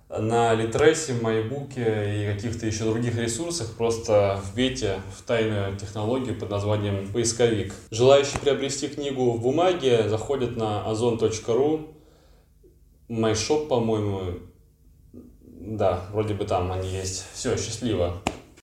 на 0.08 0.54
Литресе, 0.54 1.16
Майбуке 1.22 2.22
и 2.22 2.34
каких-то 2.34 2.66
еще 2.66 2.86
других 2.86 3.18
ресурсах. 3.18 3.76
Просто 3.76 4.40
вбейте 4.54 5.02
в 5.20 5.22
тайную 5.24 5.76
технологию 5.76 6.40
под 6.40 6.50
названием 6.50 7.12
поисковик. 7.12 7.74
Желающие 7.92 8.40
приобрести 8.40 8.88
книгу 8.88 9.34
в 9.34 9.42
бумаге 9.42 10.08
заходят 10.08 10.56
на 10.56 10.86
ozon.ru 10.88 11.95
MyShop, 13.10 13.68
по-моему, 13.68 14.40
да, 15.42 16.06
вроде 16.12 16.34
бы 16.34 16.46
там 16.46 16.72
они 16.72 16.90
есть. 16.90 17.26
Все, 17.34 17.58
счастливо. 17.58 18.22